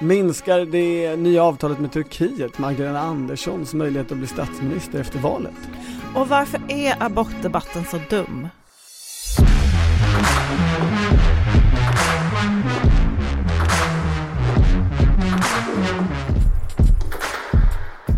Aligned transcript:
Minskar 0.00 0.64
det 0.64 1.16
nya 1.16 1.42
avtalet 1.42 1.80
med 1.80 1.92
Turkiet 1.92 2.58
Magdalena 2.58 3.00
Anderssons 3.00 3.74
möjlighet 3.74 4.12
att 4.12 4.18
bli 4.18 4.26
statsminister 4.26 5.00
efter 5.00 5.18
valet? 5.18 5.68
Och 6.14 6.28
varför 6.28 6.60
är 6.68 7.02
abortdebatten 7.02 7.84
så 7.84 7.98
dum? 8.10 8.48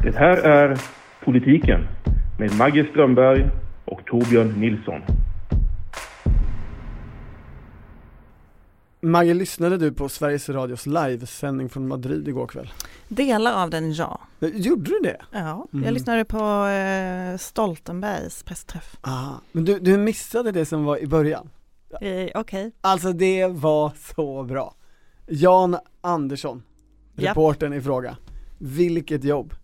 Det 0.02 0.16
här 0.16 0.36
är 0.36 0.78
Politiken 1.24 1.88
med 2.38 2.58
Maggie 2.58 2.86
Strömberg 2.90 3.46
och 3.84 4.04
Torbjörn 4.06 4.60
Nilsson. 4.60 5.23
Maggie, 9.04 9.34
lyssnade 9.34 9.76
du 9.76 9.92
på 9.92 10.08
Sveriges 10.08 10.48
Radios 10.48 10.86
livesändning 10.86 11.68
från 11.68 11.88
Madrid 11.88 12.28
igår 12.28 12.46
kväll? 12.46 12.72
Delar 13.08 13.62
av 13.62 13.70
den 13.70 13.92
ja. 13.92 14.20
Gjorde 14.40 14.90
du 14.90 14.98
det? 15.02 15.20
Ja, 15.32 15.66
Mm. 15.72 15.84
jag 15.84 15.94
lyssnade 15.94 16.24
på 16.24 16.66
eh, 16.66 17.36
Stoltenbergs 17.38 18.42
pressträff. 18.42 18.96
Ah, 19.00 19.32
men 19.52 19.64
du, 19.64 19.78
du 19.78 19.96
missade 19.96 20.52
det 20.52 20.66
som 20.66 20.84
var 20.84 20.98
i 20.98 21.06
början? 21.06 21.50
Eh, 22.00 22.28
Okej. 22.34 22.72
Alltså 22.80 23.12
det 23.12 23.46
var 23.46 23.92
så 24.16 24.42
bra. 24.42 24.74
Jan 25.26 25.76
Andersson, 26.00 26.62
reportern 27.14 27.72
i 27.72 27.80
fråga. 27.80 28.16
Vilket 28.58 29.24
jobb. 29.24 29.54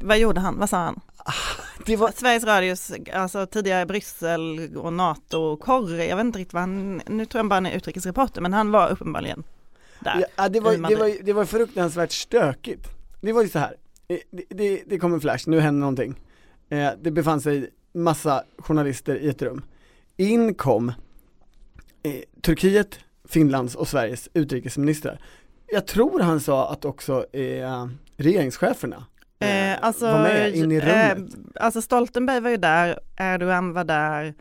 Vad 0.00 0.18
gjorde 0.18 0.40
han? 0.40 0.58
Vad 0.58 0.70
sa 0.70 0.76
han? 0.76 1.00
Det 1.86 1.96
var, 1.96 2.12
Sveriges 2.16 2.44
Radios, 2.44 2.92
alltså 3.12 3.46
tidigare 3.46 3.86
Bryssel 3.86 4.76
och 4.76 4.92
NATO-korre, 4.92 6.06
jag 6.06 6.16
vet 6.16 6.24
inte 6.24 6.38
riktigt 6.38 6.52
vad 6.52 6.62
han, 6.62 7.02
nu 7.06 7.26
tror 7.26 7.38
jag 7.38 7.48
bara 7.48 7.54
han 7.54 7.66
är 7.66 7.76
utrikesreporter, 7.76 8.40
men 8.40 8.52
han 8.52 8.70
var 8.70 8.90
uppenbarligen 8.90 9.44
där. 10.00 10.24
ja, 10.36 10.48
det, 10.48 10.60
var, 10.60 10.88
det, 10.88 10.96
var, 10.96 11.24
det 11.24 11.32
var 11.32 11.44
fruktansvärt 11.44 12.12
stökigt. 12.12 12.88
Det 13.20 13.32
var 13.32 13.42
ju 13.42 13.48
så 13.48 13.58
här. 13.58 13.74
Det, 14.30 14.44
det, 14.48 14.82
det 14.86 14.98
kom 14.98 15.14
en 15.14 15.20
flash, 15.20 15.48
nu 15.48 15.60
händer 15.60 15.80
någonting. 15.80 16.20
Eh, 16.68 16.90
det 17.00 17.10
befann 17.10 17.40
sig 17.40 17.70
massa 17.92 18.44
journalister 18.58 19.16
i 19.16 19.28
ett 19.28 19.42
rum. 19.42 19.64
In 20.16 20.54
kom 20.54 20.88
eh, 22.02 22.22
Turkiet, 22.42 22.98
Finlands 23.24 23.74
och 23.74 23.88
Sveriges 23.88 24.28
utrikesministrar. 24.34 25.20
Jag 25.66 25.86
tror 25.86 26.20
han 26.20 26.40
sa 26.40 26.72
att 26.72 26.84
också 26.84 27.36
eh, 27.36 27.86
regeringscheferna 28.16 29.04
eh, 29.38 29.72
Eh, 29.72 29.78
alltså, 29.80 30.04
var 30.06 30.22
med 30.22 30.54
in 30.56 30.72
i 30.72 30.80
rummet. 30.80 31.18
Eh, 31.18 31.64
alltså 31.64 31.82
Stoltenberg 31.82 32.40
var 32.40 32.50
ju 32.50 32.56
där, 32.56 32.98
Erdogan 33.16 33.72
var 33.72 33.84
där, 33.84 34.34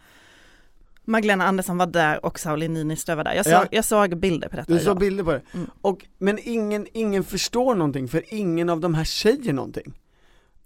Magdalena 1.05 1.47
Andersson 1.47 1.77
var 1.77 1.85
där 1.87 2.25
och 2.25 2.39
Sauli 2.39 2.67
Niinistö 2.67 3.15
var 3.15 3.23
där. 3.23 3.33
Jag 3.33 3.45
såg, 3.45 3.53
Ja. 3.53 3.65
jag 3.71 3.85
såg 3.85 4.17
bilder 4.17 4.49
på 4.49 4.55
detta. 4.55 4.73
Du 4.73 4.79
såg 4.79 4.95
ja. 4.95 4.99
bilder 4.99 5.23
på 5.23 5.31
det. 5.31 5.41
Mm. 5.53 5.69
Och, 5.81 6.05
men 6.17 6.39
ingen, 6.43 6.87
ingen 6.93 7.23
förstår 7.23 7.75
någonting 7.75 8.07
för 8.07 8.23
ingen 8.33 8.69
av 8.69 8.79
de 8.79 8.93
här 8.93 9.03
säger 9.03 9.53
någonting. 9.53 9.99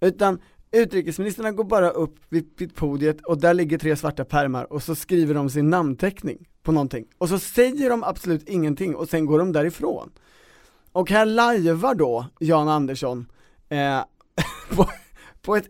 Utan 0.00 0.38
utrikesministrarna 0.72 1.52
går 1.52 1.64
bara 1.64 1.90
upp 1.90 2.16
vid, 2.28 2.50
vid 2.56 2.74
podiet 2.74 3.20
och 3.20 3.40
där 3.40 3.54
ligger 3.54 3.78
tre 3.78 3.96
svarta 3.96 4.24
pärmar 4.24 4.72
och 4.72 4.82
så 4.82 4.94
skriver 4.94 5.34
de 5.34 5.50
sin 5.50 5.70
namnteckning 5.70 6.48
på 6.62 6.72
någonting. 6.72 7.04
Och 7.18 7.28
så 7.28 7.38
säger 7.38 7.90
de 7.90 8.04
absolut 8.04 8.48
ingenting 8.48 8.94
och 8.96 9.08
sen 9.08 9.26
går 9.26 9.38
de 9.38 9.52
därifrån. 9.52 10.10
Och 10.92 11.10
här 11.10 11.26
lajvar 11.26 11.94
då 11.94 12.26
Jan 12.38 12.68
Andersson 12.68 13.26
eh, 13.68 14.04
på, 14.76 14.90
på 15.42 15.56
ett 15.56 15.66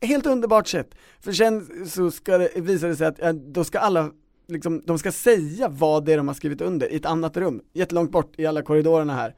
helt 0.00 0.26
underbart 0.26 0.68
sätt. 0.68 0.94
För 1.20 1.32
sen 1.32 1.88
så 1.88 2.10
ska 2.10 2.38
det, 2.38 2.50
visar 2.54 2.88
det 2.88 2.96
sig 2.96 3.06
att 3.06 3.22
eh, 3.22 3.32
då 3.32 3.64
ska 3.64 3.78
alla 3.78 4.10
liksom, 4.48 4.82
de 4.84 4.98
ska 4.98 5.12
säga 5.12 5.68
vad 5.68 6.04
det 6.04 6.12
är 6.12 6.16
de 6.16 6.28
har 6.28 6.34
skrivit 6.34 6.60
under 6.60 6.92
i 6.92 6.96
ett 6.96 7.06
annat 7.06 7.36
rum, 7.36 7.60
jättelångt 7.72 8.10
bort 8.10 8.34
i 8.38 8.46
alla 8.46 8.62
korridorerna 8.62 9.14
här. 9.14 9.34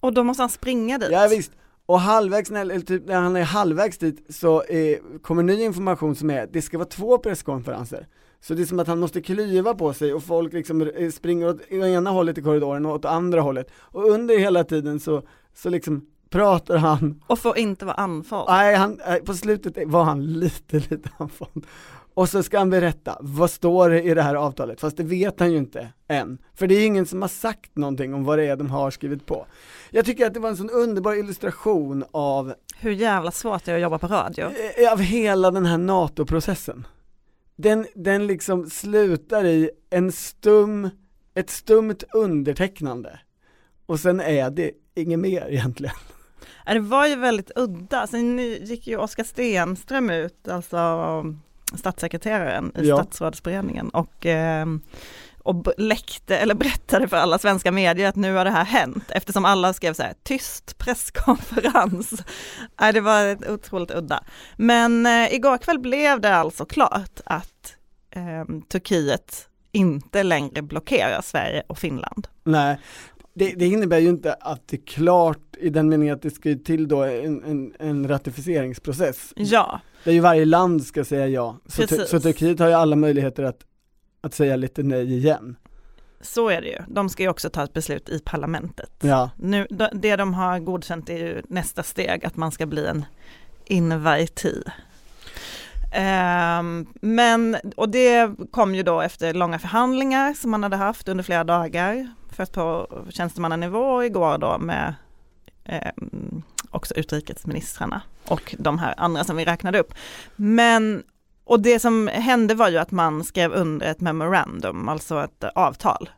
Och 0.00 0.12
då 0.12 0.24
måste 0.24 0.42
han 0.42 0.50
springa 0.50 0.98
dit. 0.98 1.08
Ja, 1.12 1.28
visst. 1.30 1.52
och 1.86 2.00
halvvägs, 2.00 2.50
eller 2.50 2.80
typ 2.80 3.06
när 3.06 3.20
han 3.20 3.36
är 3.36 3.42
halvvägs 3.42 3.98
dit 3.98 4.26
så 4.28 4.62
eh, 4.62 4.98
kommer 5.22 5.42
ny 5.42 5.62
information 5.62 6.14
som 6.14 6.30
är, 6.30 6.46
det 6.52 6.62
ska 6.62 6.78
vara 6.78 6.88
två 6.88 7.18
presskonferenser. 7.18 8.06
Så 8.40 8.54
det 8.54 8.62
är 8.62 8.66
som 8.66 8.78
att 8.78 8.86
han 8.86 8.98
måste 8.98 9.22
klyva 9.22 9.74
på 9.74 9.92
sig 9.92 10.14
och 10.14 10.22
folk 10.22 10.52
liksom 10.52 10.82
eh, 10.82 11.10
springer 11.10 11.48
åt 11.48 11.72
ena 11.72 12.10
hållet 12.10 12.38
i 12.38 12.42
korridoren 12.42 12.86
och 12.86 12.94
åt 12.94 13.04
andra 13.04 13.40
hållet. 13.40 13.70
Och 13.74 14.08
under 14.10 14.38
hela 14.38 14.64
tiden 14.64 15.00
så, 15.00 15.22
så 15.54 15.68
liksom 15.68 16.06
pratar 16.30 16.76
han 16.76 17.22
Och 17.26 17.38
får 17.38 17.58
inte 17.58 17.84
vara 17.84 17.94
andfådd. 17.96 18.44
Nej, 18.48 18.74
han, 18.76 19.00
eh, 19.00 19.16
på 19.16 19.34
slutet 19.34 19.76
var 19.86 20.04
han 20.04 20.26
lite, 20.26 20.76
lite 20.76 21.10
andfådd. 21.16 21.66
Och 22.14 22.28
så 22.28 22.42
ska 22.42 22.58
han 22.58 22.70
berätta, 22.70 23.16
vad 23.20 23.50
står 23.50 23.90
det 23.90 24.02
i 24.02 24.14
det 24.14 24.22
här 24.22 24.34
avtalet? 24.34 24.80
Fast 24.80 24.96
det 24.96 25.02
vet 25.02 25.40
han 25.40 25.52
ju 25.52 25.58
inte 25.58 25.88
än. 26.08 26.38
För 26.54 26.66
det 26.66 26.74
är 26.74 26.86
ingen 26.86 27.06
som 27.06 27.22
har 27.22 27.28
sagt 27.28 27.76
någonting 27.76 28.14
om 28.14 28.24
vad 28.24 28.38
det 28.38 28.44
är 28.46 28.56
de 28.56 28.70
har 28.70 28.90
skrivit 28.90 29.26
på. 29.26 29.46
Jag 29.90 30.04
tycker 30.04 30.26
att 30.26 30.34
det 30.34 30.40
var 30.40 30.48
en 30.48 30.56
sån 30.56 30.70
underbar 30.70 31.14
illustration 31.14 32.04
av, 32.10 32.54
Hur 32.78 32.90
jävla 32.92 33.30
svårt 33.30 33.64
det 33.64 33.72
är 33.72 33.76
att 33.76 33.82
jobba 33.82 33.98
på 33.98 34.06
radio. 34.06 34.44
eh, 34.76 34.92
av 34.92 34.98
hela 34.98 35.50
den 35.50 35.66
här 35.66 35.78
NATO-processen. 35.78 36.86
Den, 37.56 37.86
den 37.94 38.26
liksom 38.26 38.70
slutar 38.70 39.44
i 39.44 39.70
en 39.90 40.12
stum, 40.12 40.90
ett 41.34 41.50
stumt 41.50 41.96
undertecknande. 42.12 43.20
Och 43.86 44.00
sen 44.00 44.20
är 44.20 44.50
det 44.50 44.70
inget 44.94 45.18
mer 45.18 45.46
egentligen. 45.50 45.94
Det 46.66 46.80
var 46.80 47.06
ju 47.06 47.16
väldigt 47.16 47.50
udda. 47.56 48.06
Sen 48.06 48.38
gick 48.38 48.86
ju 48.86 48.96
Oskar 48.96 49.24
Stenström 49.24 50.10
ut, 50.10 50.48
alltså 50.48 51.24
statssekreteraren 51.74 52.72
i 52.76 52.88
Ja. 52.88 52.96
statsrådsberedningen 52.96 53.88
och, 53.88 54.26
eh, 54.26 54.66
och 55.42 55.66
läckte, 55.78 56.36
eller 56.38 56.54
berättade 56.54 57.08
för 57.08 57.16
alla 57.16 57.38
svenska 57.38 57.72
medier 57.72 58.08
att 58.08 58.16
nu 58.16 58.34
har 58.34 58.44
det 58.44 58.50
här 58.50 58.64
hänt 58.64 59.04
eftersom 59.10 59.44
alla 59.44 59.72
skrev 59.72 59.92
så 59.94 60.02
här 60.02 60.14
tyst 60.22 60.78
presskonferens. 60.78 62.22
Det 62.92 63.00
var 63.00 63.50
otroligt 63.50 63.90
udda. 63.90 64.24
Men 64.56 65.06
eh, 65.06 65.34
igår 65.34 65.58
kväll 65.58 65.78
blev 65.78 66.20
det 66.20 66.34
alltså 66.36 66.64
klart 66.64 67.20
att 67.24 67.74
eh, 68.10 68.44
Turkiet 68.68 69.48
inte 69.72 70.22
längre 70.22 70.62
blockerar 70.62 71.20
Sverige 71.22 71.62
och 71.66 71.78
Finland. 71.78 72.28
Nej, 72.44 72.78
det, 73.34 73.52
det 73.52 73.66
innebär 73.66 73.98
ju 73.98 74.08
inte 74.08 74.34
att 74.34 74.68
det 74.68 74.76
är 74.76 74.86
klart 74.86 75.56
i 75.58 75.70
den 75.70 75.88
meningen 75.88 76.14
att 76.14 76.22
det 76.22 76.30
ska 76.30 76.54
till 76.64 76.88
då 76.88 77.02
en, 77.02 77.44
en, 77.44 77.74
en 77.78 78.08
ratificeringsprocess. 78.08 79.32
Ja, 79.36 79.80
Där 80.04 80.12
ju 80.12 80.20
varje 80.20 80.44
land 80.44 80.84
ska 80.84 81.04
säga 81.04 81.28
ja. 81.28 81.56
Så, 81.66 81.82
Precis. 81.82 82.08
så 82.08 82.20
Turkiet 82.20 82.58
har 82.58 82.68
ju 82.68 82.74
alla 82.74 82.96
möjligheter 82.96 83.42
att, 83.42 83.60
att 84.20 84.34
säga 84.34 84.56
lite 84.56 84.82
nej 84.82 85.16
igen. 85.16 85.56
så 86.20 86.48
är 86.48 86.60
det 86.60 86.68
ju. 86.68 86.78
De 86.88 87.08
ska 87.08 87.22
ju 87.22 87.28
också 87.28 87.50
ta 87.50 87.64
ett 87.64 87.72
beslut 87.72 88.08
i 88.08 88.20
parlamentet. 88.24 88.90
Ja, 89.00 89.30
Nu, 89.36 89.66
det 89.92 90.16
de 90.16 90.34
har 90.34 90.58
godkänt 90.58 91.10
är 91.10 91.18
ju 91.18 91.42
nästa 91.48 91.82
steg, 91.82 92.24
att 92.24 92.36
man 92.36 92.52
ska 92.52 92.66
bli 92.66 92.86
en 92.86 93.04
invitee. 93.64 94.62
Ehm, 95.92 96.86
men, 97.00 97.56
och 97.76 97.88
det 97.88 98.30
kom 98.50 98.74
ju 98.74 98.82
då 98.82 99.00
efter 99.00 99.34
långa 99.34 99.58
förhandlingar 99.58 100.34
som 100.34 100.50
man 100.50 100.62
hade 100.62 100.76
haft 100.76 101.08
under 101.08 101.24
flera 101.24 101.44
dagar, 101.44 102.08
först 102.38 102.52
på 102.52 102.88
tjänstemannanivå 103.10 103.78
och 103.78 104.04
igår 104.04 104.38
då 104.38 104.58
med 104.58 104.94
eh, 105.64 105.92
också 106.70 106.94
utrikesministrarna 106.94 108.02
och 108.28 108.54
de 108.58 108.78
här 108.78 108.94
andra 108.96 109.24
som 109.24 109.36
vi 109.36 109.44
räknade 109.44 109.78
upp. 109.78 109.94
Men, 110.36 111.02
och 111.44 111.60
det 111.60 111.80
som 111.80 112.08
hände 112.08 112.54
var 112.54 112.68
ju 112.68 112.78
att 112.78 112.90
man 112.90 113.24
skrev 113.24 113.52
under 113.52 113.86
ett 113.86 114.00
memorandum, 114.00 114.88
alltså 114.88 115.24
ett 115.24 115.44
avtal. 115.44 116.10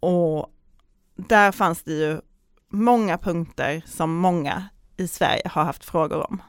Och 0.00 0.46
där 1.16 1.52
fanns 1.52 1.82
det 1.82 1.92
ju 1.92 2.20
många 2.68 3.18
punkter 3.18 3.82
som 3.86 4.16
många 4.16 4.64
i 4.96 5.08
Sverige 5.08 5.42
har 5.44 5.64
haft 5.64 5.84
frågor 5.84 6.26
om 6.30 6.42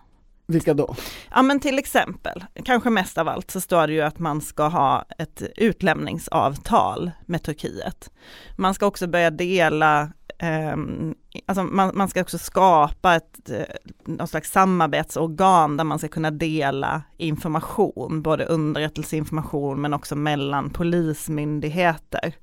vilka 0.52 0.74
då? 0.74 0.96
Ja 1.32 1.42
men 1.42 1.60
till 1.60 1.80
exempel, 1.80 2.46
kanske 2.66 2.90
mest 2.90 3.18
av 3.18 3.28
allt 3.28 3.52
så 3.52 3.62
står 3.62 3.88
det 3.88 3.94
ju 3.94 4.02
att 4.02 4.20
man 4.20 4.42
ska 4.42 4.68
ha 4.68 5.06
ett 5.18 5.42
utlämningsavtal 5.58 7.12
med 7.26 7.44
Turkiet. 7.44 8.12
Man 8.58 8.74
ska 8.74 8.86
också 8.86 9.08
börja 9.08 9.32
dela, 9.32 10.12
ehm, 10.38 11.16
alltså 11.46 11.64
man, 11.64 11.92
man 11.94 12.08
ska 12.08 12.22
också 12.22 12.38
skapa 12.38 13.16
ett 13.16 13.50
eh, 13.50 13.66
någon 14.06 14.28
slags 14.28 14.52
samarbetsorgan 14.52 15.78
där 15.78 15.84
man 15.84 16.00
ska 16.00 16.08
kunna 16.08 16.32
dela 16.32 17.02
information, 17.18 18.22
både 18.22 18.46
underrättelseinformation 18.46 19.82
men 19.82 19.94
också 19.94 20.16
mellan 20.16 20.70
polismyndigheter. 20.70 22.36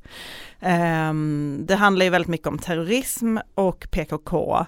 Ehm, 0.60 1.64
det 1.68 1.74
handlar 1.74 2.04
ju 2.04 2.10
väldigt 2.10 2.28
mycket 2.28 2.46
om 2.46 2.58
terrorism 2.58 3.38
och 3.54 3.88
PKK. 3.90 4.66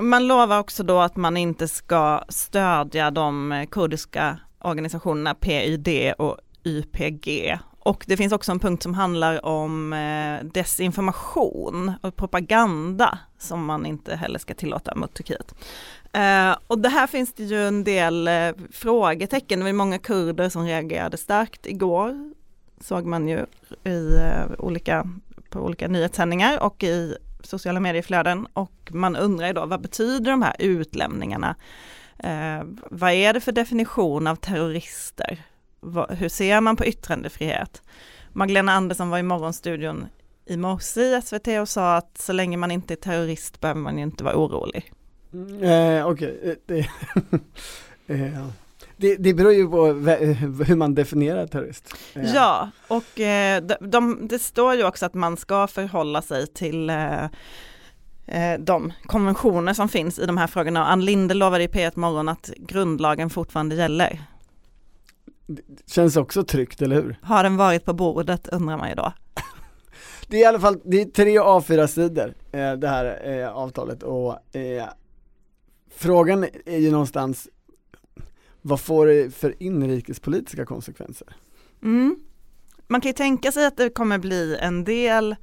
Man 0.00 0.26
lovar 0.26 0.58
också 0.58 0.82
då 0.82 0.98
att 1.00 1.16
man 1.16 1.36
inte 1.36 1.68
ska 1.68 2.24
stödja 2.28 3.10
de 3.10 3.66
kurdiska 3.70 4.38
organisationerna 4.58 5.34
PYD 5.34 6.12
och 6.18 6.36
YPG. 6.64 7.58
Och 7.78 8.04
det 8.06 8.16
finns 8.16 8.32
också 8.32 8.52
en 8.52 8.58
punkt 8.58 8.82
som 8.82 8.94
handlar 8.94 9.46
om 9.46 9.92
eh, 9.92 10.46
desinformation 10.52 11.92
och 12.00 12.16
propaganda 12.16 13.18
som 13.38 13.64
man 13.64 13.86
inte 13.86 14.16
heller 14.16 14.38
ska 14.38 14.54
tillåta 14.54 14.94
mot 14.94 15.14
Turkiet. 15.14 15.54
Eh, 16.12 16.56
och 16.66 16.78
det 16.78 16.88
här 16.88 17.06
finns 17.06 17.32
det 17.32 17.44
ju 17.44 17.68
en 17.68 17.84
del 17.84 18.28
eh, 18.28 18.50
frågetecken, 18.72 19.58
det 19.58 19.62
var 19.62 19.68
ju 19.68 19.76
många 19.76 19.98
kurder 19.98 20.48
som 20.48 20.64
reagerade 20.64 21.16
starkt 21.16 21.66
igår, 21.66 22.32
såg 22.80 23.06
man 23.06 23.28
ju 23.28 23.46
i 23.84 24.18
olika, 24.58 25.06
på 25.50 25.60
olika 25.60 25.88
nyhetssändningar 25.88 26.62
och 26.62 26.84
i 26.84 27.16
sociala 27.42 27.80
medieflöden 27.80 28.46
och 28.52 28.90
man 28.90 29.16
undrar 29.16 29.46
ju 29.46 29.52
då 29.52 29.66
vad 29.66 29.80
betyder 29.80 30.30
de 30.30 30.42
här 30.42 30.56
utlämningarna? 30.58 31.56
Eh, 32.18 32.62
vad 32.90 33.12
är 33.12 33.32
det 33.32 33.40
för 33.40 33.52
definition 33.52 34.26
av 34.26 34.36
terrorister? 34.36 35.42
Va, 35.80 36.06
hur 36.10 36.28
ser 36.28 36.60
man 36.60 36.76
på 36.76 36.84
yttrandefrihet? 36.84 37.82
Magdalena 38.32 38.72
Andersson 38.72 39.10
var 39.10 39.18
i 39.18 39.22
morgonstudion 39.22 40.06
i 40.46 40.56
morse 40.56 41.00
i 41.00 41.22
SVT 41.22 41.48
och 41.48 41.68
sa 41.68 41.96
att 41.96 42.18
så 42.18 42.32
länge 42.32 42.56
man 42.56 42.70
inte 42.70 42.94
är 42.94 42.96
terrorist 42.96 43.60
behöver 43.60 43.80
man 43.80 43.98
ju 43.98 44.02
inte 44.02 44.24
vara 44.24 44.36
orolig. 44.36 44.92
Mm, 45.32 45.62
eh, 45.62 46.06
Okej, 46.06 46.38
okay. 46.38 46.56
det, 46.66 46.78
eh, 48.14 48.46
det, 49.00 49.16
det 49.16 49.34
beror 49.34 49.52
ju 49.52 49.68
på 49.68 49.86
hur 50.64 50.76
man 50.76 50.94
definierar 50.94 51.46
terrorist. 51.46 51.94
Ja, 52.14 52.70
och 52.88 53.20
eh, 53.20 53.62
de, 53.62 53.74
de, 53.80 54.28
det 54.28 54.38
står 54.38 54.74
ju 54.74 54.84
också 54.84 55.06
att 55.06 55.14
man 55.14 55.36
ska 55.36 55.66
förhålla 55.66 56.22
sig 56.22 56.46
till 56.46 56.90
eh, 56.90 57.24
eh, 58.26 58.58
de 58.58 58.92
konventioner 59.02 59.74
som 59.74 59.88
finns 59.88 60.18
i 60.18 60.26
de 60.26 60.36
här 60.38 60.46
frågorna. 60.46 60.86
Ann 60.86 61.04
Linde 61.04 61.34
lovade 61.34 61.64
i 61.64 61.66
P1 61.66 61.98
Morgon 61.98 62.28
att 62.28 62.50
grundlagen 62.56 63.30
fortfarande 63.30 63.74
gäller. 63.74 64.20
Det 65.46 65.92
känns 65.92 66.16
också 66.16 66.44
tryggt, 66.44 66.82
eller 66.82 66.96
hur? 66.96 67.18
Har 67.22 67.42
den 67.42 67.56
varit 67.56 67.84
på 67.84 67.92
bordet 67.92 68.48
undrar 68.48 68.76
man 68.76 68.88
ju 68.88 68.94
då. 68.94 69.12
det 70.28 70.36
är 70.36 70.40
i 70.40 70.44
alla 70.44 70.60
fall, 70.60 70.80
det 70.84 71.00
är 71.00 71.04
tre 71.04 71.38
A4-sidor 71.38 72.34
eh, 72.52 72.72
det 72.72 72.88
här 72.88 73.44
avtalet 73.44 74.02
och 74.02 74.38
frågan 75.94 76.46
är 76.64 76.78
ju 76.78 76.90
någonstans 76.90 77.48
vad 78.62 78.80
får 78.80 79.06
det 79.06 79.34
för 79.34 79.62
inrikespolitiska 79.62 80.66
konsekvenser? 80.66 81.28
Mm. 81.82 82.16
Man 82.88 83.00
kan 83.00 83.08
ju 83.08 83.12
tänka 83.12 83.52
sig 83.52 83.66
att 83.66 83.76
det 83.76 83.90
kommer 83.90 84.18
bli 84.18 84.56
en 84.60 84.84
del 84.84 85.36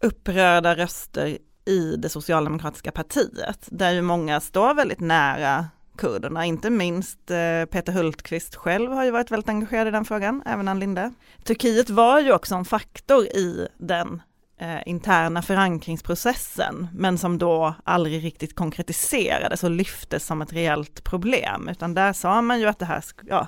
upprörda 0.00 0.74
röster 0.76 1.38
i 1.64 1.96
det 1.96 2.08
socialdemokratiska 2.08 2.92
partiet, 2.92 3.68
där 3.70 3.92
ju 3.92 4.02
många 4.02 4.40
står 4.40 4.74
väldigt 4.74 5.00
nära 5.00 5.66
kurderna, 5.98 6.44
inte 6.44 6.70
minst 6.70 7.30
eh, 7.30 7.64
Peter 7.70 7.92
Hultqvist 7.92 8.56
själv 8.56 8.92
har 8.92 9.04
ju 9.04 9.10
varit 9.10 9.30
väldigt 9.30 9.48
engagerad 9.48 9.88
i 9.88 9.90
den 9.90 10.04
frågan, 10.04 10.42
även 10.46 10.68
Ann 10.68 10.80
Linde. 10.80 11.12
Turkiet 11.44 11.90
var 11.90 12.20
ju 12.20 12.32
också 12.32 12.54
en 12.54 12.64
faktor 12.64 13.24
i 13.24 13.68
den 13.78 14.22
eh, 14.58 14.78
interna 14.86 15.42
förankringsprocessen, 15.42 16.88
men 16.94 17.18
som 17.18 17.38
då 17.38 17.74
aldrig 17.84 18.24
riktigt 18.24 18.54
konkretiserades 18.54 19.64
och 19.64 19.70
lyftes 19.70 20.26
som 20.26 20.42
ett 20.42 20.52
reellt 20.52 21.04
problem, 21.04 21.68
utan 21.68 21.94
där 21.94 22.12
sa 22.12 22.42
man 22.42 22.60
ju 22.60 22.66
att 22.66 22.78
det 22.78 22.84
här, 22.84 23.04
ja, 23.26 23.46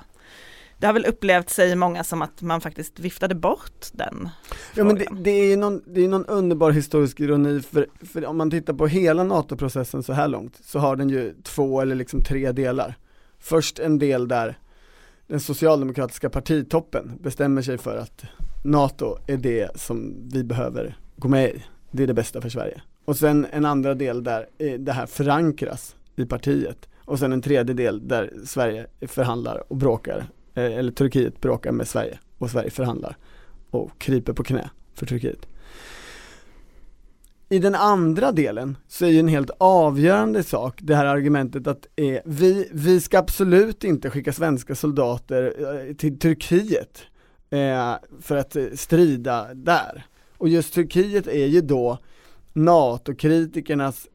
det 0.81 0.87
har 0.87 0.93
väl 0.93 1.05
upplevt 1.05 1.49
sig 1.49 1.75
många 1.75 2.03
som 2.03 2.21
att 2.21 2.41
man 2.41 2.61
faktiskt 2.61 2.99
viftade 2.99 3.35
bort 3.35 3.85
den 3.91 4.29
Ja 4.75 4.83
men 4.83 4.95
det, 4.95 5.07
det 5.11 5.31
är 5.31 5.45
ju 5.45 5.55
någon, 5.55 5.81
det 5.85 6.05
är 6.05 6.07
någon 6.07 6.25
underbar 6.25 6.71
historisk 6.71 7.19
ironi 7.19 7.61
för, 7.61 7.87
för 8.01 8.25
om 8.25 8.37
man 8.37 8.51
tittar 8.51 8.73
på 8.73 8.87
hela 8.87 9.23
NATO-processen 9.23 10.03
så 10.03 10.13
här 10.13 10.27
långt 10.27 10.59
så 10.63 10.79
har 10.79 10.95
den 10.95 11.09
ju 11.09 11.33
två 11.43 11.81
eller 11.81 11.95
liksom 11.95 12.21
tre 12.21 12.51
delar. 12.51 12.95
Först 13.39 13.79
en 13.79 13.99
del 13.99 14.27
där 14.27 14.57
den 15.27 15.39
socialdemokratiska 15.39 16.29
partitoppen 16.29 17.17
bestämmer 17.19 17.61
sig 17.61 17.77
för 17.77 17.97
att 17.97 18.23
NATO 18.63 19.17
är 19.27 19.37
det 19.37 19.81
som 19.81 20.29
vi 20.31 20.43
behöver 20.43 20.97
gå 21.21 21.27
med 21.27 21.49
i. 21.49 21.63
Det 21.91 22.03
är 22.03 22.07
det 22.07 22.13
bästa 22.13 22.41
för 22.41 22.49
Sverige. 22.49 22.81
Och 23.05 23.17
sen 23.17 23.47
en 23.51 23.65
andra 23.65 23.93
del 23.93 24.23
där 24.23 24.45
eh, 24.57 24.73
det 24.73 24.91
här 24.91 25.05
förankras 25.05 25.95
i 26.15 26.25
partiet. 26.25 26.89
Och 27.05 27.19
sen 27.19 27.33
en 27.33 27.41
tredje 27.41 27.75
del 27.75 28.07
där 28.07 28.33
Sverige 28.45 28.87
förhandlar 29.01 29.63
och 29.71 29.77
bråkar 29.77 30.25
eh, 30.53 30.63
eller 30.63 30.91
Turkiet 30.91 31.41
bråkar 31.41 31.71
med 31.71 31.87
Sverige 31.87 32.19
och 32.37 32.49
Sverige 32.49 32.69
förhandlar 32.69 33.17
och 33.71 33.91
kryper 33.97 34.33
på 34.33 34.43
knä 34.43 34.69
för 34.93 35.05
Turkiet. 35.05 35.47
I 37.49 37.59
den 37.59 37.75
andra 37.75 38.31
delen 38.31 38.77
så 38.87 39.05
är 39.05 39.09
ju 39.09 39.19
en 39.19 39.27
helt 39.27 39.51
avgörande 39.57 40.43
sak 40.43 40.79
det 40.81 40.95
här 40.95 41.05
argumentet 41.05 41.67
att 41.67 41.87
eh, 41.95 42.19
vi, 42.25 42.69
vi 42.71 43.01
ska 43.01 43.19
absolut 43.19 43.83
inte 43.83 44.09
skicka 44.09 44.33
svenska 44.33 44.75
soldater 44.75 45.53
eh, 45.59 45.95
till 45.95 46.19
Turkiet 46.19 47.01
eh, 47.49 47.93
för 48.21 48.37
att 48.37 48.55
eh, 48.55 48.65
strida 48.75 49.53
där. 49.53 50.05
Och 50.41 50.49
just 50.49 50.73
Turkiet 50.73 51.27
är 51.27 51.45
ju 51.45 51.61
då 51.61 51.97
NATO-kritikernas, 52.53 54.07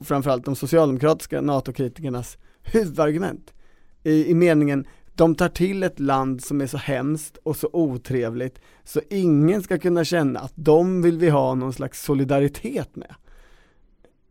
framförallt 0.00 0.44
de 0.44 0.56
socialdemokratiska 0.56 1.40
NATO-kritikernas 1.40 2.38
huvudargument. 2.62 3.54
I, 4.02 4.30
I 4.30 4.34
meningen, 4.34 4.86
de 5.14 5.34
tar 5.34 5.48
till 5.48 5.82
ett 5.82 6.00
land 6.00 6.44
som 6.44 6.60
är 6.60 6.66
så 6.66 6.76
hemskt 6.76 7.36
och 7.36 7.56
så 7.56 7.70
otrevligt 7.72 8.60
så 8.84 9.00
ingen 9.10 9.62
ska 9.62 9.78
kunna 9.78 10.04
känna 10.04 10.40
att 10.40 10.52
de 10.54 11.02
vill 11.02 11.18
vi 11.18 11.28
ha 11.28 11.54
någon 11.54 11.72
slags 11.72 12.04
solidaritet 12.04 12.96
med. 12.96 13.14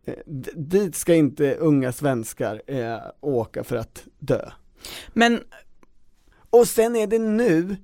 Eh, 0.05 0.13
dit 0.55 0.95
ska 0.95 1.13
inte 1.13 1.55
unga 1.55 1.91
svenskar 1.91 2.61
eh, 2.67 2.97
åka 3.21 3.63
för 3.63 3.75
att 3.75 4.07
dö. 4.19 4.49
Men 5.13 5.39
Och 6.49 6.67
sen 6.67 6.95
är 6.95 7.07
det 7.07 7.19
nu 7.19 7.75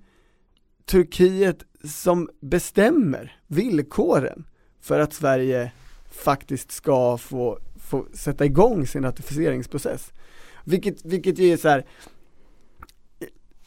Turkiet 0.86 1.66
som 1.84 2.30
bestämmer 2.40 3.38
villkoren 3.48 4.44
för 4.82 5.00
att 5.00 5.14
Sverige 5.14 5.72
faktiskt 6.12 6.72
ska 6.72 7.18
få, 7.18 7.60
få 7.80 8.06
sätta 8.14 8.46
igång 8.46 8.88
sin 8.88 9.04
ratificeringsprocess. 9.04 10.14
Vilket, 10.64 11.06
vilket 11.06 11.40
ju 11.40 11.54
är 11.54 11.58
så 11.58 11.70
här, 11.70 11.86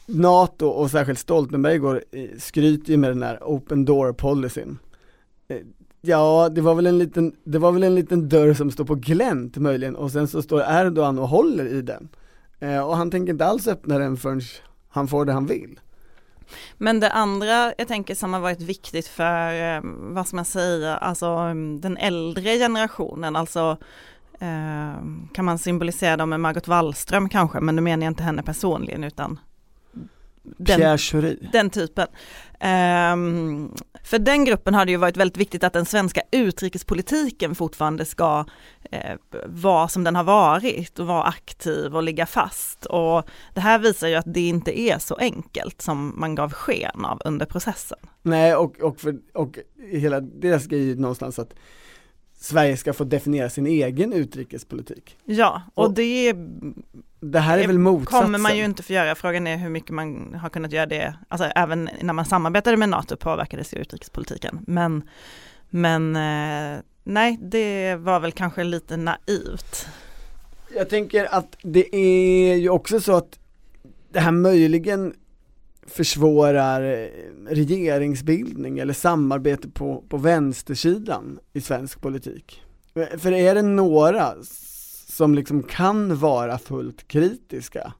NATO 0.05 0.67
och 0.67 0.91
särskilt 0.91 1.19
Stoltenberg 1.19 1.77
går, 1.77 2.03
eh, 2.11 2.29
skryter 2.37 2.91
ju 2.91 2.97
med 2.97 3.11
den 3.11 3.23
här 3.23 3.39
open 3.41 3.85
door 3.85 4.13
policyn. 4.13 4.77
Eh, 5.47 5.57
ja, 6.01 6.49
det 6.49 6.61
var 6.61 6.75
väl 6.75 6.85
en 6.85 6.97
liten, 6.97 7.35
det 7.43 7.59
var 7.59 7.71
väl 7.71 7.83
en 7.83 7.95
liten 7.95 8.29
dörr 8.29 8.53
som 8.53 8.71
står 8.71 8.85
på 8.85 8.95
glänt 8.95 9.57
möjligen 9.57 9.95
och 9.95 10.11
sen 10.11 10.27
så 10.27 10.41
står 10.41 10.61
Erdogan 10.61 11.19
och 11.19 11.29
håller 11.29 11.65
i 11.65 11.81
den. 11.81 12.09
Eh, 12.59 12.87
och 12.87 12.97
han 12.97 13.11
tänker 13.11 13.33
inte 13.33 13.45
alls 13.45 13.67
öppna 13.67 13.97
den 13.97 14.17
förrän 14.17 14.41
han 14.89 15.07
får 15.07 15.25
det 15.25 15.33
han 15.33 15.45
vill. 15.45 15.79
Men 16.77 16.99
det 16.99 17.11
andra 17.11 17.73
jag 17.77 17.87
tänker 17.87 18.15
som 18.15 18.33
har 18.33 18.39
varit 18.39 18.61
viktigt 18.61 19.07
för, 19.07 19.75
eh, 19.75 19.81
vad 19.83 20.27
ska 20.27 20.35
man 20.35 20.45
säga, 20.45 20.97
alltså 20.97 21.25
mm, 21.25 21.81
den 21.81 21.97
äldre 21.97 22.57
generationen, 22.57 23.35
alltså 23.35 23.77
eh, 24.39 24.95
kan 25.33 25.45
man 25.45 25.59
symbolisera 25.59 26.17
dem 26.17 26.29
med 26.29 26.39
Margot 26.39 26.67
Wallström 26.67 27.29
kanske, 27.29 27.59
men 27.59 27.75
nu 27.75 27.81
menar 27.81 28.03
jag 28.05 28.11
inte 28.11 28.23
henne 28.23 28.43
personligen 28.43 29.03
utan 29.03 29.39
den, 30.57 30.97
den 31.51 31.69
typen. 31.69 32.07
Um, 33.13 33.75
för 34.03 34.19
den 34.19 34.45
gruppen 34.45 34.73
har 34.73 34.85
det 34.85 34.91
ju 34.91 34.97
varit 34.97 35.17
väldigt 35.17 35.37
viktigt 35.37 35.63
att 35.63 35.73
den 35.73 35.85
svenska 35.85 36.21
utrikespolitiken 36.31 37.55
fortfarande 37.55 38.05
ska 38.05 38.45
eh, 38.91 39.15
vara 39.45 39.87
som 39.87 40.03
den 40.03 40.15
har 40.15 40.23
varit 40.23 40.99
och 40.99 41.07
vara 41.07 41.23
aktiv 41.23 41.95
och 41.95 42.03
ligga 42.03 42.25
fast. 42.25 42.85
Och 42.85 43.29
det 43.53 43.61
här 43.61 43.79
visar 43.79 44.07
ju 44.07 44.15
att 44.15 44.33
det 44.33 44.47
inte 44.47 44.79
är 44.79 44.99
så 44.99 45.15
enkelt 45.15 45.81
som 45.81 46.19
man 46.19 46.35
gav 46.35 46.53
sken 46.53 47.05
av 47.05 47.21
under 47.25 47.45
processen. 47.45 47.97
Nej, 48.21 48.55
och, 48.55 48.79
och, 48.79 48.99
för, 48.99 49.17
och 49.33 49.59
hela 49.91 50.21
deras 50.21 50.65
grej 50.65 50.79
är 50.79 50.85
ju 50.85 50.95
någonstans 50.95 51.39
att 51.39 51.53
Sverige 52.37 52.77
ska 52.77 52.93
få 52.93 53.03
definiera 53.03 53.49
sin 53.49 53.67
egen 53.67 54.13
utrikespolitik. 54.13 55.17
Ja, 55.25 55.61
och, 55.73 55.85
och 55.85 55.93
det 55.93 56.35
det 57.31 57.39
här 57.39 57.57
är 57.57 57.67
väl 57.67 57.79
motsatsen? 57.79 58.21
kommer 58.21 58.39
man 58.39 58.57
ju 58.57 58.65
inte 58.65 58.83
få 58.83 58.93
göra, 58.93 59.15
frågan 59.15 59.47
är 59.47 59.57
hur 59.57 59.69
mycket 59.69 59.89
man 59.89 60.33
har 60.41 60.49
kunnat 60.49 60.71
göra 60.71 60.85
det, 60.85 61.15
alltså 61.27 61.47
även 61.47 61.89
när 62.01 62.13
man 62.13 62.25
samarbetade 62.25 62.77
med 62.77 62.89
NATO 62.89 63.17
påverkades 63.17 63.73
ju 63.73 63.77
utrikespolitiken, 63.77 64.59
men, 64.67 65.03
men 65.69 66.15
eh, 66.15 66.79
nej, 67.03 67.39
det 67.41 67.95
var 67.95 68.19
väl 68.19 68.31
kanske 68.31 68.63
lite 68.63 68.97
naivt. 68.97 69.87
Jag 70.75 70.89
tänker 70.89 71.35
att 71.35 71.57
det 71.61 71.95
är 71.95 72.55
ju 72.55 72.69
också 72.69 72.99
så 72.99 73.15
att 73.15 73.39
det 74.11 74.19
här 74.19 74.31
möjligen 74.31 75.13
försvårar 75.87 76.81
eh, 76.81 77.07
regeringsbildning 77.49 78.79
eller 78.79 78.93
samarbete 78.93 79.67
på, 79.67 80.03
på 80.09 80.17
vänstersidan 80.17 81.39
i 81.53 81.61
svensk 81.61 82.01
politik. 82.01 82.61
För 83.17 83.31
är 83.31 83.55
det 83.55 83.61
några 83.61 84.35
som 85.15 85.35
liksom 85.35 85.63
kan 85.63 86.17
vara 86.17 86.57
fullt 86.57 87.07
kritiska 87.07 87.93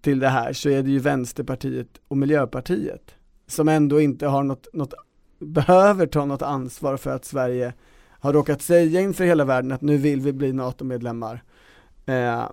till 0.00 0.18
det 0.18 0.28
här 0.28 0.52
så 0.52 0.68
är 0.68 0.82
det 0.82 0.90
ju 0.90 0.98
Vänsterpartiet 0.98 1.88
och 2.08 2.16
Miljöpartiet 2.16 3.14
som 3.46 3.68
ändå 3.68 4.00
inte 4.00 4.26
har 4.26 4.42
något, 4.42 4.66
något 4.72 4.94
behöver 5.38 6.06
ta 6.06 6.24
något 6.24 6.42
ansvar 6.42 6.96
för 6.96 7.10
att 7.10 7.24
Sverige 7.24 7.72
har 8.20 8.32
råkat 8.32 8.62
säga 8.62 9.00
inför 9.00 9.24
hela 9.24 9.44
världen 9.44 9.72
att 9.72 9.80
nu 9.80 9.96
vill 9.96 10.20
vi 10.20 10.32
bli 10.32 10.52
NATO-medlemmar 10.52 11.42
eh, 12.06 12.44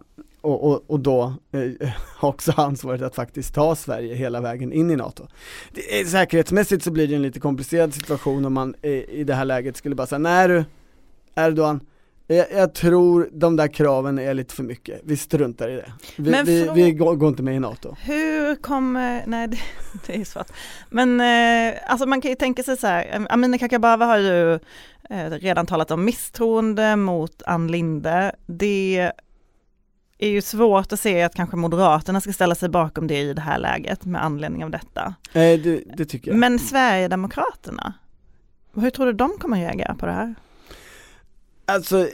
och, 0.42 0.72
och, 0.72 0.84
och, 0.88 1.00
då 1.00 1.34
eh, 1.52 1.90
också 2.22 2.52
ansvaret 2.58 3.02
att 3.02 3.16
faktiskt 3.16 3.54
ta 3.54 3.76
Sverige 3.76 4.16
hela 4.16 4.42
vägen 4.42 4.74
in 4.74 4.92
i 4.92 4.96
NATO. 4.96 5.28
Det, 5.72 6.10
säkerhetsmässigt 6.10 6.84
så 6.84 6.92
blir 6.92 7.08
det 7.08 7.16
en 7.16 7.22
lite 7.22 7.40
komplicerad 7.40 7.94
situation 7.94 8.46
om 8.46 8.54
man 8.54 8.76
eh, 8.82 8.92
i 8.92 9.24
det 9.24 9.34
här 9.34 9.46
läget 9.46 9.78
skulle 9.78 9.96
bara 9.96 10.08
säga, 10.08 10.20
nej 10.20 10.48
du 10.48 10.64
Erdogan, 11.36 11.80
jag, 12.28 12.52
jag, 12.52 12.74
tror 12.74 13.30
de 13.32 13.56
där 13.56 13.68
kraven 13.68 14.20
är 14.20 14.34
lite 14.34 14.56
för 14.56 14.64
mycket, 14.64 15.02
vi 15.04 15.18
struntar 15.18 15.70
i 15.70 15.76
det. 15.76 15.94
Vi, 16.18 16.42
vi, 16.46 16.70
vi 16.74 16.92
går, 16.92 17.16
går, 17.16 17.30
inte 17.30 17.44
med 17.44 17.56
i 17.56 17.60
NATO. 17.60 17.96
Hur 18.02 18.56
kommer, 18.56 19.24
nej 19.28 19.48
det, 19.48 19.58
det 20.08 20.16
är 20.22 20.26
svårt. 20.26 20.52
Men 20.90 21.22
eh, 21.22 21.80
alltså 21.88 22.06
man 22.06 22.22
kan 22.22 22.32
ju 22.32 22.36
tänka 22.36 22.64
sig 22.64 22.78
så 22.78 22.88
här, 22.88 23.28
Amineh 23.30 23.60
Kakabaveh 23.60 24.08
har 24.08 24.18
ju 24.18 24.54
eh, 25.10 25.30
redan 25.30 25.66
talat 25.66 25.92
om 25.92 26.06
misstroende 26.06 26.96
mot 26.96 27.42
Ann 27.46 27.68
Linde. 27.68 28.36
Det 28.46 29.12
är 30.18 30.30
ju 30.30 30.42
svårt 30.42 30.94
att 30.94 31.00
se 31.00 31.24
att 31.24 31.36
kanske 31.36 31.56
Moderaterna 31.58 32.22
ska 32.22 32.34
ställa 32.34 32.56
sig 32.56 32.70
bakom 32.70 33.08
det 33.08 33.20
i 33.20 33.34
det 33.34 33.42
här 33.42 33.60
läget 33.60 34.06
med 34.06 34.24
anledning 34.24 34.64
av 34.64 34.70
detta. 34.70 35.16
Eh, 35.34 35.60
det, 35.60 35.84
det 35.98 36.06
tycker 36.06 36.32
jag. 36.32 36.40
Men 36.40 36.60
Sverigedemokraterna, 36.60 37.94
hur 38.76 38.90
tror 38.90 39.06
du 39.06 39.14
de 39.14 39.38
kommer 39.40 39.58
reagera 39.58 39.96
på 39.96 40.06
det 40.06 40.12
här? 40.12 40.36
Alltså, 41.66 42.08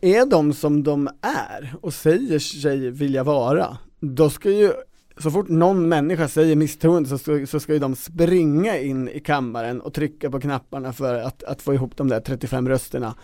är 0.00 0.30
de 0.30 0.52
som 0.52 0.82
de 0.82 1.08
är 1.22 1.74
och 1.80 1.94
säger 1.94 2.38
sig 2.38 2.90
vilja 2.90 3.24
vara, 3.24 3.78
då 4.00 4.30
ska 4.30 4.50
ju, 4.50 4.72
så 5.18 5.30
fort 5.30 5.48
någon 5.48 5.88
människa 5.88 6.28
säger 6.28 6.56
misstroende 6.56 7.08
så 7.08 7.18
ska, 7.18 7.46
så 7.46 7.60
ska 7.60 7.72
ju 7.72 7.78
de 7.78 7.96
springa 7.96 8.78
in 8.78 9.08
i 9.08 9.20
kammaren 9.20 9.80
och 9.80 9.94
trycka 9.94 10.30
på 10.30 10.40
knapparna 10.40 10.92
för 10.92 11.14
att, 11.14 11.42
att 11.42 11.62
få 11.62 11.74
ihop 11.74 11.96
de 11.96 12.08
där 12.08 12.20
35 12.20 12.68
rösterna 12.68 13.14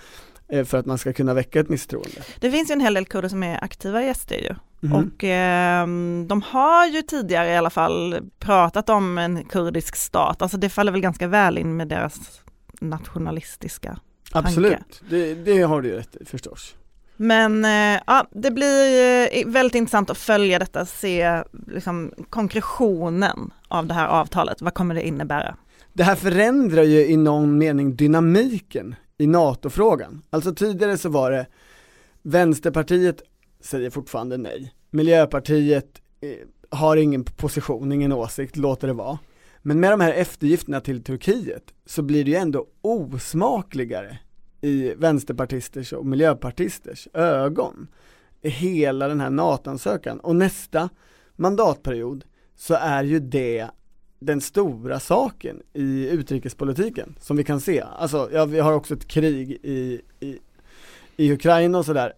eh, 0.48 0.64
för 0.64 0.78
att 0.78 0.86
man 0.86 0.98
ska 0.98 1.12
kunna 1.12 1.34
väcka 1.34 1.60
ett 1.60 1.68
misstroende. 1.68 2.22
Det 2.40 2.50
finns 2.50 2.70
ju 2.70 2.72
en 2.72 2.80
hel 2.80 2.94
del 2.94 3.06
kurder 3.06 3.28
som 3.28 3.42
är 3.42 3.64
aktiva 3.64 4.02
i 4.02 4.14
SD 4.14 4.32
ju. 4.32 4.54
Mhm. 4.80 4.92
Och 4.92 5.24
eh, 5.24 5.86
de 6.26 6.42
har 6.42 6.86
ju 6.86 7.02
tidigare 7.02 7.48
i 7.50 7.56
alla 7.56 7.70
fall 7.70 8.16
pratat 8.38 8.88
om 8.88 9.18
en 9.18 9.44
kurdisk 9.44 9.96
stat, 9.96 10.42
alltså 10.42 10.56
det 10.56 10.68
faller 10.68 10.92
väl 10.92 11.00
ganska 11.00 11.26
väl 11.26 11.58
in 11.58 11.76
med 11.76 11.88
deras 11.88 12.40
nationalistiska 12.80 13.98
Absolut, 14.32 15.02
det, 15.10 15.34
det 15.34 15.62
har 15.62 15.82
du 15.82 15.90
rätt 15.96 16.16
i 16.20 16.24
förstås. 16.24 16.74
Men 17.16 17.64
eh, 17.64 18.02
ja, 18.06 18.26
det 18.30 18.50
blir 18.50 19.36
eh, 19.36 19.46
väldigt 19.46 19.74
intressant 19.74 20.10
att 20.10 20.18
följa 20.18 20.58
detta, 20.58 20.86
se 20.86 21.42
liksom, 21.66 22.12
konkretionen 22.30 23.50
av 23.68 23.86
det 23.86 23.94
här 23.94 24.08
avtalet. 24.08 24.62
Vad 24.62 24.74
kommer 24.74 24.94
det 24.94 25.06
innebära? 25.06 25.56
Det 25.92 26.02
här 26.02 26.16
förändrar 26.16 26.82
ju 26.82 27.06
i 27.06 27.16
någon 27.16 27.58
mening 27.58 27.96
dynamiken 27.96 28.94
i 29.18 29.26
NATO-frågan. 29.26 30.22
Alltså 30.30 30.54
tidigare 30.54 30.98
så 30.98 31.08
var 31.08 31.30
det 31.30 31.46
Vänsterpartiet 32.22 33.22
säger 33.60 33.90
fortfarande 33.90 34.36
nej. 34.36 34.72
Miljöpartiet 34.90 36.00
eh, 36.20 36.78
har 36.78 36.96
ingen 36.96 37.24
position, 37.24 37.92
ingen 37.92 38.12
åsikt, 38.12 38.56
låter 38.56 38.86
det 38.86 38.92
vara. 38.92 39.18
Men 39.66 39.80
med 39.80 39.92
de 39.92 40.00
här 40.00 40.12
eftergifterna 40.12 40.80
till 40.80 41.04
Turkiet 41.04 41.74
så 41.86 42.02
blir 42.02 42.24
det 42.24 42.30
ju 42.30 42.36
ändå 42.36 42.66
osmakligare 42.80 44.18
i 44.60 44.94
vänsterpartisters 44.94 45.92
och 45.92 46.06
miljöpartisters 46.06 47.08
ögon. 47.14 47.86
i 48.42 48.48
Hela 48.48 49.08
den 49.08 49.20
här 49.20 49.30
NATO-ansökan 49.30 50.20
och 50.20 50.36
nästa 50.36 50.88
mandatperiod 51.36 52.24
så 52.56 52.74
är 52.74 53.04
ju 53.04 53.20
det 53.20 53.68
den 54.18 54.40
stora 54.40 55.00
saken 55.00 55.62
i 55.72 56.08
utrikespolitiken 56.08 57.14
som 57.20 57.36
vi 57.36 57.44
kan 57.44 57.60
se. 57.60 57.80
Alltså, 57.80 58.30
ja, 58.32 58.44
vi 58.44 58.60
har 58.60 58.72
också 58.72 58.94
ett 58.94 59.08
krig 59.08 59.50
i, 59.62 60.00
i, 60.20 60.38
i 61.16 61.32
Ukraina 61.32 61.78
och 61.78 61.86
sådär. 61.86 62.12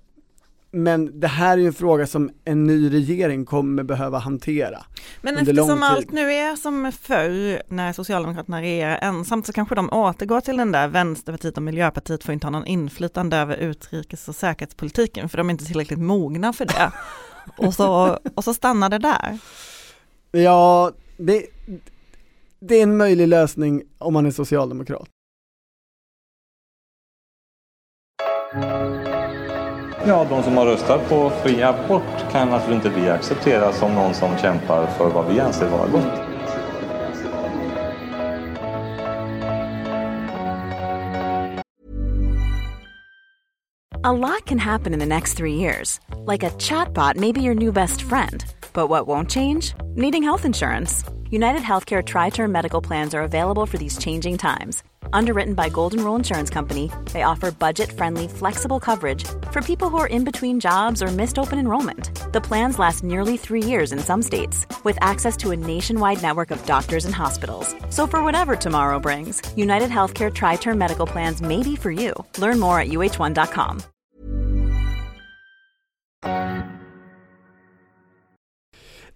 Men 0.70 1.20
det 1.20 1.26
här 1.26 1.52
är 1.52 1.60
ju 1.60 1.66
en 1.66 1.72
fråga 1.72 2.06
som 2.06 2.30
en 2.44 2.64
ny 2.64 2.92
regering 2.92 3.44
kommer 3.44 3.82
behöva 3.82 4.18
hantera. 4.18 4.84
Men 5.22 5.36
eftersom 5.36 5.82
allt 5.82 6.12
nu 6.12 6.32
är 6.32 6.56
som 6.56 6.92
förr 7.00 7.62
när 7.68 7.92
Socialdemokraterna 7.92 8.62
regerar 8.62 8.98
ensamt 9.02 9.46
så 9.46 9.52
kanske 9.52 9.74
de 9.74 9.90
återgår 9.92 10.40
till 10.40 10.56
den 10.56 10.72
där 10.72 10.88
Vänsterpartiet 10.88 11.56
och 11.56 11.62
Miljöpartiet 11.62 12.24
får 12.24 12.32
inte 12.32 12.46
ha 12.46 12.50
någon 12.50 12.66
inflytande 12.66 13.36
över 13.36 13.56
utrikes 13.56 14.28
och 14.28 14.34
säkerhetspolitiken 14.34 15.28
för 15.28 15.38
de 15.38 15.48
är 15.48 15.50
inte 15.50 15.64
tillräckligt 15.64 15.98
mogna 15.98 16.52
för 16.52 16.64
det. 16.64 16.92
och, 17.66 17.74
så, 17.74 18.18
och 18.34 18.44
så 18.44 18.54
stannar 18.54 18.88
det 18.88 18.98
där. 18.98 19.38
Ja, 20.30 20.92
det, 21.16 21.46
det 22.60 22.74
är 22.74 22.82
en 22.82 22.96
möjlig 22.96 23.28
lösning 23.28 23.82
om 23.98 24.12
man 24.12 24.26
är 24.26 24.30
socialdemokrat. 24.30 25.08
Ja, 30.08 30.26
de 30.30 30.42
som 30.42 30.56
har 30.56 30.66
röstat 30.66 31.08
på 31.08 31.30
fri 31.30 31.62
abort 31.62 32.32
kan 32.32 32.48
naturligtvis 32.48 32.86
inte 32.86 33.00
vi 33.00 33.10
acceptera 33.10 33.72
som 33.72 33.94
någon 33.94 34.14
som 34.14 34.38
kämpar 34.38 34.86
för 34.86 35.10
vad 35.10 35.26
vi 35.26 35.40
anser 35.40 35.68
vara 35.68 35.88
gott. 35.88 36.20
A 44.04 44.12
lot 44.12 44.46
can 44.46 44.58
happen 44.58 44.92
in 44.92 45.00
the 45.00 45.06
next 45.06 45.36
three 45.36 45.54
years. 45.54 45.98
Like 46.26 46.46
a 46.46 46.50
chatbot 46.58 47.16
may 47.16 47.32
be 47.32 47.42
your 47.42 47.54
new 47.54 47.72
best 47.72 48.02
friend. 48.02 48.44
But 48.72 48.88
what 48.88 49.08
won't 49.08 49.30
change? 49.30 49.74
Needing 49.96 50.22
health 50.22 50.44
insurance. 50.44 51.04
United 51.30 51.62
Healthcare 51.62 52.02
Tri 52.04 52.30
Term 52.30 52.52
Medical 52.52 52.80
Plans 52.80 53.14
are 53.14 53.24
available 53.24 53.66
for 53.66 53.78
these 53.78 53.98
changing 53.98 54.38
times. 54.38 54.84
Underwritten 55.12 55.54
by 55.54 55.68
Golden 55.68 56.04
Rule 56.04 56.16
Insurance 56.16 56.50
Company, 56.50 56.90
they 57.12 57.22
offer 57.22 57.50
budget 57.50 57.90
friendly, 57.90 58.28
flexible 58.28 58.80
coverage 58.80 59.24
for 59.50 59.60
people 59.60 59.88
who 59.88 59.98
are 59.98 60.06
in 60.06 60.24
between 60.24 60.60
jobs 60.60 61.02
or 61.02 61.08
missed 61.08 61.38
open 61.38 61.58
enrollment. 61.58 62.32
The 62.32 62.40
plans 62.40 62.78
last 62.78 63.02
nearly 63.02 63.36
three 63.36 63.62
years 63.62 63.92
in 63.92 63.98
some 63.98 64.22
states, 64.22 64.66
with 64.84 64.98
access 65.00 65.36
to 65.38 65.50
a 65.50 65.56
nationwide 65.56 66.22
network 66.22 66.50
of 66.50 66.64
doctors 66.66 67.04
and 67.04 67.14
hospitals. 67.14 67.74
So, 67.90 68.06
for 68.06 68.22
whatever 68.22 68.56
tomorrow 68.56 69.00
brings, 69.00 69.42
United 69.56 69.90
Healthcare 69.90 70.32
Tri 70.32 70.56
Term 70.56 70.78
Medical 70.78 71.06
Plans 71.06 71.42
may 71.42 71.62
be 71.62 71.76
for 71.76 71.90
you. 71.90 72.12
Learn 72.38 72.60
more 72.60 72.78
at 72.80 72.88
uh1.com. 72.88 73.82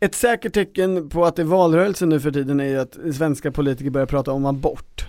Ett 0.02 0.14
säkert 0.14 0.54
tecken 0.54 1.08
på 1.08 1.24
att 1.24 1.36
det 1.36 1.42
är 1.42 1.46
valrörelse 1.46 2.06
nu 2.06 2.20
för 2.20 2.30
tiden 2.30 2.60
är 2.60 2.78
att 2.78 2.98
svenska 3.14 3.52
politiker 3.52 3.90
börjar 3.90 4.06
prata 4.06 4.32
om 4.32 4.46
abort. 4.46 5.06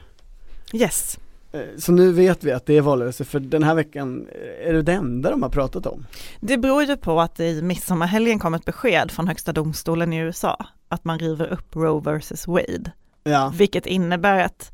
Yes. 0.74 1.20
Eh, 1.52 1.62
Så 1.78 1.92
nu 1.92 2.12
vet 2.12 2.44
vi 2.44 2.52
att 2.52 2.66
det 2.66 2.78
är 2.78 2.82
valrörelse, 2.82 3.26
för 3.26 3.40
den 3.40 3.64
här 3.64 3.76
veckan 3.76 4.28
är 4.64 4.74
det 4.74 4.82
det 4.82 4.94
enda 4.94 5.30
de 5.32 5.44
har 5.44 5.50
pratat 5.50 5.86
om. 5.86 6.06
Det 6.40 6.58
beror 6.58 6.84
ju 6.84 6.98
på 6.98 7.22
att 7.22 7.40
i 7.40 7.62
midsommarhelgen 7.62 8.40
kom 8.40 8.54
ett 8.54 8.66
besked 8.66 9.12
från 9.12 9.28
högsta 9.28 9.54
domstolen 9.54 10.14
i 10.14 10.18
USA 10.18 10.66
att 10.88 11.04
man 11.06 11.20
river 11.20 11.48
upp 11.54 11.76
Roe 11.76 12.18
vs 12.20 12.48
Wade, 12.48 12.92
Ja, 13.24 13.54
vilket 13.58 13.86
innebär 13.86 14.44
att 14.44 14.72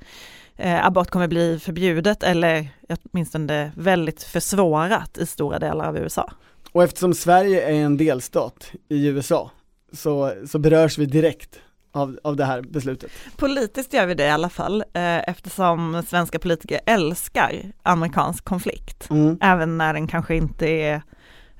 eh, 0.55 0.85
abort 0.85 1.09
kommer 1.09 1.27
bli 1.27 1.59
förbjudet 1.59 2.23
eller 2.23 2.69
åtminstone 2.89 3.71
väldigt 3.75 4.23
försvårat 4.23 5.17
i 5.17 5.25
stora 5.25 5.59
delar 5.59 5.87
av 5.87 5.97
USA. 5.97 6.31
och 6.71 6.83
eftersom 6.83 7.13
Sverige 7.13 7.61
är 7.69 7.73
en 7.73 7.97
delstat 7.97 8.71
i 8.89 9.07
USA 9.07 9.51
så, 9.93 10.33
så 10.47 10.59
berörs 10.59 10.97
vi 10.97 11.05
direkt 11.05 11.59
av, 11.97 12.19
av 12.23 12.35
det 12.35 12.45
här 12.45 12.61
beslutet. 12.61 13.11
Politiskt 13.37 13.93
gör 13.93 14.05
vi 14.05 14.13
det 14.13 14.25
i 14.25 14.29
alla 14.29 14.49
fall 14.49 14.81
eh, 14.93 15.29
eftersom 15.29 16.03
svenska 16.07 16.39
politiker 16.39 16.79
älskar 16.85 17.71
amerikansk 17.83 18.45
konflikt, 18.45 19.07
Mm. 19.09 19.37
även 19.41 19.77
när 19.77 19.93
den 19.93 20.07
kanske 20.07 20.35
inte 20.35 20.67
är 20.67 21.01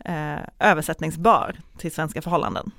eh, 0.06 0.40
översättningsbar 0.60 1.56
till 1.78 1.92
svenska 1.92 2.22
förhållanden. 2.22 2.72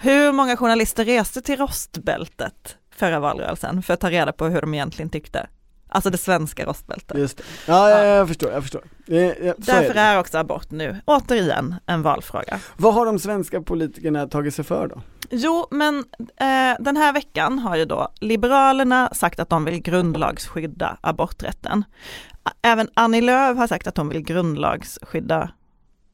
Hur 0.00 0.32
många 0.32 0.56
journalister 0.56 1.04
reste 1.04 1.42
till 1.42 1.56
rostbältet 1.56 2.76
förra 2.94 3.20
valrörelsen 3.20 3.82
för 3.82 3.94
att 3.94 4.00
ta 4.00 4.10
reda 4.10 4.32
på 4.32 4.44
hur 4.46 4.60
de 4.60 4.74
egentligen 4.74 5.10
tyckte? 5.10 5.46
Alltså 5.90 6.10
det 6.10 6.18
svenska 6.18 6.64
rostbältet. 6.66 7.18
Just 7.18 7.36
det. 7.36 7.42
Ja, 7.66 7.90
ja, 7.90 8.04
jag 8.04 8.28
förstår, 8.28 8.52
jag 8.52 8.62
förstår. 8.62 8.82
Det, 9.06 9.16
ja, 9.24 9.30
är 9.30 9.54
Därför 9.56 9.94
det. 9.94 10.00
är 10.00 10.18
också 10.18 10.38
abort 10.38 10.70
nu 10.70 11.00
återigen 11.04 11.74
en 11.86 12.02
valfråga. 12.02 12.60
Vad 12.76 12.94
har 12.94 13.06
de 13.06 13.18
svenska 13.18 13.62
politikerna 13.62 14.26
tagit 14.26 14.54
sig 14.54 14.64
för 14.64 14.88
då? 14.88 15.02
Jo, 15.30 15.66
men 15.70 15.98
eh, 16.36 16.76
den 16.80 16.96
här 16.96 17.12
veckan 17.12 17.58
har 17.58 17.76
ju 17.76 17.84
då 17.84 18.08
Liberalerna 18.20 19.10
sagt 19.14 19.40
att 19.40 19.48
de 19.48 19.64
vill 19.64 19.82
grundlagsskydda 19.82 20.96
aborträtten. 21.00 21.84
Även 22.62 22.88
Annie 22.94 23.20
Lööf 23.20 23.58
har 23.58 23.66
sagt 23.66 23.86
att 23.86 23.96
hon 23.96 24.08
vill 24.08 24.22
grundlagsskydda 24.22 25.50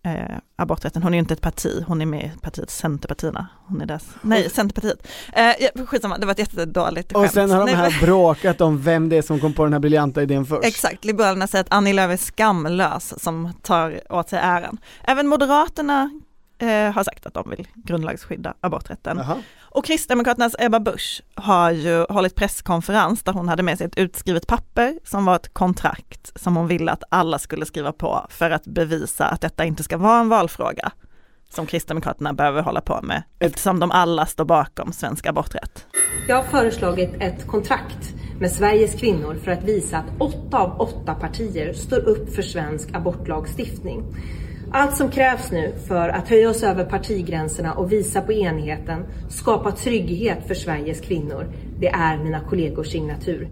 eh, 0.06 0.36
aborträtten. 0.56 1.02
Hon 1.02 1.12
är 1.14 1.16
ju 1.16 1.20
inte 1.20 1.34
ett 1.34 1.40
parti, 1.40 1.84
hon 1.86 2.00
är 2.02 2.06
med 2.06 2.24
i 2.24 2.40
partiet 2.40 2.70
Centerpartierna. 2.70 3.46
Hon 3.66 3.80
är 3.80 3.86
dess, 3.86 4.04
nej, 4.22 4.50
Centerpartiet. 4.50 5.06
Eh, 5.32 5.84
skitsamma, 5.86 6.18
det 6.18 6.26
var 6.26 6.32
ett 6.32 6.38
jättedåligt 6.38 7.12
Och 7.12 7.20
skämt. 7.20 7.32
sen 7.32 7.50
har 7.50 7.58
de 7.58 7.64
Nej, 7.64 7.74
här 7.74 8.00
bråkat 8.06 8.60
om 8.60 8.82
vem 8.82 9.08
det 9.08 9.16
är 9.16 9.22
som 9.22 9.40
kom 9.40 9.52
på 9.52 9.64
den 9.64 9.72
här 9.72 9.80
briljanta 9.80 10.22
idén 10.22 10.46
först. 10.46 10.64
Exakt, 10.68 11.04
Liberalerna 11.04 11.46
säger 11.46 11.64
att 11.64 11.72
Annie 11.72 11.92
Lööf 11.92 12.10
är 12.12 12.16
skamlös 12.16 13.22
som 13.22 13.52
tar 13.62 14.12
åt 14.12 14.28
sig 14.28 14.38
äran. 14.42 14.78
Även 15.04 15.28
Moderaterna 15.28 16.10
eh, 16.58 16.92
har 16.92 17.04
sagt 17.04 17.26
att 17.26 17.34
de 17.34 17.50
vill 17.50 17.68
grundlagsskydda 17.74 18.54
aborträtten. 18.60 19.16
Jaha. 19.16 19.42
Och 19.76 19.84
Kristdemokraternas 19.84 20.56
Ebba 20.58 20.80
Busch 20.80 21.22
har 21.34 21.70
ju 21.70 22.06
hållit 22.08 22.34
presskonferens 22.34 23.22
där 23.22 23.32
hon 23.32 23.48
hade 23.48 23.62
med 23.62 23.78
sig 23.78 23.86
ett 23.86 23.98
utskrivet 23.98 24.46
papper 24.46 24.98
som 25.04 25.24
var 25.24 25.36
ett 25.36 25.54
kontrakt 25.54 26.32
som 26.40 26.56
hon 26.56 26.66
ville 26.66 26.92
att 26.92 27.02
alla 27.08 27.38
skulle 27.38 27.66
skriva 27.66 27.92
på 27.92 28.26
för 28.30 28.50
att 28.50 28.64
bevisa 28.64 29.26
att 29.26 29.40
detta 29.40 29.64
inte 29.64 29.82
ska 29.82 29.96
vara 29.96 30.20
en 30.20 30.28
valfråga 30.28 30.92
som 31.50 31.66
Kristdemokraterna 31.66 32.32
behöver 32.32 32.62
hålla 32.62 32.80
på 32.80 33.00
med 33.02 33.22
eftersom 33.38 33.80
de 33.80 33.90
alla 33.90 34.26
står 34.26 34.44
bakom 34.44 34.92
svensk 34.92 35.26
aborträtt. 35.26 35.86
Jag 36.28 36.36
har 36.36 36.42
föreslagit 36.42 37.14
ett 37.20 37.46
kontrakt 37.46 38.14
med 38.40 38.52
Sveriges 38.52 39.00
kvinnor 39.00 39.34
för 39.44 39.50
att 39.50 39.64
visa 39.64 39.98
att 39.98 40.20
åtta 40.20 40.58
av 40.58 40.80
åtta 40.80 41.14
partier 41.14 41.72
står 41.72 41.98
upp 42.08 42.34
för 42.34 42.42
svensk 42.42 42.94
abortlagstiftning. 42.94 44.02
Allt 44.76 44.96
som 44.96 45.10
krävs 45.10 45.50
nu 45.50 45.74
för 45.88 46.08
att 46.08 46.28
höja 46.28 46.50
oss 46.50 46.62
över 46.62 46.84
partigränserna 46.84 47.72
och 47.74 47.92
visa 47.92 48.20
på 48.20 48.32
enigheten, 48.32 49.04
skapa 49.30 49.72
trygghet 49.72 50.46
för 50.46 50.54
Sveriges 50.54 51.00
kvinnor, 51.00 51.52
det 51.80 51.88
är 51.88 52.16
mina 52.18 52.40
kollegors 52.40 52.86
signatur. 52.92 53.48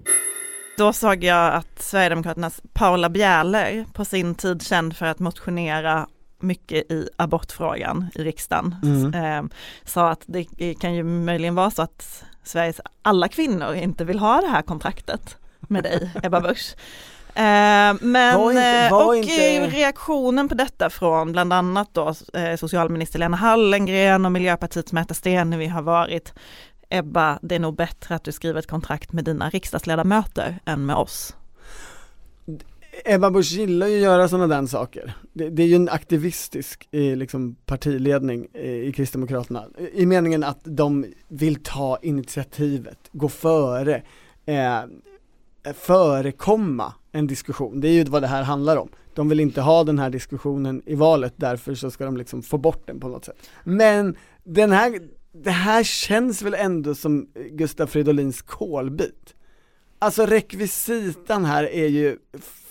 då 0.79 0.93
såg 0.93 1.25
jag 1.25 1.55
att 1.55 1.83
Sverigedemokraternas 1.83 2.61
Paula 2.73 3.09
Bjärler, 3.09 3.85
på 3.93 4.05
sin 4.05 4.35
tid 4.35 4.63
känd 4.63 4.97
för 4.97 5.07
att 5.07 5.19
motionera 5.19 6.07
mycket 6.41 6.91
i 6.93 7.09
abortfrågan 7.17 8.07
i 8.15 8.25
riksdagen, 8.25 8.75
Mm. 8.83 9.15
eh, 9.15 9.43
sa 9.85 10.11
att 10.11 10.23
det 10.27 10.75
kan 10.81 10.95
ju 10.95 11.03
möjligen 11.03 11.55
vara 11.55 11.71
så 11.71 11.83
att 11.83 12.25
Sveriges 12.43 12.81
alla 13.03 13.29
kvinnor 13.29 13.75
inte 13.75 14.05
vill 14.05 14.19
ha 14.19 14.41
det 14.41 14.49
här 14.49 14.63
kontraktet 14.63 15.37
med 15.61 15.83
dig, 15.83 16.11
Ebba 16.23 16.41
Busch. 16.41 16.75
Eh, 17.37 17.95
men, 18.01 18.39
Var 18.39 18.51
inte- 18.51 18.63
eh, 18.65 18.91
var 18.91 19.07
och 19.07 19.17
inte- 19.17 19.57
eh, 19.57 19.71
reaktionen 19.71 20.49
på 20.49 20.55
detta 20.55 20.91
från 20.91 21.33
bland 21.33 21.53
annat 21.53 21.89
då 21.93 22.15
socialminister 22.59 23.19
Lena 23.19 23.37
Hallengren 23.37 24.25
och 24.25 24.33
Miljöpartiets 24.33 24.93
Märta 24.93 25.15
Stenevi 25.15 25.67
har 25.67 25.83
varit 25.83 26.33
Ebba, 26.89 27.39
det 27.43 27.55
är 27.55 27.59
nog 27.59 27.77
bättre 27.77 28.15
att 28.15 28.25
du 28.25 28.33
skriver 28.33 28.59
ett 28.59 28.67
kontrakt 28.67 29.13
med 29.13 29.25
dina 29.25 29.51
riksdagsledamöter 29.51 30.59
än 30.65 30.87
med 30.87 30.97
oss. 30.97 31.37
Ebba 33.05 33.31
Busch 33.31 33.53
gillar 33.53 33.87
ju 33.87 33.97
att 33.97 34.03
göra 34.03 34.29
sådana 34.29 34.61
där 34.61 34.67
saker. 34.67 35.15
Det, 35.33 35.51
det 35.51 35.63
är 35.63 35.67
ju 35.67 35.75
en 35.77 35.89
aktivistisk 35.89 36.89
liksom, 36.91 37.57
partiledning 37.67 38.47
i 38.55 38.93
Kristdemokraterna. 38.97 39.65
I 39.93 40.07
meningen 40.07 40.45
att 40.45 40.61
de 40.63 41.07
vill 41.29 41.63
ta 41.63 41.99
initiativet, 42.03 42.99
gå 43.13 43.29
före, 43.29 44.03
eh, 44.47 44.79
förekomma 45.75 46.93
en 47.15 47.27
diskussion. 47.27 47.81
Det 47.81 47.89
är 47.89 47.93
ju 47.93 48.05
vad 48.05 48.23
det 48.23 48.29
här 48.29 48.43
handlar 48.43 48.77
om. 48.77 48.89
De 49.15 49.29
vill 49.29 49.41
inte 49.41 49.61
ha 49.61 49.85
den 49.85 49.99
här 49.99 50.11
diskussionen 50.11 50.83
i 50.87 50.95
valet, 50.95 51.35
därför 51.37 51.75
så 51.75 51.91
ska 51.91 52.05
de 52.05 52.17
liksom 52.17 52.43
få 52.43 52.59
bort 52.59 52.87
den 52.87 53.01
på 53.01 53.09
något 53.09 53.25
sätt. 53.25 53.51
Men 53.65 54.17
den 54.45 54.73
här, 54.73 55.01
det 55.33 55.51
här 55.51 55.83
känns 55.83 56.43
väl 56.43 56.55
ändå 56.55 56.95
som 56.95 57.27
Gustaf 57.51 57.91
Fridolins 57.91 58.43
kolbit. 58.43 59.35
Alltså 59.99 60.27
rekvisitan 60.27 61.45
här 61.45 61.65
är 61.65 61.87
ju 61.87 62.17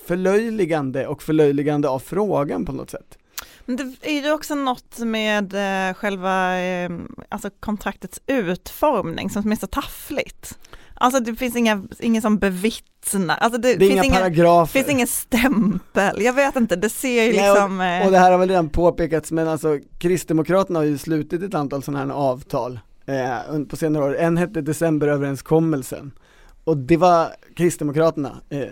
förlöjligande 0.06 1.08
och 1.08 1.24
förlöjligande 1.24 1.90
av 1.90 2.00
frågan 2.00 2.66
på 2.66 2.72
något 2.72 2.90
sätt. 2.90 3.18
Men 3.66 3.76
det 3.76 3.96
är 4.02 4.24
ju 4.24 4.32
också 4.32 4.56
något 4.56 5.00
med 5.00 5.54
eh, 5.54 5.94
själva 5.94 6.60
eh, 6.60 6.92
alltså 7.30 7.50
kontraktets 7.60 8.22
utformning 8.28 9.30
som 9.30 9.52
är 9.52 9.56
så 9.56 9.68
taffligt. 9.68 10.58
Alltså 11.03 11.19
det 11.19 11.36
finns 11.36 11.55
inga, 11.55 11.83
ingen 12.00 12.22
som 12.22 12.38
bevittnar, 12.38 13.38
alltså 13.38 13.62
det, 13.62 13.74
Det 13.74 13.79
finns, 13.79 13.91
inga 13.91 14.03
ingen, 14.03 14.17
paragrafer. 14.17 14.72
finns 14.74 14.89
ingen 14.89 15.07
stämpel, 15.07 16.22
jag 16.22 16.33
vet 16.33 16.55
inte, 16.55 16.75
det 16.75 16.89
ser 16.89 17.24
ju 17.24 17.33
Nej, 17.33 17.50
liksom... 17.51 17.81
eh, 17.81 18.05
Och 18.05 18.12
det 18.12 18.17
här 18.17 18.31
har 18.31 18.38
väl 18.39 18.50
redan 18.50 18.69
påpekats 18.69 19.31
men 19.31 19.48
alltså 19.48 19.79
Kristdemokraterna 19.98 20.79
har 20.79 20.83
ju 20.83 20.98
slutit 20.98 21.43
ett 21.43 21.53
antal 21.53 21.83
sådana 21.83 22.05
här 22.05 22.19
avtal 22.19 22.79
eh, 23.05 23.60
på 23.69 23.75
senare 23.75 24.03
år. 24.03 24.17
En 24.17 24.38
hette 24.38 24.62
decemberöverenskommelsen 24.62 26.12
och 26.63 26.77
det 26.77 26.98
var 26.98 27.27
Kristdemokraterna 27.55 28.41
eh, 28.50 28.63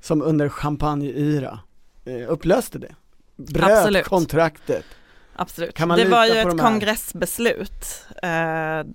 som 0.00 0.22
under 0.22 0.48
champagneyra 0.48 1.58
eh, 2.04 2.32
upplöste 2.32 2.78
det. 2.78 2.94
Bröt 3.36 3.70
Absolut. 3.78 4.04
kontraktet. 4.04 4.84
Absolut, 5.40 5.76
det 5.76 6.04
var 6.04 6.26
ju 6.26 6.32
ett 6.32 6.58
kongressbeslut 6.58 8.04
eh, 8.22 8.86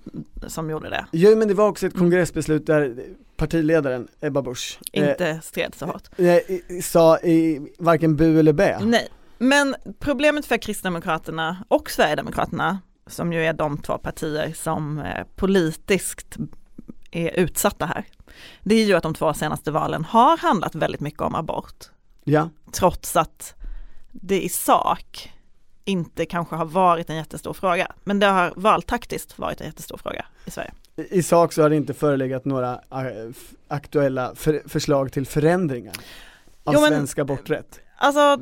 som 0.46 0.70
gjorde 0.70 0.90
det, 0.90 1.06
Jo 1.12 1.36
men 1.36 1.48
det 1.48 1.54
var 1.54 1.68
också 1.68 1.86
ett 1.86 1.98
kongressbeslut 1.98 2.66
där 2.66 2.96
partiledaren 3.36 4.08
Ebba 4.20 4.42
Busch 4.42 4.78
eh, 4.92 5.10
inte 5.10 5.40
stred 5.42 5.74
så 5.74 5.86
hårt. 5.86 6.02
eh, 6.16 6.38
sa 6.82 7.18
i 7.18 7.60
varken 7.78 8.16
bu 8.16 8.38
eller 8.40 8.52
bä. 8.52 8.78
Nej, 8.84 9.08
men 9.38 9.74
problemet 9.98 10.46
för 10.46 10.56
Kristdemokraterna 10.56 11.64
och 11.68 11.90
Sverigedemokraterna, 11.90 12.78
som 13.06 13.32
ju 13.32 13.44
är 13.46 13.52
de 13.52 13.78
två 13.78 13.98
partier 13.98 14.52
som 14.56 14.98
eh, 14.98 15.24
politiskt 15.36 16.36
är 17.10 17.30
utsatta 17.40 17.86
här, 17.86 18.04
det 18.62 18.74
är 18.74 18.84
ju 18.84 18.94
att 18.94 19.02
de 19.02 19.14
två 19.14 19.34
senaste 19.34 19.70
valen 19.70 20.04
har 20.04 20.36
handlat 20.38 20.74
väldigt 20.74 21.00
mycket 21.00 21.20
om 21.20 21.34
abort, 21.34 21.84
Ja. 22.24 22.50
trots 22.72 23.16
att 23.16 23.54
det 24.12 24.44
i 24.44 24.48
sak 24.48 25.30
inte 25.84 26.26
kanske 26.26 26.56
har 26.56 26.64
varit 26.64 27.10
en 27.10 27.16
jättestor 27.16 27.52
fråga, 27.52 27.92
men 28.04 28.20
det 28.20 28.26
har 28.26 28.52
valtaktiskt 28.56 29.38
varit 29.38 29.60
en 29.60 29.66
jättestor 29.66 29.96
fråga 29.96 30.26
i 30.44 30.50
Sverige. 30.50 30.72
I, 30.96 31.22
sak 31.22 31.52
så 31.52 31.62
har 31.62 31.70
det 31.70 31.76
inte 31.76 31.94
förelegat 31.94 32.44
några 32.44 32.72
eh, 32.72 33.30
aktuella 33.68 34.34
för, 34.34 34.62
förslag 34.66 35.12
till 35.12 35.26
förändringar 35.26 35.94
av 36.64 36.74
Jo, 36.74 36.80
men- 36.80 36.90
svensk 36.90 37.18
aborträtt. 37.18 37.80
Alltså, 37.96 38.38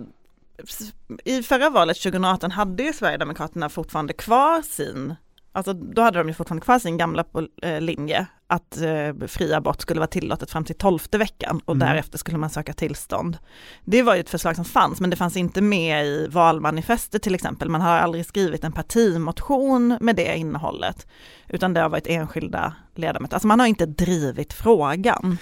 i 1.25 1.43
förra 1.43 1.71
valet 1.71 1.97
2018 2.03 2.51
hade 2.51 2.83
ju 2.83 2.93
Sverigedemokraterna 2.93 3.69
fortfarande 3.69 4.13
kvar 4.13 4.63
sin, 4.63 5.15
alltså 5.53 5.73
då 5.73 6.03
hade 6.03 6.19
de 6.19 6.29
ju 6.29 6.35
fortfarande 6.35 6.65
kvar 6.65 6.79
sin 6.79 6.97
gamla 6.97 7.25
eh, 7.63 7.81
linje 7.81 8.27
att 8.47 8.77
eh, 8.81 9.27
fri 9.27 9.53
abort 9.55 9.81
skulle 9.81 10.01
vara 10.01 10.07
tillåtet 10.09 10.51
fram 10.51 10.65
till 10.65 10.75
tolfte 10.79 11.19
veckan 11.19 11.61
och 11.65 11.75
Mm. 11.75 11.89
därefter 11.89 12.19
skulle 12.19 12.39
man 12.39 12.51
söka 12.51 12.73
tillstånd. 12.73 13.39
Det 13.85 14.03
var 14.03 14.15
ju 14.15 14.21
ett 14.21 14.31
förslag 14.31 14.57
som 14.57 14.65
fanns 14.65 15.01
men 15.01 15.11
det 15.11 15.17
fanns 15.17 15.37
inte 15.37 15.61
med 15.61 16.07
i 16.07 16.27
valmanifestet 16.31 17.23
till 17.23 17.35
exempel. 17.35 17.69
Man 17.69 17.81
har 17.81 17.97
aldrig 17.99 18.27
skrivit 18.27 18.65
en 18.65 18.73
partimotion 18.73 19.99
med 20.01 20.17
det 20.17 20.37
innehållet 20.37 21.07
utan 21.49 21.75
det 21.75 21.81
har 21.81 21.89
varit 21.89 22.07
enskilda 22.07 22.75
ledamöter. 22.95 23.35
Alltså 23.37 23.47
man 23.49 23.61
har 23.61 23.67
inte 23.67 23.87
drivit 23.87 24.53
frågan. 24.53 25.39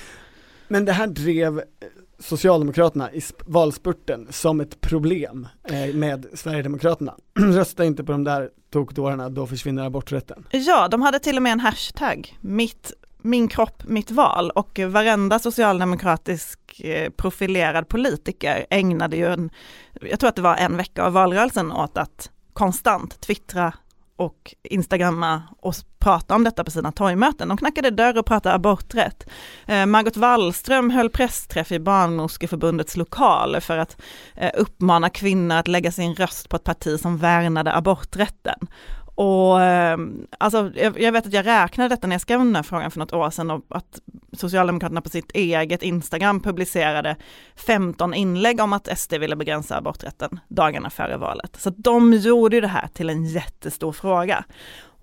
Men 0.69 0.85
det 0.85 0.93
här 0.93 1.07
drev 1.07 1.63
Socialdemokraterna 2.21 3.13
i 3.13 3.23
valspurten 3.47 4.27
som 4.31 4.61
ett 4.61 4.81
problem 4.81 5.49
eh, 5.65 5.95
med 5.95 6.27
Sverigedemokraterna. 6.35 7.15
Rösta 7.39 7.85
inte 7.85 8.05
på 8.05 8.13
de 8.13 8.25
där 8.25 8.51
tokdårarna, 8.73 9.29
då 9.29 9.47
försvinner 9.47 9.85
aborträtten. 9.85 10.47
Ja, 10.51 10.89
de 10.89 11.03
hade 11.03 11.19
till 11.19 11.37
och 11.37 11.43
med 11.43 11.53
en 11.53 11.61
hashtag, 11.61 12.39
mitt, 12.41 12.93
min 13.23 13.49
kropp, 13.49 13.83
mitt 13.85 14.11
val 14.11 14.51
och 14.51 14.79
varenda 14.79 15.39
socialdemokratisk 15.39 16.81
eh, 16.81 17.11
profilerad 17.11 17.89
politiker 17.89 18.67
ägnade 18.71 19.17
ju 19.17 19.27
en, 19.27 19.51
jag 20.01 20.21
tror 20.21 20.29
att 20.29 20.37
det 20.37 20.43
var 20.43 20.57
en 20.57 20.77
vecka 20.77 21.05
av 21.05 21.13
valrörelsen 21.13 21.73
åt 21.73 21.99
att 21.99 22.31
konstant 22.53 23.21
twittra 23.21 23.73
och 24.21 24.55
instagramma 24.63 25.43
och 25.59 25.75
prata 25.99 26.35
om 26.35 26.45
detta 26.45 26.65
på 26.65 26.71
sina 26.71 26.93
torgmöten. 26.93 27.49
De 27.49 27.57
knackade 27.57 27.91
dörr 27.91 28.19
och 28.19 28.27
pratade 28.27 28.55
aborträtt. 28.55 29.29
Eh, 29.67 29.87
Margot 29.87 30.17
Wallström 30.17 30.91
höll 30.91 31.11
pressträff 31.11 31.73
i 31.73 31.79
Barnmorskeförbundets 31.79 32.97
lokaler 32.97 33.61
för 33.61 33.79
att 33.79 34.03
eh, 34.37 34.51
uppmana 34.55 35.11
kvinnor 35.11 35.57
att 35.57 35.69
lägga 35.69 35.93
sin 35.93 36.15
röst 36.15 36.49
på 36.49 36.57
ett 36.57 36.65
parti 36.65 37.01
som 37.01 37.19
värnade 37.19 37.75
aborträtten. 37.77 38.59
Och 39.23 39.63
ehm, 39.63 40.27
alltså, 40.39 40.71
jag, 40.75 41.13
vet 41.13 41.27
att 41.27 41.33
jag 41.33 41.47
räknade 41.47 41.89
detta 41.89 42.07
när 42.07 42.15
jag 42.15 42.21
skrev 42.21 42.39
den 42.39 42.57
här 42.57 42.63
frågan 42.63 42.91
för 42.91 42.99
något 42.99 43.13
år 43.13 43.31
sedan 43.31 43.51
och 43.51 43.65
att 43.69 44.01
Socialdemokraterna 44.33 45.01
på 45.01 45.09
sitt 45.09 45.31
eget 45.31 45.83
Instagram 45.83 46.41
publicerade 46.41 47.17
15 47.57 48.15
inlägg 48.15 48.61
om 48.61 48.73
att 48.73 48.99
SD 48.99 49.15
ville 49.15 49.37
begränsa 49.37 49.77
aborträtten 49.77 50.41
dagarna 50.49 50.91
före 50.91 51.17
valet. 51.17 51.57
Så 51.57 51.71
de 51.71 52.13
gjorde 52.13 52.57
ju 52.57 52.61
det 52.61 52.69
här 52.69 52.89
till 52.95 53.11
en 53.11 53.25
jättestor 53.25 53.93
fråga. 53.93 54.45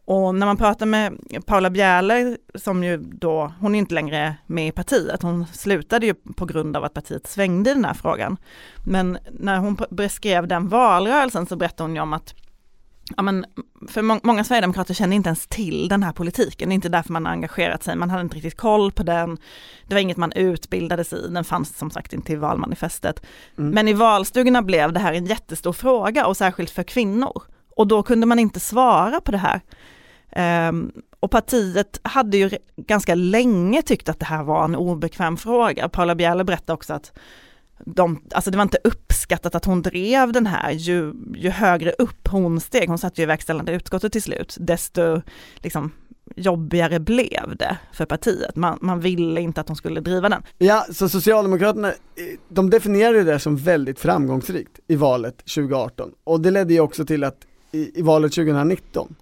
Och 0.05 0.35
när 0.35 0.45
man 0.45 0.57
pratar 0.57 0.85
med 0.85 1.17
Paula 1.45 1.69
Bjäler, 1.69 2.37
som 2.55 2.83
ju 2.83 2.97
då, 2.97 3.53
hon 3.59 3.75
är 3.75 3.79
inte 3.79 3.93
längre 3.93 4.35
med 4.45 4.67
i 4.67 4.71
partiet, 4.71 5.21
hon 5.21 5.45
slutade 5.45 6.05
ju 6.05 6.13
på 6.13 6.45
grund 6.45 6.77
av 6.77 6.83
att 6.83 6.93
partiet 6.93 7.27
svängde 7.27 7.71
i 7.71 7.73
den 7.73 7.85
här 7.85 7.93
frågan. 7.93 8.37
Men 8.85 9.17
när 9.31 9.57
hon 9.57 9.77
beskrev 9.89 10.47
den 10.47 10.67
valrörelsen 10.67 11.45
så 11.45 11.55
berättade 11.55 11.83
hon 11.83 11.95
ju 11.95 12.01
om 12.01 12.13
att 12.13 12.33
Ja, 13.15 13.23
men 13.23 13.45
för 13.87 14.01
må 14.01 14.19
många 14.23 14.43
sverigedemokrater 14.43 14.93
känner 14.93 15.15
inte 15.15 15.29
ens 15.29 15.47
till 15.47 15.87
den 15.87 16.03
här 16.03 16.11
politiken, 16.11 16.69
det 16.69 16.73
är 16.73 16.75
inte 16.75 16.89
därför 16.89 17.13
man 17.13 17.25
har 17.25 17.31
engagerat 17.31 17.83
sig, 17.83 17.95
man 17.95 18.09
hade 18.09 18.21
inte 18.21 18.35
riktigt 18.35 18.57
koll 18.57 18.91
på 18.91 19.03
den, 19.03 19.37
det 19.87 19.95
var 19.95 20.01
inget 20.01 20.17
man 20.17 20.31
utbildades 20.31 21.13
i, 21.13 21.27
den 21.29 21.43
fanns 21.43 21.77
som 21.77 21.91
sagt 21.91 22.13
inte 22.13 22.33
i 22.33 22.35
valmanifestet. 22.35 23.25
Mm. 23.57 23.71
Men 23.71 23.87
i 23.87 23.93
valstugorna 23.93 24.61
blev 24.61 24.93
det 24.93 24.99
här 24.99 25.13
en 25.13 25.25
jättestor 25.25 25.73
fråga 25.73 26.25
och 26.25 26.37
särskilt 26.37 26.69
för 26.69 26.83
kvinnor. 26.83 27.43
Och 27.75 27.87
då 27.87 28.03
kunde 28.03 28.25
man 28.25 28.39
inte 28.39 28.59
svara 28.59 29.21
på 29.21 29.31
det 29.31 29.37
här. 29.37 29.61
Ehm, 30.31 30.91
och 31.19 31.31
partiet 31.31 31.99
hade 32.03 32.37
ju 32.37 32.49
ganska 32.75 33.15
länge 33.15 33.81
tyckt 33.81 34.09
att 34.09 34.19
det 34.19 34.25
här 34.25 34.43
var 34.43 34.65
en 34.65 34.75
obekväm 34.75 35.37
fråga. 35.37 35.89
Paula 35.89 36.15
Bjärle 36.15 36.43
berättade 36.43 36.73
också 36.73 36.93
att 36.93 37.13
de, 37.85 38.21
alltså 38.31 38.51
det 38.51 38.57
var 38.57 38.63
inte 38.63 38.79
uppskattat 38.83 39.55
att 39.55 39.65
hon 39.65 39.81
drev 39.81 40.31
den 40.31 40.47
här, 40.47 40.71
ju, 40.71 41.13
ju 41.35 41.49
högre 41.49 41.91
upp 41.91 42.27
hon 42.27 42.59
steg, 42.59 42.89
hon 42.89 42.97
satt 42.97 43.19
ju 43.19 43.23
i 43.23 43.25
verkställande 43.25 43.71
utskottet 43.71 44.11
till 44.11 44.23
slut, 44.23 44.57
desto 44.59 45.21
liksom, 45.55 45.91
jobbigare 46.35 46.99
blev 46.99 47.55
det 47.59 47.77
för 47.93 48.05
partiet. 48.05 48.55
Man, 48.55 48.77
man 48.81 48.99
ville 48.99 49.41
inte 49.41 49.61
att 49.61 49.67
hon 49.67 49.77
skulle 49.77 50.01
driva 50.01 50.29
den. 50.29 50.43
Ja, 50.57 50.85
så 50.91 51.09
Socialdemokraterna, 51.09 51.93
de 52.49 52.69
definierade 52.69 53.23
det 53.23 53.39
som 53.39 53.57
väldigt 53.57 53.99
framgångsrikt 53.99 54.79
i 54.87 54.95
valet 54.95 55.37
2018 55.37 56.11
och 56.23 56.41
det 56.41 56.51
ledde 56.51 56.73
ju 56.73 56.79
också 56.79 57.05
till 57.05 57.23
att 57.23 57.37
i, 57.71 57.99
i 57.99 58.01
valet 58.01 58.33
2019 58.33 59.15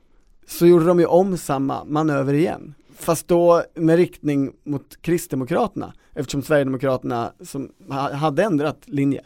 så 0.47 0.65
gjorde 0.67 0.85
de 0.85 0.99
ju 0.99 1.05
om 1.05 1.37
samma 1.37 1.83
manöver 1.83 2.33
igen. 2.33 2.75
Fast 2.99 3.27
då 3.27 3.63
med 3.73 3.95
riktning 3.97 4.51
mot 4.63 5.01
Kristdemokraterna 5.01 5.93
eftersom 6.13 6.41
Sverigedemokraterna 6.43 7.31
som 7.41 7.71
ha- 7.89 8.13
hade 8.13 8.43
ändrat 8.43 8.77
linje. 8.85 9.21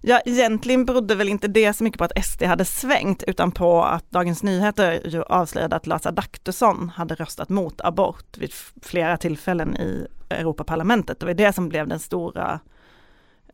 Ja, 0.00 0.20
egentligen 0.24 0.84
berodde 0.84 1.14
väl 1.14 1.28
inte 1.28 1.48
det 1.48 1.72
så 1.72 1.84
mycket 1.84 1.98
på 1.98 2.04
att 2.04 2.24
SD 2.24 2.42
hade 2.42 2.64
svängt 2.64 3.22
utan 3.22 3.52
på 3.52 3.82
att 3.82 4.10
Dagens 4.10 4.42
Nyheter 4.42 5.00
ju 5.06 5.22
avslöjade 5.22 5.76
att 5.76 5.86
Lars 5.86 6.06
Adaktusson 6.06 6.88
hade 6.88 7.14
röstat 7.14 7.48
mot 7.48 7.80
abort 7.80 8.38
vid 8.38 8.52
flera 8.82 9.16
tillfällen 9.16 9.76
i 9.76 10.06
Europaparlamentet. 10.28 11.20
Det 11.20 11.26
var 11.26 11.34
det 11.34 11.52
som 11.52 11.68
blev 11.68 11.88
den 11.88 11.98
stora, 11.98 12.60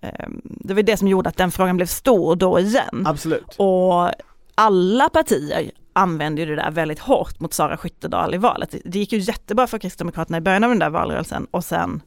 eh, 0.00 0.28
det 0.44 0.74
var 0.74 0.82
det 0.82 0.96
som 0.96 1.08
gjorde 1.08 1.28
att 1.28 1.36
den 1.36 1.50
frågan 1.50 1.76
blev 1.76 1.86
stor 1.86 2.36
då 2.36 2.58
igen. 2.60 3.04
Absolut. 3.06 3.54
Och 3.56 4.10
alla 4.54 5.08
partier 5.08 5.70
använde 5.92 6.42
ju 6.42 6.46
det 6.46 6.56
där 6.56 6.70
väldigt 6.70 6.98
hårt 6.98 7.40
mot 7.40 7.54
Sara 7.54 7.76
Skyttedal 7.76 8.34
i 8.34 8.38
valet. 8.38 8.74
Det 8.84 8.98
gick 8.98 9.12
ju 9.12 9.18
jättebra 9.18 9.66
för 9.66 9.78
Kristdemokraterna 9.78 10.38
i 10.38 10.40
början 10.40 10.64
av 10.64 10.70
den 10.70 10.78
där 10.78 10.90
valrörelsen 10.90 11.46
och 11.50 11.64
sen 11.64 12.02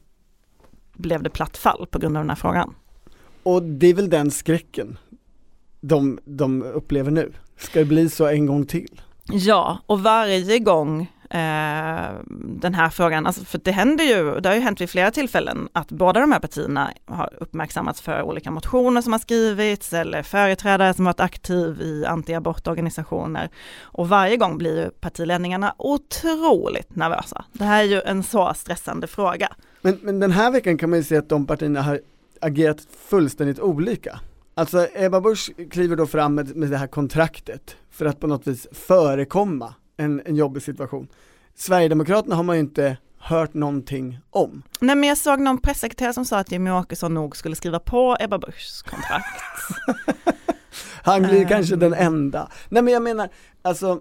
blev 0.92 1.22
det 1.22 1.30
platt 1.30 1.56
fall 1.56 1.86
på 1.90 1.98
grund 1.98 2.16
av 2.16 2.22
den 2.22 2.30
här 2.30 2.36
frågan. 2.36 2.74
Och 3.42 3.62
det 3.62 3.86
är 3.86 3.94
väl 3.94 4.10
den 4.10 4.30
skräcken 4.30 4.98
de, 5.80 6.18
de 6.24 6.62
upplever 6.62 7.10
nu. 7.10 7.32
Ska 7.56 7.78
det 7.78 7.84
bli 7.84 8.08
så 8.08 8.26
en 8.26 8.46
gång 8.46 8.66
till? 8.66 9.00
Ja, 9.24 9.78
och 9.86 10.02
varje 10.02 10.58
gång 10.58 11.12
eh, 11.32 12.10
den 12.36 12.74
här 12.74 12.90
frågan, 12.90 13.26
alltså 13.26 13.44
för 13.44 13.60
det 13.64 13.72
händer 13.72 14.04
ju, 14.04 14.40
det 14.40 14.48
har 14.48 14.56
ju 14.56 14.60
hänt 14.60 14.80
vid 14.80 14.90
flera 14.90 15.10
tillfällen 15.10 15.68
att 15.72 15.88
båda 15.88 16.20
de 16.20 16.32
här 16.32 16.40
partierna 16.40 16.92
har 17.06 17.30
uppmärksammats 17.40 18.00
för 18.00 18.22
olika 18.22 18.50
motioner 18.50 19.02
som 19.02 19.12
har 19.12 19.20
skrivits 19.20 19.92
eller 19.92 20.22
företrädare 20.22 20.94
som 20.94 21.04
varit 21.04 21.20
aktiv 21.20 21.80
i 21.80 22.04
antiabortorganisationer. 22.06 23.50
Och 23.80 24.08
varje 24.08 24.36
gång 24.36 24.58
blir 24.58 24.84
ju 24.84 24.90
partiledningarna 24.90 25.74
otroligt 25.78 26.96
nervösa. 26.96 27.44
Det 27.52 27.64
här 27.64 27.82
är 27.82 27.86
ju 27.86 28.00
en 28.00 28.22
så 28.22 28.52
stressande 28.56 29.06
fråga. 29.06 29.48
Men, 29.80 29.98
men 30.02 30.20
den 30.20 30.30
här 30.30 30.50
veckan 30.50 30.78
kan 30.78 30.90
man 30.90 30.98
ju 30.98 31.04
se 31.04 31.16
att 31.16 31.28
de 31.28 31.46
partierna 31.46 31.82
har 31.82 32.00
agerat 32.40 32.78
fullständigt 33.06 33.60
olika. 33.60 34.20
Alltså 34.54 34.86
Ebba 34.94 35.20
Busch 35.20 35.50
kliver 35.70 35.96
då 35.96 36.06
fram 36.06 36.34
med, 36.34 36.56
med 36.56 36.70
det 36.70 36.76
här 36.76 36.86
kontraktet 36.86 37.76
för 37.90 38.06
att 38.06 38.20
på 38.20 38.26
något 38.26 38.46
vis 38.46 38.66
förekomma 38.72 39.74
en, 40.02 40.22
en 40.24 40.36
jobbig 40.36 40.62
situation. 40.62 41.08
Sverigedemokraterna 41.54 42.36
har 42.36 42.42
man 42.42 42.56
ju 42.56 42.60
inte 42.60 42.96
hört 43.18 43.54
någonting 43.54 44.18
om. 44.30 44.62
Nej 44.80 44.96
men 44.96 45.08
jag 45.08 45.18
såg 45.18 45.40
någon 45.40 45.58
pressekreterare 45.58 46.12
som 46.12 46.24
sa 46.24 46.38
att 46.38 46.52
Jimmie 46.52 46.72
Åkesson 46.72 47.14
nog 47.14 47.36
skulle 47.36 47.56
skriva 47.56 47.78
på 47.78 48.16
Ebba 48.20 48.38
Buschs 48.38 48.82
kontrakt. 48.82 49.42
Han 51.02 51.22
blir 51.22 51.42
Ehm. 51.42 51.48
kanske 51.48 51.76
den 51.76 51.94
enda. 51.94 52.48
Nej 52.68 52.82
men 52.82 52.92
jag 52.92 53.02
menar, 53.02 53.28
alltså 53.62 54.00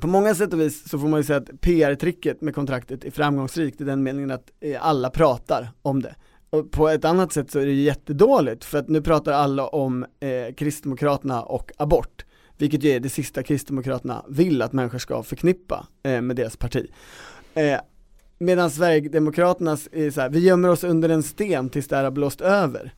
på 0.00 0.06
många 0.06 0.34
sätt 0.34 0.52
och 0.52 0.60
vis 0.60 0.88
så 0.90 0.98
får 0.98 1.08
man 1.08 1.20
ju 1.20 1.24
säga 1.24 1.36
att 1.38 1.60
PR-tricket 1.60 2.40
med 2.40 2.54
kontraktet 2.54 3.04
är 3.04 3.10
framgångsrikt 3.10 3.80
i 3.80 3.84
den 3.84 4.02
meningen 4.02 4.30
att 4.30 4.50
eh, 4.60 4.86
alla 4.86 5.10
pratar 5.10 5.70
om 5.82 6.02
det. 6.02 6.14
Och 6.50 6.70
på 6.70 6.88
ett 6.88 7.04
annat 7.04 7.32
sätt 7.32 7.50
så 7.50 7.58
är 7.58 7.66
det 7.66 7.72
jättedåligt 7.72 8.64
för 8.64 8.78
att 8.78 8.88
nu 8.88 9.02
pratar 9.02 9.32
alla 9.32 9.66
om 9.66 10.06
eh, 10.20 10.54
Kristdemokraterna 10.54 11.42
och 11.42 11.72
abort. 11.76 12.24
Vilket 12.60 12.82
ju 12.82 12.90
är 12.90 13.00
det 13.00 13.08
sista 13.08 13.42
Kristdemokraterna 13.42 14.24
vill 14.28 14.62
att 14.62 14.72
människor 14.72 14.98
ska 14.98 15.22
förknippa 15.22 15.86
eh, 16.02 16.20
med 16.20 16.36
deras 16.36 16.56
parti. 16.56 16.90
Eh, 17.54 17.80
Medan 18.38 18.70
Sverigedemokraternas 18.70 19.88
är 19.92 20.10
så 20.10 20.20
här, 20.20 20.28
vi 20.28 20.38
gömmer 20.38 20.68
oss 20.68 20.84
under 20.84 21.08
en 21.08 21.22
sten 21.22 21.68
tills 21.70 21.88
det 21.88 21.96
här 21.96 22.04
har 22.04 22.10
blåst 22.10 22.40
över. 22.40 22.94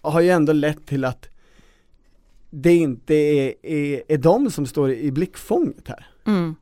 Har 0.00 0.20
ju 0.20 0.30
ändå 0.30 0.52
lett 0.52 0.86
till 0.86 1.04
att 1.04 1.28
det 2.50 2.74
inte 2.74 3.14
är, 3.14 3.54
är, 3.62 4.02
är 4.08 4.18
de 4.18 4.50
som 4.50 4.66
står 4.66 4.90
i 4.90 5.12
blickfånget 5.12 5.88
här. 5.88 6.06
Mm. 6.26 6.54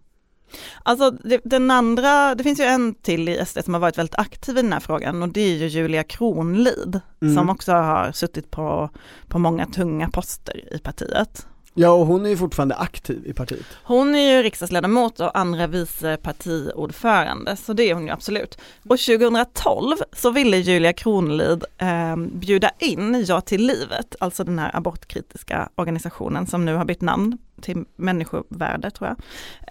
Alltså 0.82 1.10
det, 1.10 1.40
den 1.44 1.70
andra, 1.70 2.34
det 2.34 2.42
finns 2.44 2.60
ju 2.60 2.64
en 2.64 2.94
till 2.94 3.28
i 3.28 3.44
SD 3.46 3.58
som 3.64 3.74
har 3.74 3.80
varit 3.80 3.98
väldigt 3.98 4.18
aktiv 4.18 4.58
i 4.58 4.62
den 4.62 4.72
här 4.72 4.80
frågan 4.80 5.22
och 5.22 5.28
det 5.28 5.40
är 5.40 5.56
ju 5.56 5.66
Julia 5.66 6.02
Kronlid 6.02 7.00
Mm. 7.22 7.34
som 7.34 7.50
också 7.50 7.72
har 7.72 8.12
suttit 8.12 8.50
på, 8.50 8.90
på 9.28 9.38
många 9.38 9.66
tunga 9.66 10.08
poster 10.10 10.74
i 10.74 10.78
partiet. 10.78 11.46
Ja 11.78 11.90
och 11.90 12.06
hon 12.06 12.26
är 12.26 12.30
ju 12.30 12.36
fortfarande 12.36 12.74
aktiv 12.74 13.26
i 13.26 13.32
partiet. 13.32 13.66
Hon 13.82 14.14
är 14.14 14.36
ju 14.36 14.42
riksdagsledamot 14.42 15.20
och 15.20 15.38
andra 15.38 15.66
vice 15.66 16.16
partiordförande, 16.16 17.56
så 17.56 17.72
det 17.72 17.90
är 17.90 17.94
hon 17.94 18.06
ju 18.06 18.12
absolut. 18.12 18.58
Och 18.82 18.98
2012 18.98 19.96
så 20.12 20.30
ville 20.30 20.56
Julia 20.56 20.92
Kronlid 20.92 21.64
eh, 21.78 22.16
bjuda 22.16 22.70
in 22.78 23.24
Ja 23.28 23.40
till 23.40 23.66
livet, 23.66 24.16
alltså 24.20 24.44
den 24.44 24.58
här 24.58 24.76
abortkritiska 24.76 25.68
organisationen 25.74 26.46
som 26.46 26.64
nu 26.64 26.74
har 26.74 26.84
bytt 26.84 27.00
namn 27.00 27.38
till 27.60 27.84
Människovärde 27.96 28.90
tror 28.90 29.08
jag, 29.08 29.18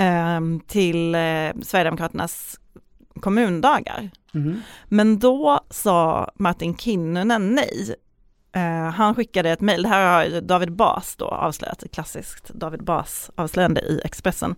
eh, 0.06 0.42
till 0.68 1.16
eh, 1.16 1.62
Sverigedemokraternas 1.64 2.60
kommundagar. 3.20 4.10
Men 4.86 5.20
då 5.20 5.60
sa 5.70 6.32
Martin 6.36 6.78
Kinnunen 6.78 7.56
nej. 7.56 7.96
Eh, 8.56 8.92
han 8.92 9.16
skickade 9.16 9.50
ett 9.50 9.62
mejl, 9.62 9.84
det 9.84 9.90
här 9.90 10.32
har 10.32 10.42
David 10.42 10.72
Bas 10.72 11.16
då 11.16 11.28
avslöjat, 11.28 11.84
ett 11.84 11.92
klassiskt 11.92 12.48
David 12.48 12.84
Bas 12.84 13.32
avslöjande 13.36 13.82
i 13.82 14.02
Expressen. 14.04 14.56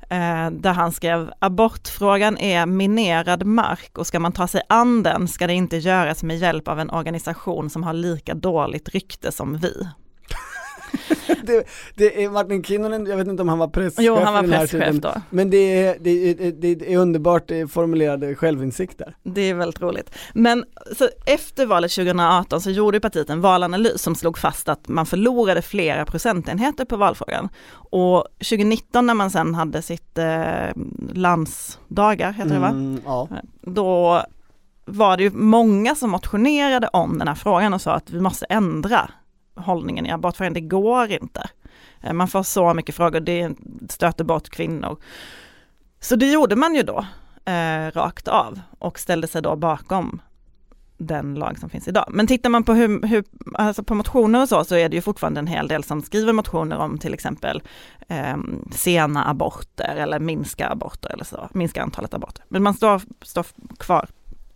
Eh, 0.00 0.50
där 0.50 0.72
han 0.72 0.92
skrev, 0.92 1.32
abortfrågan 1.38 2.38
är 2.38 2.66
minerad 2.66 3.46
mark 3.46 3.98
och 3.98 4.06
ska 4.06 4.20
man 4.20 4.32
ta 4.32 4.48
sig 4.48 4.62
an 4.68 5.02
den 5.02 5.28
ska 5.28 5.46
det 5.46 5.54
inte 5.54 5.76
göras 5.76 6.22
med 6.22 6.38
hjälp 6.38 6.68
av 6.68 6.80
en 6.80 6.90
organisation 6.90 7.70
som 7.70 7.82
har 7.82 7.92
lika 7.92 8.34
dåligt 8.34 8.88
rykte 8.88 9.32
som 9.32 9.56
vi. 9.56 9.88
det, 11.42 11.66
det 11.94 12.24
är 12.24 12.30
Martin 12.30 12.64
Kinnunen, 12.64 13.06
jag 13.06 13.16
vet 13.16 13.28
inte 13.28 13.42
om 13.42 13.48
han 13.48 13.58
var 13.58 13.68
presschef 13.68 14.04
Jo, 14.04 14.16
han 14.16 14.34
var 14.34 14.42
presschef 14.42 14.96
då. 14.96 15.14
Men 15.30 15.50
det 15.50 15.86
är, 15.86 15.96
det, 16.00 16.10
är, 16.10 16.52
det 16.52 16.92
är 16.92 16.98
underbart 16.98 17.50
formulerade 17.70 18.34
självinsikt 18.34 18.98
där. 18.98 19.16
Det 19.22 19.40
är 19.40 19.54
väldigt 19.54 19.80
roligt. 19.80 20.14
Men 20.32 20.64
efter 21.26 21.66
valet 21.66 21.90
2018 21.92 22.60
så 22.60 22.70
gjorde 22.70 23.00
partiet 23.00 23.30
en 23.30 23.40
valanalys 23.40 24.02
som 24.02 24.14
slog 24.14 24.38
fast 24.38 24.68
att 24.68 24.88
man 24.88 25.06
förlorade 25.06 25.62
flera 25.62 26.04
procentenheter 26.04 26.84
på 26.84 26.96
valfrågan. 26.96 27.48
Och 27.72 28.24
2019 28.38 29.06
när 29.06 29.14
man 29.14 29.30
sen 29.30 29.54
hade 29.54 29.82
sitt 29.82 30.18
eh, 30.18 30.70
landsdagar, 31.12 32.32
heter 32.32 32.54
det 32.54 32.60
va? 32.60 32.68
Mm, 32.68 33.00
ja. 33.04 33.28
Då 33.62 34.22
var 34.84 35.16
det 35.16 35.22
ju 35.22 35.30
många 35.30 35.94
som 35.94 36.10
motionerade 36.10 36.88
om 36.92 37.18
den 37.18 37.28
här 37.28 37.34
frågan 37.34 37.74
och 37.74 37.80
sa 37.80 37.92
att 37.92 38.10
vi 38.10 38.20
måste 38.20 38.46
ändra 38.48 39.10
hållningen 39.56 40.06
i 40.06 40.10
abortfrågan, 40.10 40.52
det 40.52 40.60
går 40.60 41.12
inte. 41.12 41.50
Eh, 42.00 42.12
man 42.12 42.28
får 42.28 42.42
så 42.42 42.74
mycket 42.74 42.94
frågor, 42.94 43.20
det 43.20 43.56
stöter 43.88 44.24
bort 44.24 44.48
kvinnor. 44.48 44.96
Så 46.00 46.16
det 46.16 46.32
gjorde 46.32 46.56
man 46.56 46.74
ju 46.74 46.82
då, 46.82 47.06
eh, 47.44 47.90
rakt 47.92 48.28
av 48.28 48.60
och 48.78 48.98
ställde 48.98 49.26
sig 49.26 49.42
då 49.42 49.56
bakom 49.56 50.20
den 51.00 51.34
lag 51.34 51.58
som 51.58 51.70
finns 51.70 51.88
idag. 51.88 52.04
Men 52.10 52.26
tittar 52.26 52.50
man 52.50 52.64
på, 52.64 52.72
hur, 52.74 53.06
hur, 53.06 53.24
alltså 53.54 53.82
på 53.82 53.94
motioner 53.94 54.42
och 54.42 54.48
så, 54.48 54.64
så 54.64 54.76
är 54.76 54.88
det 54.88 54.96
ju 54.96 55.02
fortfarande 55.02 55.40
en 55.40 55.46
hel 55.46 55.68
del 55.68 55.84
som 55.84 56.02
skriver 56.02 56.32
motioner 56.32 56.78
om 56.78 56.98
till 56.98 57.14
exempel 57.14 57.62
eh, 58.08 58.36
sena 58.72 59.28
aborter 59.28 59.96
eller 59.96 60.18
minska 60.18 60.68
aborter 60.68 61.10
eller 61.12 61.24
så, 61.24 61.48
minska 61.52 61.82
antalet 61.82 62.14
aborter. 62.14 62.44
Men 62.48 62.62
man 62.62 62.74
står, 62.74 63.02
står 63.22 63.46
kvar, 63.78 64.08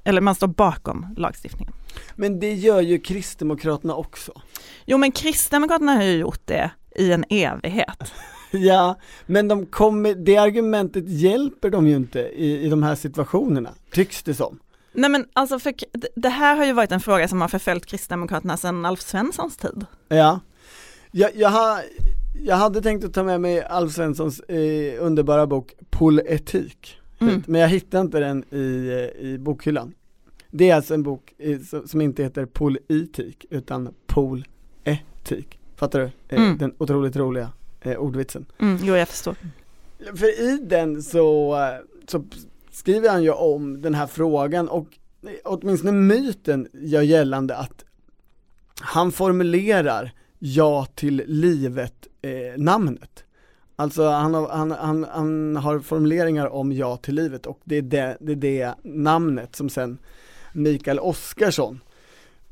eller 0.05 0.21
man 0.21 0.35
står 0.35 0.47
bakom 0.47 1.07
lagstiftningen. 1.17 1.75
Men 2.15 2.41
det 2.41 2.55
gör 2.55 2.81
ju 2.81 2.99
Kristdemokraterna 2.99 3.95
också. 3.95 4.33
Jo 4.87 4.99
men 4.99 5.13
Kristdemokraterna 5.13 5.93
har 5.93 6.03
ju 6.03 6.17
gjort 6.19 6.41
det 6.45 6.71
i 6.97 7.13
en 7.13 7.25
evighet. 7.31 8.13
Ja, 8.57 8.99
men 9.27 9.49
de 9.49 9.67
kommer, 9.67 10.15
det 10.15 10.37
argumentet 10.37 11.05
hjälper 11.09 11.71
de 11.71 11.87
ju 11.89 11.97
inte 11.97 12.19
i, 12.21 12.61
i 12.67 12.69
de 12.69 12.83
här 12.83 12.95
situationerna, 12.95 13.71
tycks 13.93 14.23
det 14.23 14.35
som. 14.35 14.59
Nej 14.93 15.11
men 15.11 15.27
alltså 15.33 15.59
för 15.59 15.75
det- 16.15 16.29
här 16.29 16.57
har 16.57 16.65
ju 16.65 16.73
varit 16.73 16.93
en 16.93 17.01
fråga 17.01 17.29
som 17.29 17.41
har 17.41 17.49
förföljt 17.49 17.87
Kristdemokraterna 17.87 18.57
sedan 18.57 18.85
Alf 18.85 19.01
Svenssons 19.01 19.57
tid. 19.57 19.87
Ja, 20.09 20.41
jag, 21.11 21.31
jag, 21.35 21.49
har, 21.49 21.81
jag 22.45 22.57
hade 22.57 22.83
tänkt 22.83 23.05
att 23.05 23.15
ta 23.15 23.23
med 23.23 23.41
mig 23.41 23.63
Alf 23.63 23.93
Svenssons 23.93 24.41
eh, 24.41 25.03
underbara 25.05 25.47
bok 25.47 25.73
Poletik, 25.91 26.99
Mm. 27.19 27.43
men 27.47 27.61
jag 27.61 27.69
hittade 27.69 28.01
inte 28.01 28.21
den 28.21 28.45
i, 28.51 28.89
eh, 28.89 29.27
i 29.27 29.39
bokhyllan. 29.39 29.95
Det 30.51 30.71
är 30.71 30.75
alltså 30.77 30.95
en 30.95 31.03
bok 31.03 31.35
eh, 31.39 31.59
som, 31.87 32.01
inte 32.01 32.23
heter 32.23 32.47
Politik 32.47 33.47
utan 33.51 33.95
Poletik, 34.07 35.59
fattar 35.77 36.01
du? 36.01 36.05
Eh, 36.29 36.43
Mm. 36.43 36.59
Den 36.59 36.75
otroligt 36.79 37.17
roliga 37.17 37.53
eh, 37.81 37.97
ordvitsen. 37.97 38.47
Mm, 38.59 38.79
jo 38.83 38.95
jag 38.97 39.09
förstår. 39.09 39.37
För 40.17 40.41
i 40.43 40.59
den 40.59 41.03
så, 41.03 41.55
eh, 41.57 41.75
så 42.07 42.25
skriver 42.71 43.11
han 43.11 43.23
ju 43.23 43.31
om 43.31 43.83
den 43.83 43.95
här 43.95 44.07
frågan 44.07 44.69
och 44.69 44.87
åtminstone 45.45 45.93
myten 45.93 46.69
gör 46.73 47.03
gällande 47.03 47.57
att 47.57 47.85
han 48.81 49.13
formulerar 49.13 50.13
ja 50.39 50.87
till 50.95 51.23
livet 51.27 52.07
eh, 52.23 52.31
namnet. 52.57 53.24
Alltså 53.77 54.09
han 54.09 54.35
har, 54.35 54.49
han, 54.49 54.71
han, 54.71 55.07
han 55.11 55.57
har 55.57 55.79
formuleringar 55.79 56.47
om 56.47 56.73
ja 56.73 56.97
till 56.97 57.15
livet 57.15 57.47
och 57.47 57.61
det 57.65 57.77
är 57.77 57.83
det, 57.83 58.17
det 58.21 58.33
är 58.33 58.37
det 58.37 58.75
namnet 58.83 59.57
som 59.57 59.69
sen 59.69 59.99
Mikael 60.53 60.99
Oskarsson 60.99 61.81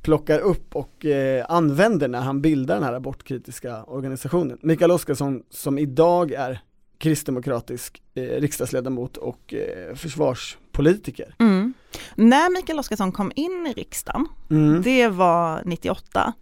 plockar 0.03 0.39
upp 0.39 0.77
och 0.77 1.05
eh, 1.07 1.47
använder 1.49 2.09
när 2.09 2.21
han 2.21 2.43
bildar 2.43 2.75
den 2.75 2.85
här 2.85 2.93
abortkritiska 2.93 3.85
organisationen. 3.85 4.59
Mikael 4.63 4.91
Oskarsson 4.91 5.43
som 5.51 5.79
idag 5.79 6.33
är 6.33 6.61
kristdemokratisk 6.99 8.03
eh, 8.15 8.23
riksdagsledamot 8.23 9.17
och 9.17 9.55
eh, 9.55 9.95
försvarspolitiker. 9.95 11.35
Mm. 11.39 11.75
När 12.15 12.51
Mikael 12.57 12.79
Oscarsson 12.79 13.13
kom 13.13 13.33
in 13.35 13.67
i 13.67 13.73
riksdagen, 13.73 14.27
Mm. 14.51 14.83
det 14.83 15.09
var 15.09 15.63
98, 15.65 16.21
ehm, 16.21 16.33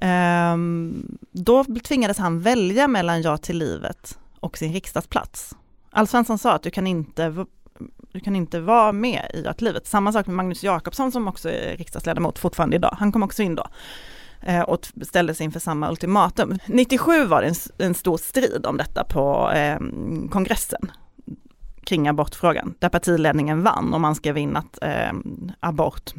Ehm, 0.00 1.18
då 1.32 1.64
tvingades 1.64 2.18
han 2.18 2.40
välja 2.40 2.88
mellan 2.88 3.22
Ja 3.22 3.36
till 3.36 3.58
livet 3.58 4.18
och 4.40 4.58
sin 4.58 4.72
riksdagsplats. 4.72 5.56
Alf 5.90 6.10
Svensson 6.10 6.38
sa 6.38 6.52
att 6.52 6.62
du 6.62 6.70
kan 6.70 6.86
inte 6.86 7.46
du 8.12 8.20
kan 8.20 8.36
inte 8.36 8.60
vara 8.60 8.92
med 8.92 9.30
i 9.34 9.42
Ja 9.44 9.52
till 9.52 9.66
livet. 9.66 9.86
Samma 9.86 10.12
sak 10.12 10.26
med 10.26 10.36
Magnus 10.36 10.64
Jakobsson 10.64 11.12
som 11.12 11.28
också 11.28 11.50
är 11.50 11.76
riksdagsledamot 11.76 12.38
fortfarande 12.38 12.76
idag. 12.76 12.96
Han 12.98 13.12
kom 13.12 13.22
också 13.22 13.42
in 13.42 13.54
då 13.54 13.66
eh, 14.40 14.60
och 14.60 14.88
ställde 15.02 15.34
sig 15.34 15.44
inför 15.44 15.60
samma 15.60 15.90
ultimatum. 15.90 16.58
97 16.66 17.24
var 17.24 17.42
det 17.42 17.48
en, 17.48 17.54
en 17.86 17.94
stor 17.94 18.16
strid 18.16 18.66
om 18.66 18.76
detta 18.76 19.04
på 19.04 19.50
eh, 19.50 19.78
kongressen 20.30 20.92
kring 21.84 22.08
abortfrågan, 22.08 22.74
där 22.78 22.88
partiledningen 22.88 23.62
vann 23.62 23.94
och 23.94 24.00
man 24.00 24.14
skrev 24.14 24.38
in 24.38 24.56
att 24.56 24.78
eh, 24.82 25.12
abort 25.60 26.14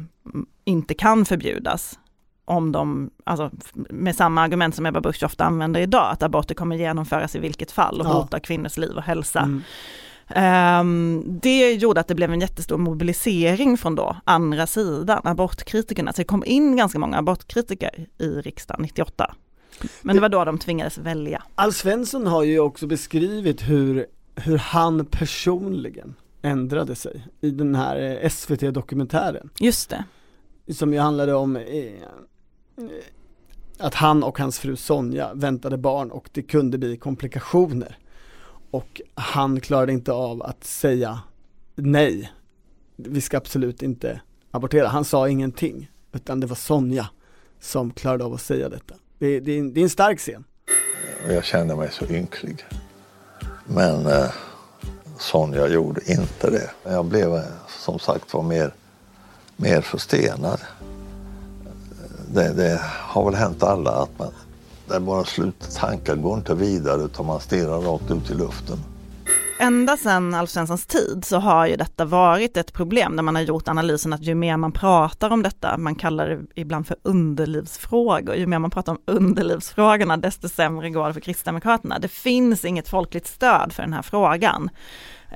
inte 0.64 0.94
kan 0.94 1.24
förbjudas 1.24 1.98
om 2.44 2.72
de, 2.72 3.10
alltså 3.24 3.50
med 3.90 4.16
samma 4.16 4.42
argument 4.42 4.74
som 4.74 4.86
Ebba 4.86 5.00
Busch 5.00 5.22
ofta 5.22 5.44
använder 5.44 5.80
idag, 5.80 6.12
att 6.12 6.22
aborter 6.22 6.54
kommer 6.54 6.76
genomföras 6.76 7.36
i 7.36 7.38
vilket 7.38 7.70
fall 7.70 8.00
och 8.00 8.06
Ja. 8.06 8.12
hotar 8.12 8.38
kvinnors 8.38 8.76
liv 8.76 8.96
och 8.96 9.02
hälsa. 9.02 9.40
Mm. 9.40 9.62
Ehm, 10.28 11.22
det 11.42 11.72
gjorde 11.72 12.00
att 12.00 12.08
det 12.08 12.14
blev 12.14 12.32
en 12.32 12.40
jättestor 12.40 12.78
mobilisering 12.78 13.78
från 13.78 13.94
då 13.94 14.16
andra 14.24 14.66
sidan, 14.66 15.20
abortkritikerna. 15.24 16.12
Så 16.12 16.20
det 16.20 16.24
kom 16.24 16.44
in 16.46 16.76
ganska 16.76 16.98
många 16.98 17.18
abortkritiker 17.18 18.06
i 18.18 18.28
riksdagen 18.28 18.82
98. 18.82 19.34
Men 20.02 20.16
det 20.16 20.22
var 20.22 20.28
då 20.28 20.44
de 20.44 20.58
tvingades 20.58 20.98
välja. 20.98 21.42
Alf 21.54 21.74
Svensson 21.74 22.26
har 22.26 22.42
ju 22.42 22.58
också 22.60 22.86
beskrivit 22.86 23.62
hur, 23.62 24.06
hur 24.36 24.58
han 24.58 25.06
personligen 25.06 26.14
ändrade 26.42 26.94
sig 26.94 27.26
i 27.40 27.50
den 27.50 27.74
här 27.74 28.28
SVT-dokumentären 28.28 29.50
Just 29.60 29.90
det. 29.90 30.04
som 30.74 30.92
ju 30.92 30.98
handlade 30.98 31.34
om 31.34 31.56
eh, 31.56 31.62
att 33.78 33.94
han 33.94 34.22
och 34.22 34.38
hans 34.38 34.58
fru 34.58 34.76
Sonja 34.76 35.34
väntade 35.34 35.76
barn 35.78 36.10
och 36.10 36.28
det 36.32 36.42
kunde 36.42 36.78
bli 36.78 36.96
komplikationer. 36.96 37.98
Och 38.70 39.00
han 39.14 39.60
klarade 39.60 39.92
inte 39.92 40.12
av 40.12 40.42
att 40.42 40.64
säga 40.64 41.20
nej, 41.74 42.32
vi 42.96 43.20
ska 43.20 43.36
absolut 43.36 43.82
inte 43.82 44.20
abortera. 44.50 44.88
Han 44.88 45.04
sa 45.04 45.28
ingenting, 45.28 45.90
utan 46.12 46.40
det 46.40 46.46
var 46.46 46.56
Sonja 46.56 47.08
som 47.60 47.90
klarade 47.90 48.24
av 48.24 48.34
att 48.34 48.40
säga 48.42 48.68
detta. 48.68 48.94
Det, 49.18 49.40
det, 49.40 49.52
är, 49.52 49.58
en- 49.58 49.74
det 49.74 49.80
är 49.80 49.82
en 49.82 49.90
stark 49.90 50.18
scen. 50.18 50.44
Och 51.26 51.32
jag 51.32 51.44
kände 51.44 51.76
mig 51.76 51.88
så 51.92 52.04
ynklig. 52.06 52.64
Men 53.66 54.06
eh, 54.06 54.30
Sonja 55.18 55.68
gjorde 55.68 56.00
inte 56.12 56.50
det. 56.50 56.70
Jag 56.84 57.04
blev 57.04 57.34
eh, 57.34 57.42
som 57.68 57.98
sagt 57.98 58.34
var 58.34 58.42
mer, 58.42 58.74
mer 59.56 59.80
förstenad. 59.80 60.60
Det, 62.34 62.52
det 62.52 62.80
har 62.84 63.24
väl 63.24 63.34
hänt 63.34 63.62
alla 63.62 63.90
att 63.90 64.18
man, 64.18 64.28
det 64.88 64.94
är 64.94 65.00
bara 65.00 65.24
slut. 65.24 65.76
Tankar 65.76 66.16
går 66.16 66.38
inte 66.38 66.54
vidare 66.54 67.02
utan 67.02 67.26
man 67.26 67.40
stirrar 67.40 67.80
rakt 67.80 68.10
ut 68.10 68.30
i 68.30 68.34
luften. 68.34 68.78
Ända 69.62 69.96
sedan 69.96 70.34
Alf 70.34 70.50
Svenssons 70.50 70.86
tid 70.86 71.24
så 71.24 71.38
har 71.38 71.66
ju 71.66 71.76
detta 71.76 72.04
varit 72.04 72.56
ett 72.56 72.72
problem 72.72 73.16
där 73.16 73.22
man 73.22 73.34
har 73.34 73.42
gjort 73.42 73.68
analysen 73.68 74.12
att 74.12 74.22
ju 74.22 74.34
mer 74.34 74.56
man 74.56 74.72
pratar 74.72 75.30
om 75.30 75.42
detta, 75.42 75.78
man 75.78 75.94
kallar 75.94 76.28
det 76.28 76.40
ibland 76.54 76.86
för 76.86 76.96
underlivsfrågor, 77.02 78.34
ju 78.34 78.46
mer 78.46 78.58
man 78.58 78.70
pratar 78.70 78.92
om 78.92 78.98
underlivsfrågorna 79.04 80.16
desto 80.16 80.48
sämre 80.48 80.90
går 80.90 81.08
det 81.08 81.14
för 81.14 81.20
Kristdemokraterna. 81.20 81.98
Det 81.98 82.08
finns 82.08 82.64
inget 82.64 82.88
folkligt 82.88 83.26
stöd 83.26 83.72
för 83.72 83.82
den 83.82 83.92
här 83.92 84.02
frågan. 84.02 84.70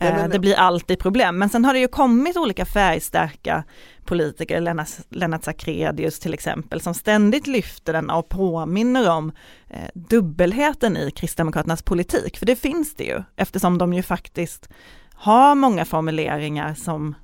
Ja, 0.00 0.06
men- 0.12 0.20
Eh, 0.24 0.28
Det 0.28 0.38
blir 0.38 0.54
alltid 0.54 0.98
problem, 0.98 1.38
men 1.38 1.48
sen 1.48 1.64
har 1.64 1.72
det 1.72 1.78
ju 1.80 1.88
kommit 1.88 2.36
olika 2.36 2.64
färgstarka 2.64 3.64
politiker, 4.04 4.60
Lennart, 4.60 4.88
Lennart 5.08 5.44
Sacrédeus 5.44 6.18
till 6.18 6.34
exempel, 6.34 6.80
som 6.80 6.94
ständigt 6.94 7.46
lyfter 7.46 7.92
den 7.92 8.10
och 8.10 8.28
påminner 8.28 9.10
om 9.10 9.32
eh, 9.70 9.80
dubbelheten 9.94 10.96
i 10.96 11.10
Kristdemokraternas 11.10 11.82
politik, 11.82 12.38
för 12.38 12.46
det 12.46 12.56
finns 12.56 12.94
det 12.94 13.04
ju, 13.04 13.22
eftersom 13.36 13.78
de 13.78 13.94
ju 13.94 14.02
faktiskt 14.02 14.68
har 15.14 15.54
många 15.54 15.84
formuleringar 15.84 16.74
som 16.74 17.14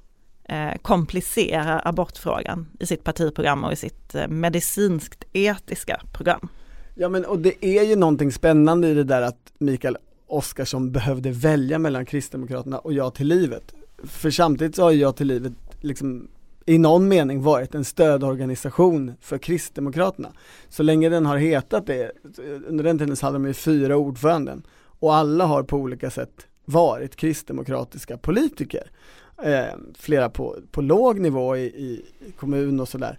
eh, 0.49 0.73
komplicerar 0.83 1.83
abortfrågan 1.85 2.69
i 2.81 2.87
sitt 2.87 3.05
partiprogram 3.05 3.65
och 3.65 3.73
i 3.73 3.77
sitt 3.77 4.15
eh, 4.15 4.29
medicinskt 4.29 5.25
etiska 5.33 6.01
program. 6.13 6.49
Ja 6.95 7.09
men 7.09 7.25
och 7.25 7.39
det 7.39 7.65
är 7.67 7.83
ju 7.83 7.97
någonting 7.97 8.33
spännande 8.33 8.89
i 8.89 8.95
det 8.95 9.05
där 9.05 9.23
att 9.23 9.53
Mikael 9.59 9.97
Oskarsson 10.33 10.93
behövde 10.93 11.31
välja 11.31 11.79
mellan 11.79 12.07
Kristdemokraterna 12.07 12.79
och 12.79 12.93
Ja 12.93 13.11
till 13.11 13.27
livet. 13.29 13.75
För 14.05 14.31
samtidigt 14.31 14.77
så 14.77 14.83
har 14.83 14.91
Ja 14.91 15.13
till 15.13 15.27
livet 15.27 15.53
liksom 15.81 16.29
i 16.67 16.79
någon 16.79 17.09
mening 17.09 17.43
varit 17.43 17.75
en 17.75 17.85
stödorganisation 17.85 19.13
för 19.21 19.39
Kristdemokraterna. 19.39 20.33
Så 20.69 20.83
länge 20.83 21.09
den 21.09 21.27
har 21.27 21.37
hetat 21.37 21.87
det, 21.87 22.13
under 22.67 22.85
den 22.85 22.99
tiden 22.99 23.17
så 23.17 23.27
hade 23.27 23.35
de 23.35 23.47
ju 23.47 23.55
fyra 23.55 23.97
ordföranden 23.97 24.63
och 25.03 25.15
alla 25.15 25.45
har 25.45 25.63
på 25.63 25.77
olika 25.77 26.11
sätt 26.11 26.47
varit 26.65 27.17
kristdemokratiska 27.17 28.17
politiker. 28.17 28.91
Eh, 29.43 29.75
flera 29.99 30.31
på, 30.31 30.57
på 30.71 30.81
låg 30.81 31.21
nivå 31.21 31.57
i, 31.57 31.63
i 31.63 32.05
kommun 32.37 32.81
och 32.81 32.89
sådär. 32.89 33.19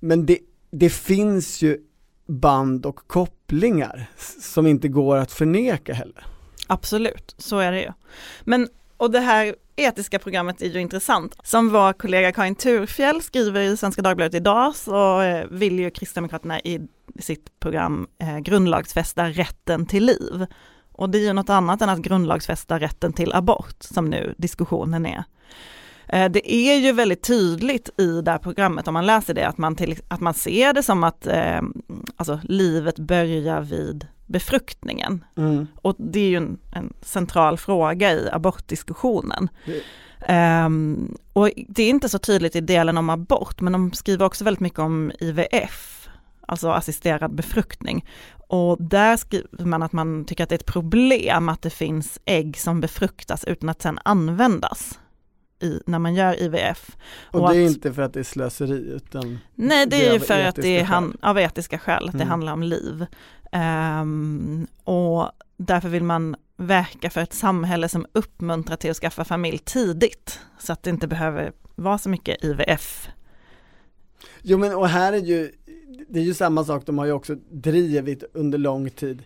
Men 0.00 0.26
det, 0.26 0.38
det 0.70 0.90
finns 0.90 1.62
ju 1.62 1.78
band 2.26 2.86
och 2.86 3.00
kopplingar 3.06 4.06
som 4.40 4.66
inte 4.66 4.88
går 4.88 5.16
att 5.16 5.32
förneka 5.32 5.94
heller. 5.94 6.26
Absolut, 6.66 7.34
så 7.38 7.58
är 7.58 7.72
det 7.72 7.80
ju. 7.80 7.92
Men, 8.44 8.68
och 8.96 9.10
det 9.10 9.20
här 9.20 9.54
etiska 9.76 10.18
programmet 10.18 10.62
är 10.62 10.66
ju 10.66 10.80
intressant. 10.80 11.36
Som 11.42 11.70
vår 11.70 11.92
kollega 11.92 12.32
Karin 12.32 12.54
Turfjell 12.54 13.22
skriver 13.22 13.60
i 13.60 13.76
Svenska 13.76 14.02
Dagbladet 14.02 14.34
idag 14.34 14.76
så 14.76 15.20
eh, 15.20 15.46
vill 15.50 15.78
ju 15.78 15.90
Kristdemokraterna 15.90 16.60
i 16.60 16.80
sitt 17.20 17.60
program 17.60 18.06
eh, 18.18 18.38
grundlagsfästa 18.38 19.28
rätten 19.28 19.86
till 19.86 20.04
liv. 20.04 20.46
Och 20.92 21.10
det 21.10 21.18
är 21.18 21.22
ju 21.22 21.32
något 21.32 21.50
annat 21.50 21.82
än 21.82 21.88
att 21.88 21.98
grundlagsfästa 21.98 22.80
rätten 22.80 23.12
till 23.12 23.32
abort 23.32 23.76
som 23.80 24.10
nu 24.10 24.34
diskussionen 24.38 25.06
är. 25.06 25.24
Eh, 26.08 26.30
Det 26.30 26.52
är 26.54 26.76
ju 26.76 26.92
väldigt 26.92 27.22
tydligt 27.22 28.00
i 28.00 28.20
det 28.20 28.30
här 28.30 28.38
programmet, 28.38 28.88
om 28.88 28.94
man 28.94 29.06
läser 29.06 29.34
det, 29.34 29.48
att 29.48 29.58
man, 29.58 29.76
till, 29.76 29.98
att 30.08 30.20
man 30.20 30.34
ser 30.34 30.72
det 30.72 30.82
som 30.82 31.04
att 31.04 31.26
eh, 31.26 31.60
alltså, 32.16 32.40
livet 32.42 32.98
börjar 32.98 33.60
vid 33.60 34.06
befruktningen. 34.26 35.24
Mm. 35.36 35.66
Och 35.82 35.94
det 35.98 36.20
är 36.20 36.28
ju 36.28 36.36
en, 36.36 36.58
en 36.72 36.92
central 37.02 37.58
fråga 37.58 38.12
i 38.12 38.28
abortdiskussionen. 38.32 39.48
Det- 39.66 39.82
Ehm, 40.26 41.16
och 41.32 41.50
det 41.68 41.82
är 41.82 41.90
inte 41.90 42.08
så 42.08 42.18
tydligt 42.18 42.56
i 42.56 42.60
delen 42.60 42.98
om 42.98 43.10
abort, 43.10 43.60
men 43.60 43.72
de 43.72 43.92
skriver 43.92 44.26
också 44.26 44.44
väldigt 44.44 44.60
mycket 44.60 44.78
om 44.78 45.12
IVF, 45.20 46.08
alltså 46.48 46.70
assisterad 46.70 47.34
befruktning. 47.34 48.04
Och 48.48 48.82
där 48.82 49.16
skriver 49.16 49.64
man 49.64 49.82
att 49.82 49.92
man 49.92 50.24
tycker 50.24 50.42
att 50.44 50.48
det 50.50 50.54
är 50.54 50.58
ett 50.58 50.66
problem 50.66 51.48
att 51.48 51.62
det 51.62 51.70
finns 51.70 52.18
ägg 52.24 52.58
som 52.60 52.80
befruktas 52.80 53.44
utan 53.44 53.68
att 53.68 53.82
sedan 53.82 53.98
användas 54.04 54.98
i, 55.62 55.80
när 55.86 55.98
man 55.98 56.14
gör 56.14 56.42
IVF. 56.42 56.96
Och, 57.22 57.40
Och 57.40 57.50
det 57.52 57.56
är 57.58 57.64
att- 57.66 57.70
inte 57.70 57.92
för 57.92 58.02
att 58.02 58.12
det 58.12 58.20
är 58.20 58.24
slöseri 58.24 58.90
utan 58.92 59.38
Nej, 59.54 59.86
det 59.86 59.96
Det 59.96 60.08
är 60.08 60.12
ju 60.12 60.20
för 60.20 60.40
att 60.40 60.54
det 60.56 60.80
är 60.80 60.84
han, 60.84 61.16
av 61.22 61.38
etiska 61.38 61.78
skäl, 61.78 62.04
att 62.06 62.12
det 62.12 62.18
Mm. 62.18 62.28
handlar 62.28 62.52
om 62.52 62.62
liv. 62.62 63.06
Ehm, 63.52 64.66
och 64.84 65.30
därför 65.56 65.88
vill 65.88 66.02
man 66.04 66.36
verka 66.56 67.10
för 67.10 67.20
ett 67.20 67.32
samhälle 67.34 67.88
som 67.88 68.06
uppmuntrar 68.12 68.76
till 68.76 68.90
att 68.90 68.96
skaffa 68.96 69.24
familj 69.24 69.58
tidigt, 69.58 70.40
så 70.58 70.72
att 70.72 70.82
det 70.82 70.90
inte 70.90 71.06
behöver 71.08 71.52
vara 71.74 71.98
så 71.98 72.08
mycket 72.08 72.44
IVF. 72.44 73.08
Jo 74.42 74.58
men 74.58 74.74
och 74.74 74.88
här 74.88 75.12
är 75.12 75.16
ju, 75.18 75.52
det 76.08 76.18
är 76.18 76.24
ju 76.24 76.34
samma 76.34 76.64
sak, 76.64 76.86
de 76.86 76.98
har 76.98 77.06
ju 77.06 77.12
också 77.12 77.34
drivit 77.50 78.24
under 78.34 78.58
lång 78.58 78.90
tid 78.90 79.22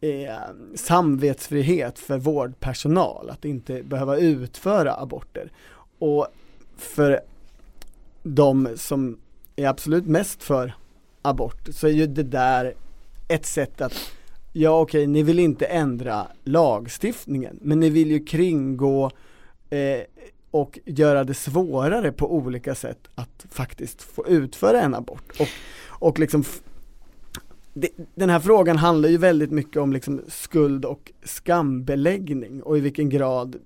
eh, 0.00 0.32
samvetsfrihet 0.74 1.98
för 1.98 2.18
vårdpersonal, 2.18 3.30
att 3.30 3.44
inte 3.44 3.82
behöva 3.82 4.16
utföra 4.16 4.94
aborter. 4.94 5.52
Och 5.98 6.26
för 6.76 7.20
de 8.22 8.68
som 8.76 9.18
är 9.56 9.66
absolut 9.66 10.06
mest 10.06 10.42
för 10.42 10.74
abort 11.22 11.68
så 11.70 11.86
är 11.86 11.92
ju 11.92 12.06
det 12.06 12.22
där 12.22 12.74
ett 13.28 13.46
sätt 13.46 13.80
att 13.80 14.12
Ja 14.52 14.80
okej, 14.80 15.06
ni 15.06 15.22
vill 15.22 15.38
inte 15.38 15.66
ändra 15.66 16.26
lagstiftningen 16.44 17.58
men 17.62 17.80
ni 17.80 17.90
vill 17.90 18.10
ju 18.10 18.24
kringgå 18.24 19.10
eh, 19.70 20.00
och 20.50 20.78
göra 20.84 21.24
det 21.24 21.34
svårare 21.34 22.12
på 22.12 22.34
olika 22.34 22.74
sätt 22.74 23.08
att 23.14 23.46
faktiskt 23.50 24.02
få 24.02 24.26
utföra 24.26 24.80
en 24.80 24.94
abort. 24.94 25.40
Och, 25.40 25.48
och 26.08 26.18
liksom 26.18 26.44
det, 27.80 27.88
den 28.14 28.30
här 28.30 28.40
frågan 28.40 28.76
handlar 28.76 29.08
ju 29.08 29.16
väldigt 29.16 29.50
mycket 29.50 29.76
om 29.76 29.92
liksom 29.92 30.20
skuld 30.28 30.84
och 30.84 31.12
skambeläggning 31.24 32.62
och 32.62 32.78
i 32.78 32.80
vilken 32.80 33.08
grad 33.08 33.56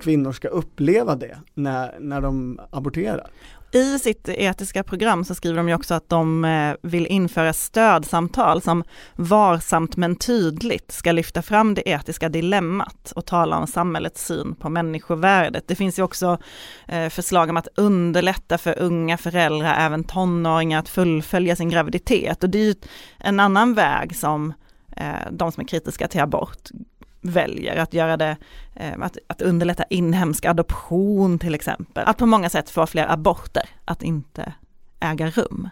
kvinnor 0.00 0.32
ska 0.32 0.48
uppleva 0.48 1.16
det 1.16 1.38
när, 1.54 2.00
när 2.00 2.20
de 2.20 2.60
aborterar. 2.70 3.30
I 3.72 3.98
sitt 3.98 4.28
etiska 4.28 4.82
program 4.82 5.24
så 5.24 5.34
skriver 5.34 5.56
de 5.56 5.68
ju 5.68 5.74
också 5.74 5.94
att 5.94 6.08
de 6.08 6.44
eh, 6.44 6.74
vill 6.82 7.06
införa 7.06 7.52
stödsamtal 7.52 8.62
som 8.62 8.84
varsamt 9.16 9.96
men 9.96 10.16
tydligt 10.16 10.92
ska 10.92 11.12
lyfta 11.12 11.42
fram 11.42 11.74
det 11.74 11.88
etiska 11.88 12.28
dilemmat 12.28 13.12
och 13.16 13.26
tala 13.26 13.58
om 13.58 13.66
samhällets 13.66 14.26
syn 14.26 14.54
på 14.54 14.68
människovärdet. 14.68 15.68
Det 15.68 15.74
finns 15.74 15.98
ju 15.98 16.02
också 16.02 16.38
eh, 16.88 17.08
förslag 17.08 17.50
om 17.50 17.56
att 17.56 17.68
underlätta 17.76 18.58
för 18.58 18.78
unga 18.78 19.16
föräldrar, 19.16 19.76
även 19.78 20.04
tonåringar, 20.04 20.78
att 20.78 20.88
fullfölja 20.88 21.56
sin 21.56 21.70
graviditet. 21.70 22.44
Och 22.44 22.50
det 22.50 22.58
är 22.58 22.64
ju 22.64 22.74
en 23.18 23.40
annan 23.40 23.74
väg 23.74 24.16
som 24.16 24.52
eh, 24.96 25.30
de 25.30 25.52
som 25.52 25.60
är 25.60 25.66
kritiska 25.66 26.08
till 26.08 26.20
abort 26.20 26.70
väljer 27.20 27.76
att 27.76 27.94
göra 27.94 28.16
det, 28.16 28.36
eh, 28.74 28.92
att, 29.00 29.18
att 29.26 29.42
underlätta 29.42 29.84
inhemsk 29.90 30.44
adoption 30.44 31.38
till 31.38 31.54
exempel. 31.54 32.04
Att 32.06 32.16
på 32.16 32.26
många 32.26 32.50
sätt 32.50 32.70
få 32.70 32.86
fler 32.86 33.12
aborter 33.12 33.68
att 33.84 34.02
inte 34.02 34.52
äga 35.00 35.30
rum. 35.30 35.68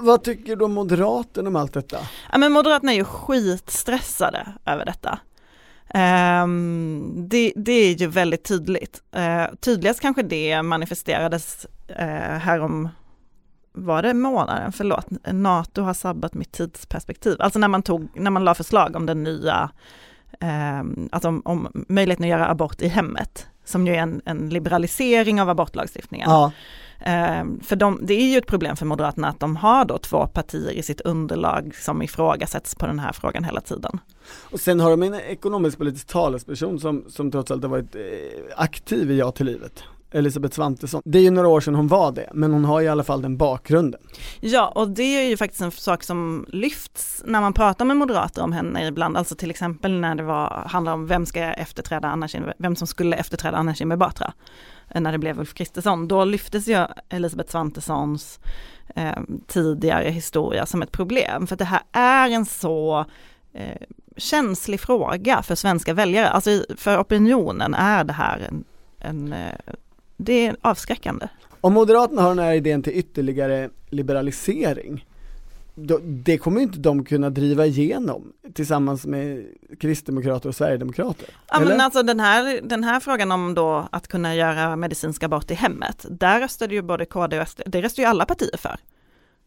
Vad 0.00 0.22
tycker 0.22 0.56
då 0.56 0.68
Moderaterna 0.68 1.48
om 1.48 1.56
allt 1.56 1.72
detta? 1.72 1.98
Ja 2.32 2.38
men 2.38 2.52
Moderaterna 2.52 2.92
är 2.92 2.96
ju 2.96 3.04
skitstressade 3.04 4.46
över 4.64 4.84
detta. 4.84 5.18
Um, 5.94 7.28
det, 7.28 7.52
det, 7.56 7.72
är 7.72 7.94
ju 7.94 8.06
väldigt 8.06 8.44
tydligt. 8.44 9.02
Uh, 9.16 9.54
tydligast 9.60 10.00
kanske 10.00 10.22
det 10.22 10.62
manifesterades 10.62 11.66
uh, 11.90 12.38
härom 12.38 12.88
var 13.74 14.02
det 14.02 14.14
månaden, 14.14 14.72
förlåt, 14.72 15.06
NATO 15.32 15.82
har 15.82 15.94
sabbat 15.94 16.34
mitt 16.34 16.52
tidsperspektiv. 16.52 17.36
Alltså 17.38 17.58
när 17.58 17.68
man 17.68 17.82
tog, 17.82 18.08
när 18.14 18.30
man 18.30 18.44
la 18.44 18.54
förslag 18.54 18.96
om 18.96 19.06
den 19.06 19.22
nya 19.22 19.62
eh, 19.62 19.68
alltså 21.10 21.28
om, 21.28 21.42
om 21.44 21.84
möjligheten 21.88 22.24
att 22.24 22.30
göra 22.30 22.48
abort 22.48 22.82
i 22.82 22.88
hemmet, 22.88 23.46
som 23.64 23.86
ju 23.86 23.94
är 23.94 23.98
en, 23.98 24.22
en 24.24 24.48
liberalisering 24.48 25.40
av 25.40 25.50
abortlagstiftningen. 25.50 26.30
Ja. 26.30 26.52
Eh, 27.00 27.44
för 27.62 27.76
de, 27.76 27.98
det 28.02 28.14
är 28.14 28.32
ju 28.32 28.38
ett 28.38 28.46
problem 28.46 28.76
för 28.76 28.86
Moderaterna 28.86 29.28
att 29.28 29.40
de 29.40 29.56
har 29.56 29.84
då 29.84 29.98
två 29.98 30.26
partier 30.26 30.70
i 30.70 30.82
sitt 30.82 31.00
underlag 31.00 31.74
som 31.74 32.02
ifrågasätts 32.02 32.74
på 32.74 32.86
den 32.86 32.98
här 32.98 33.12
frågan 33.12 33.44
hela 33.44 33.60
tiden. 33.60 34.00
Och 34.50 34.60
sen 34.60 34.80
har 34.80 34.90
de 34.90 35.02
en 35.02 35.14
ekonomisk 35.14 35.78
politisk 35.78 36.06
talesperson 36.06 36.80
som, 36.80 37.04
som 37.08 37.30
trots 37.30 37.50
allt 37.50 37.62
har 37.62 37.70
varit 37.70 37.94
eh, 37.94 38.02
aktiv 38.56 39.10
i 39.10 39.18
Ja 39.18 39.30
till 39.30 39.46
livet. 39.46 39.82
Elisabeth 40.14 40.54
Svantesson. 40.54 41.02
Det 41.04 41.18
är 41.18 41.22
ju 41.22 41.30
några 41.30 41.48
år 41.48 41.60
sedan 41.60 41.74
hon 41.74 41.88
var 41.88 42.12
det, 42.12 42.30
men 42.32 42.52
hon 42.52 42.64
har 42.64 42.80
i 42.80 42.88
alla 42.88 43.04
fall 43.04 43.22
den 43.22 43.36
bakgrunden. 43.36 44.00
Ja, 44.40 44.72
och 44.74 44.88
det 44.88 45.02
är 45.02 45.28
ju 45.28 45.36
faktiskt 45.36 45.62
en 45.62 45.70
sak 45.70 46.02
som 46.02 46.46
lyfts 46.48 47.22
när 47.26 47.40
man 47.40 47.52
pratar 47.52 47.84
med 47.84 47.96
moderater 47.96 48.42
om 48.42 48.52
henne 48.52 48.86
ibland, 48.86 49.16
alltså 49.16 49.34
till 49.34 49.50
exempel 49.50 50.00
när 50.00 50.14
det 50.14 50.22
var, 50.22 50.64
handlar 50.68 50.92
om 50.92 51.06
vem 51.06 51.26
ska 51.26 51.40
efterträda 51.40 52.08
Anna 52.08 52.28
Kinberg, 52.28 52.54
vem 52.58 52.76
som 52.76 52.86
skulle 52.86 53.16
efterträda 53.16 53.56
Anna 53.56 53.74
Kinberg 53.74 53.98
Batra, 53.98 54.32
eh, 54.90 55.00
när 55.00 55.12
det 55.12 55.18
blev 55.18 55.38
Ulf 55.38 55.54
Kristersson, 55.54 56.08
då 56.08 56.24
lyftes 56.24 56.68
ju 56.68 56.86
Elisabeth 57.08 57.50
Svantessons 57.50 58.40
eh, 58.94 59.18
tidigare 59.46 60.10
historia 60.10 60.66
som 60.66 60.82
ett 60.82 60.92
problem, 60.92 61.46
för 61.46 61.56
det 61.56 61.64
här 61.64 61.82
är 61.92 62.30
en 62.30 62.46
så 62.46 63.04
eh, 63.52 63.82
känslig 64.16 64.80
fråga 64.80 65.42
för 65.42 65.54
svenska 65.54 65.94
väljare, 65.94 66.28
alltså 66.28 66.64
för 66.76 67.00
opinionen 67.00 67.74
är 67.74 68.04
det 68.04 68.12
här 68.12 68.38
en, 68.38 68.64
en 68.98 69.32
eh, 69.32 69.74
det 70.16 70.46
är 70.46 70.56
avskräckande. 70.60 71.28
Om 71.60 71.72
Moderaterna 71.72 72.22
har 72.22 72.28
den 72.28 72.44
här 72.44 72.54
idén 72.54 72.82
till 72.82 72.92
ytterligare 72.92 73.70
liberalisering, 73.90 75.04
då, 75.74 76.00
det 76.02 76.38
kommer 76.38 76.60
inte 76.60 76.78
de 76.78 77.04
kunna 77.04 77.30
driva 77.30 77.66
igenom 77.66 78.32
tillsammans 78.54 79.06
med 79.06 79.44
Kristdemokrater 79.80 80.48
och 80.48 80.54
Sverigedemokrater. 80.54 81.28
Ja 81.48 81.56
eller? 81.56 81.68
men 81.68 81.80
alltså 81.80 82.02
den 82.02 82.20
här, 82.20 82.60
den 82.62 82.84
här 82.84 83.00
frågan 83.00 83.32
om 83.32 83.54
då 83.54 83.88
att 83.92 84.08
kunna 84.08 84.34
göra 84.34 84.76
medicinsk 84.76 85.22
abort 85.22 85.50
i 85.50 85.54
hemmet, 85.54 86.06
där 86.10 86.40
röstade 86.40 86.74
ju 86.74 86.82
både 86.82 87.04
KD 87.04 87.40
och 87.40 87.48
SD, 87.48 87.60
det 87.66 87.82
röstade 87.82 88.02
ju 88.02 88.08
alla 88.08 88.24
partier 88.24 88.56
för. 88.56 88.76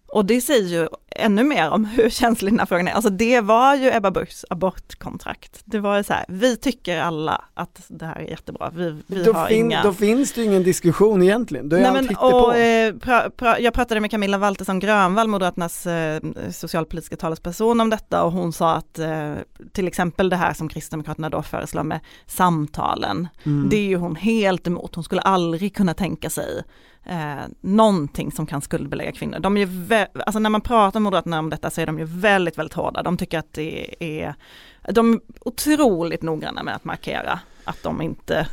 Och 0.08 0.26
det 0.26 0.42
säger 0.42 0.68
ju 0.68 0.88
ännu 1.18 1.44
mer 1.44 1.70
om 1.70 1.86
hur 1.86 2.10
känslig 2.10 2.54
den 2.54 2.60
här 2.60 2.66
frågan 2.66 2.88
är. 2.88 2.92
Alltså 2.92 3.10
det 3.10 3.42
var 3.42 3.76
ju 3.76 3.92
Ebba 3.94 4.12
Buschs 4.12 4.46
abortkontrakt. 4.50 5.62
Det 5.66 5.80
var 5.80 5.98
ju 5.98 6.04
så 6.04 6.14
här, 6.14 6.26
vi 6.28 6.58
tycker 6.58 7.00
alla 7.00 7.46
att 7.54 7.82
det 7.88 8.06
här 8.06 8.16
är 8.16 8.30
jättebra. 8.30 8.72
Vi, 8.76 9.02
vi 9.08 9.24
då, 9.24 9.34
har 9.34 9.48
fin, 9.48 9.66
inga... 9.66 9.84
då 9.84 9.94
finns 9.94 10.34
det 10.34 10.42
ju 10.42 10.48
ingen 10.48 10.64
diskussion 10.64 11.24
egentligen, 11.24 11.70
då 11.70 11.76
är 11.76 11.82
Nej, 11.82 11.92
men, 11.92 12.16
och, 12.16 12.56
eh, 12.56 12.96
pra, 12.96 13.30
pra, 13.30 13.60
Jag 13.60 13.74
pratade 13.74 14.02
med 14.02 14.12
Camilla 14.12 14.38
Waltersson 14.38 14.80
Grönvall, 14.80 15.28
Moderaternas 15.28 15.88
eh, 15.88 16.22
socialpolitiska 16.52 17.18
talesperson 17.18 17.82
om 17.82 17.90
detta 17.90 18.24
och 18.24 18.32
hon 18.32 18.54
sa 18.54 18.76
att 18.76 19.00
eh, 19.00 19.34
till 19.72 19.88
exempel 19.88 20.30
det 20.30 20.36
här 20.36 20.54
som 20.54 20.70
Kristdemokraterna 20.70 21.30
då 21.30 21.42
föreslår 21.42 21.84
med 21.84 22.00
samtalen, 22.26 23.28
mm. 23.44 23.70
det 23.70 23.78
är 23.78 23.88
ju 23.88 23.98
hon 23.98 24.16
helt 24.16 24.68
emot. 24.68 24.96
Hon 24.96 25.04
skulle 25.04 25.22
aldrig 25.22 25.76
kunna 25.76 25.94
tänka 25.94 26.30
sig 26.30 26.64
eh, 27.08 27.46
någonting 27.62 28.32
som 28.32 28.46
kan 28.46 28.62
skuldbelägga 28.62 29.12
kvinnor. 29.12 29.40
De 29.40 29.58
är 29.58 29.66
ju 29.66 30.06
alltså 30.26 30.40
när 30.40 30.50
man 30.50 30.62
pratar 30.62 31.00
med 31.00 31.04
Moderaterna 31.04 31.40
om 31.40 31.50
detta 31.50 31.70
så 31.70 31.82
är 31.82 31.86
de 31.86 32.00
ju 32.00 32.06
väldigt, 32.06 32.58
väldigt 32.58 32.74
hårda. 32.74 33.04
De 33.04 33.18
tycker 33.18 33.40
att 33.40 33.54
det 33.54 33.96
är, 34.00 34.36
de 34.92 35.14
är 35.14 35.20
otroligt 35.40 36.22
noggranna 36.22 36.64
med 36.64 36.76
att 36.76 36.86
markera 36.86 37.40
att 37.64 37.84
de 37.84 38.02
inte 38.02 38.48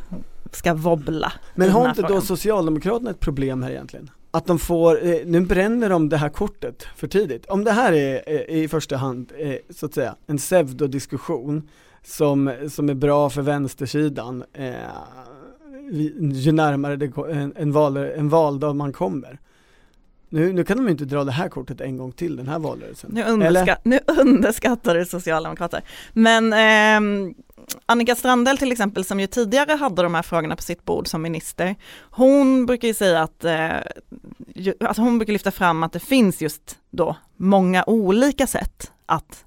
ska 0.52 0.74
wobbla. 0.74 1.32
Men 1.54 1.70
har 1.70 1.88
inte 1.88 2.00
frågan. 2.00 2.16
då 2.16 2.20
Socialdemokraterna 2.20 3.10
ett 3.10 3.20
problem 3.20 3.62
här 3.62 3.70
egentligen? 3.70 4.10
Att 4.30 4.46
de 4.46 4.58
får, 4.58 5.06
eh, 5.06 5.20
nu 5.26 5.40
bränner 5.40 5.88
de 5.88 6.08
det 6.08 6.16
här 6.16 6.28
kortet 6.28 6.86
för 6.96 7.06
tidigt. 7.06 7.46
Om 7.46 7.64
det 7.64 7.72
här 7.72 7.92
är, 7.92 8.28
är 8.28 8.50
i 8.50 8.68
första 8.68 8.96
hand, 8.96 9.32
eh, 9.38 9.56
så 9.70 9.86
att 9.86 9.94
säga, 9.94 10.16
en 10.26 10.38
pseudodiskussion 10.38 11.68
som, 12.02 12.54
som 12.70 12.88
är 12.88 12.94
bra 12.94 13.30
för 13.30 13.42
vänstersidan, 13.42 14.44
eh, 14.52 14.74
ju 16.32 16.52
närmare 16.52 16.96
det, 16.96 17.12
en, 17.30 17.52
en, 17.56 17.72
val, 17.72 17.96
en 17.96 18.28
valdag 18.28 18.72
man 18.76 18.92
kommer. 18.92 19.38
Nu, 20.28 20.52
nu 20.52 20.64
kan 20.64 20.76
de 20.76 20.88
inte 20.88 21.04
dra 21.04 21.24
det 21.24 21.32
här 21.32 21.48
kortet 21.48 21.80
en 21.80 21.96
gång 21.96 22.12
till 22.12 22.36
den 22.36 22.48
här 22.48 22.58
valrörelsen. 22.58 23.10
Nu, 23.14 23.24
underskatt, 23.24 23.84
nu 23.84 24.00
underskattar 24.06 24.94
du 24.94 25.06
Socialdemokrater. 25.06 25.82
Men 26.12 26.52
eh, 26.52 27.34
Annika 27.86 28.14
Strandell 28.14 28.58
till 28.58 28.72
exempel 28.72 29.04
som 29.04 29.20
ju 29.20 29.26
tidigare 29.26 29.72
hade 29.72 30.02
de 30.02 30.14
här 30.14 30.22
frågorna 30.22 30.56
på 30.56 30.62
sitt 30.62 30.84
bord 30.84 31.08
som 31.08 31.22
minister, 31.22 31.76
hon 32.10 32.66
brukar 32.66 32.88
ju 32.88 32.94
säga 32.94 33.22
att, 33.22 33.44
eh, 33.44 33.68
ju, 34.54 34.74
alltså 34.80 35.02
hon 35.02 35.18
brukar 35.18 35.32
lyfta 35.32 35.50
fram 35.50 35.82
att 35.82 35.92
det 35.92 36.00
finns 36.00 36.42
just 36.42 36.78
då 36.90 37.16
många 37.36 37.84
olika 37.86 38.46
sätt 38.46 38.92
att 39.06 39.44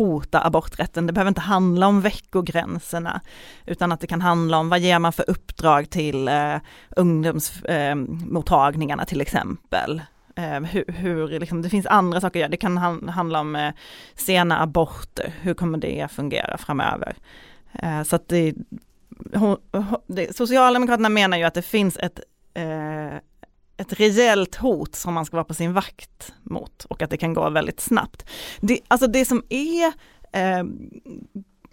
hota 0.00 0.46
aborträtten. 0.46 1.06
Det 1.06 1.12
behöver 1.12 1.28
inte 1.28 1.40
handla 1.40 1.86
om 1.86 2.00
veckogränserna, 2.00 3.20
utan 3.66 3.92
att 3.92 4.00
det 4.00 4.06
kan 4.06 4.20
handla 4.20 4.58
om 4.58 4.68
vad 4.68 4.80
ger 4.80 4.98
man 4.98 5.12
för 5.12 5.30
uppdrag 5.30 5.90
till 5.90 6.28
eh, 6.28 6.56
ungdomsmottagningarna 6.96 9.02
eh, 9.02 9.06
till 9.06 9.20
exempel. 9.20 10.02
Eh, 10.36 10.60
hur, 10.60 10.92
hur 10.92 11.40
liksom, 11.40 11.62
det 11.62 11.68
finns 11.68 11.86
andra 11.86 12.20
saker 12.20 12.38
att 12.38 12.40
göra, 12.40 12.50
det 12.50 12.56
kan 12.56 12.76
handla 13.08 13.40
om 13.40 13.56
eh, 13.56 13.72
sena 14.14 14.62
aborter, 14.62 15.34
hur 15.40 15.54
kommer 15.54 15.78
det 15.78 16.08
fungera 16.10 16.58
framöver? 16.58 17.16
Eh, 17.72 18.02
så 18.02 18.16
att 18.16 18.28
det, 18.28 18.54
hon, 19.34 19.56
det, 20.06 20.36
Socialdemokraterna 20.36 21.08
menar 21.08 21.38
ju 21.38 21.44
att 21.44 21.54
det 21.54 21.62
finns 21.62 21.96
ett 21.96 22.20
eh, 22.54 23.14
ett 23.80 24.00
rejält 24.00 24.54
hot 24.54 24.94
som 24.94 25.14
man 25.14 25.24
ska 25.24 25.36
vara 25.36 25.44
på 25.44 25.54
sin 25.54 25.72
vakt 25.72 26.32
mot 26.42 26.84
och 26.84 27.02
att 27.02 27.10
det 27.10 27.16
kan 27.16 27.34
gå 27.34 27.50
väldigt 27.50 27.80
snabbt. 27.80 28.30
Det, 28.60 28.80
alltså 28.88 29.06
det 29.06 29.24
som 29.24 29.42
är 29.48 29.86
eh, 30.32 30.64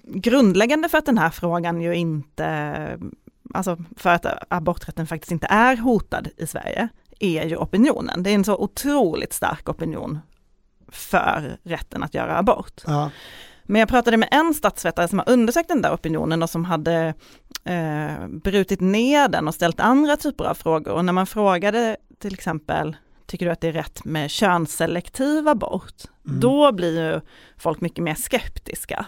grundläggande 0.03 0.89
för 0.89 0.97
att 0.97 1.05
den 1.05 1.17
här 1.17 1.29
frågan 1.29 1.81
ju 1.81 1.95
inte, 1.95 2.99
alltså 3.53 3.77
för 3.95 4.09
att 4.09 4.25
aborträtten 4.49 5.07
faktiskt 5.07 5.31
inte 5.31 5.47
är 5.49 5.77
hotad 5.77 6.27
i 6.37 6.47
Sverige, 6.47 6.87
är 7.19 7.45
ju 7.45 7.57
opinionen. 7.57 8.23
Det 8.23 8.29
är 8.29 8.35
en 8.35 8.43
så 8.43 8.57
otroligt 8.57 9.33
stark 9.33 9.69
opinion 9.69 10.19
för 10.87 11.57
rätten 11.63 12.03
att 12.03 12.13
göra 12.13 12.37
abort. 12.37 12.81
Ja. 12.85 13.11
Men 13.63 13.79
jag 13.79 13.89
pratade 13.89 14.17
med 14.17 14.29
en 14.31 14.53
statsvetare 14.53 15.07
som 15.07 15.19
har 15.19 15.29
undersökt 15.29 15.67
den 15.67 15.81
där 15.81 15.93
opinionen 15.93 16.43
och 16.43 16.49
som 16.49 16.65
hade 16.65 17.13
eh, 17.67 18.27
brutit 18.27 18.81
ner 18.81 19.27
den 19.27 19.47
och 19.47 19.55
ställt 19.55 19.79
andra 19.79 20.17
typer 20.17 20.45
av 20.45 20.53
frågor. 20.53 20.91
Och 20.91 21.05
när 21.05 21.13
man 21.13 21.27
frågade 21.27 21.97
till 22.19 22.33
exempel, 22.33 22.95
tycker 23.25 23.45
du 23.45 23.51
att 23.51 23.61
det 23.61 23.67
är 23.67 23.73
rätt 23.73 24.05
med 24.05 24.31
könsselektiv 24.31 25.47
abort? 25.47 26.03
Mm. 26.27 26.39
Då 26.39 26.71
blir 26.71 27.13
ju 27.13 27.21
folk 27.57 27.81
mycket 27.81 28.03
mer 28.03 28.15
skeptiska. 28.15 29.05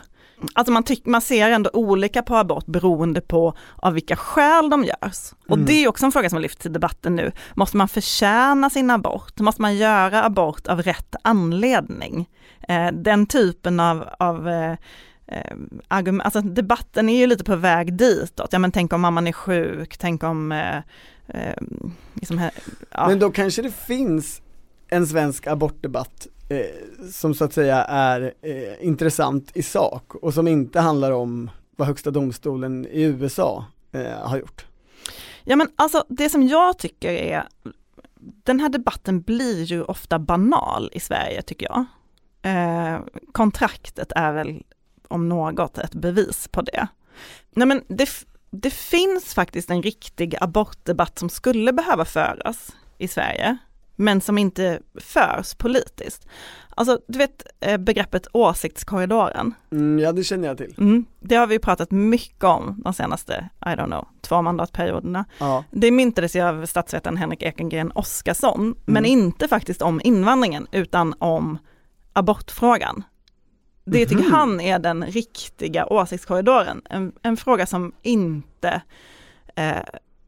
Alltså 0.53 0.71
man, 0.71 0.83
tyck, 0.83 1.05
man 1.05 1.21
ser 1.21 1.51
ändå 1.51 1.69
olika 1.73 2.23
på 2.23 2.35
abort 2.35 2.65
beroende 2.65 3.21
på 3.21 3.53
av 3.75 3.93
vilka 3.93 4.15
skäl 4.15 4.69
de 4.69 4.83
görs. 4.83 5.33
Och 5.47 5.55
mm. 5.55 5.65
det 5.65 5.73
är 5.73 5.87
också 5.87 6.05
en 6.05 6.11
fråga 6.11 6.29
som 6.29 6.35
har 6.35 6.41
lyfts 6.41 6.65
i 6.65 6.69
debatten 6.69 7.15
nu. 7.15 7.31
Måste 7.53 7.77
man 7.77 7.87
förtjäna 7.87 8.69
sin 8.69 8.91
abort? 8.91 9.39
Måste 9.39 9.61
man 9.61 9.75
göra 9.75 10.23
abort 10.23 10.67
av 10.67 10.81
rätt 10.81 11.15
anledning? 11.21 12.29
Eh, 12.67 12.91
den 12.93 13.25
typen 13.25 13.79
av, 13.79 14.09
av 14.19 14.49
eh, 14.49 14.77
eh 15.31 15.55
argument, 15.87 16.25
alltså 16.25 16.41
debatten 16.41 17.09
är 17.09 17.17
ju 17.17 17.27
lite 17.27 17.43
på 17.43 17.55
väg 17.55 17.93
ditåt. 17.93 18.49
Ja 18.51 18.59
men 18.59 18.71
tänk 18.71 18.93
om 18.93 19.01
mamman 19.01 19.27
är 19.27 19.31
sjuk, 19.31 19.97
tänk 19.97 20.23
om 20.23 20.51
eh, 20.51 20.77
eh 21.27 21.55
liksom, 22.13 22.49
ja. 22.91 23.07
Men 23.07 23.19
då 23.19 23.31
kanske 23.31 23.61
det 23.61 23.71
finns 23.71 24.41
en 24.87 25.07
svensk 25.07 25.47
abortdebatt 25.47 26.27
eh, 26.49 27.09
som 27.11 27.33
så 27.33 27.45
att 27.45 27.53
säga 27.53 27.83
är 27.83 28.33
eh, 28.41 28.87
intressant 28.87 29.51
i 29.53 29.63
sak 29.63 30.15
och 30.15 30.33
som 30.33 30.47
inte 30.47 30.79
handlar 30.79 31.11
om 31.11 31.49
vad 31.75 31.87
högsta 31.87 32.11
domstolen 32.11 32.85
i 32.85 33.01
USA 33.01 33.65
eh, 33.91 34.27
har 34.27 34.37
gjort. 34.37 34.65
Ja 35.43 35.55
men 35.55 35.67
alltså 35.75 36.05
det 36.09 36.29
som 36.29 36.47
jag 36.47 36.77
tycker 36.77 37.11
är, 37.11 37.47
den 38.19 38.59
här 38.59 38.69
debatten 38.69 39.21
blir 39.21 39.63
ju 39.63 39.83
ofta 39.83 40.19
banal 40.19 40.89
i 40.93 40.99
Sverige 40.99 41.41
tycker 41.41 41.65
jag. 41.65 41.85
Eh, 42.41 42.99
kontraktet 43.31 44.11
är 44.15 44.33
väl 44.33 44.63
om 45.09 45.29
något 45.29 45.77
ett 45.77 45.95
bevis 45.95 46.47
på 46.47 46.61
det. 46.61 46.87
Nej 47.55 47.67
men 47.67 47.83
det, 47.87 48.09
det 48.51 48.73
finns 48.73 49.33
faktiskt 49.33 49.69
en 49.69 49.83
riktig 49.83 50.35
abortdebatt 50.41 51.19
som 51.19 51.29
skulle 51.29 51.73
behöva 51.73 52.05
föras 52.05 52.75
i 52.97 53.07
Sverige, 53.07 53.57
men 53.95 54.21
som 54.21 54.37
inte 54.37 54.79
förs 54.95 55.55
politiskt. 55.55 56.27
Alltså 56.79 56.99
du 57.07 57.17
vet 57.17 57.43
eh, 57.59 57.77
begreppet 57.77 58.27
åsiktskorridoren? 58.33 59.53
Mm, 59.71 59.99
ja 59.99 60.11
det 60.11 60.23
känner 60.23 60.47
jag 60.47 60.57
till. 60.57 60.75
Mm, 60.77 61.05
det 61.19 61.35
har 61.35 61.47
vi 61.47 61.59
pratat 61.59 61.91
mycket 61.91 62.43
om 62.43 62.81
de 62.83 62.93
senaste, 62.93 63.49
I 63.61 63.69
don't 63.69 63.85
know, 63.85 64.07
två 64.21 64.41
mandatperioderna. 64.41 65.25
Ja. 65.39 65.63
Det 65.71 65.91
myntades 65.91 66.35
ju 66.35 66.41
av 66.41 66.65
statsvetaren 66.65 67.17
Henrik 67.17 67.43
Ekengren 67.43 67.91
Oskarsson, 67.95 68.61
mm. 68.61 68.75
men 68.85 69.05
inte 69.05 69.47
faktiskt 69.47 69.81
om 69.81 70.01
invandringen 70.03 70.67
utan 70.71 71.13
om 71.19 71.57
abortfrågan. 72.13 73.03
Det 73.91 74.05
tycker 74.05 74.23
mm. 74.23 74.33
han 74.33 74.61
är 74.61 74.79
den 74.79 75.05
riktiga 75.05 75.85
åsiktskorridoren, 75.85 76.81
en, 76.89 77.11
en 77.21 77.37
fråga 77.37 77.65
som 77.65 77.93
inte, 78.01 78.81
eh, 79.55 79.77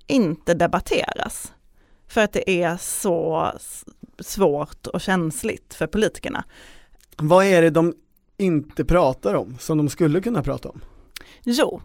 inte 0.07 0.53
debatteras. 0.53 1.53
För 2.07 2.21
att 2.21 2.33
det 2.33 2.49
är 2.63 2.77
så 2.77 3.51
svårt 4.19 4.87
och 4.87 5.01
känsligt 5.01 5.73
för 5.73 5.87
politikerna. 5.87 6.43
Vad 7.17 7.45
är 7.45 7.61
det 7.61 7.69
de 7.69 7.93
inte 8.37 8.85
pratar 8.85 9.33
om 9.33 9.57
som 9.59 9.77
de 9.77 9.89
skulle 9.89 10.21
kunna 10.21 10.43
prata 10.43 10.69
om? 10.69 10.81
Jo, 11.43 11.81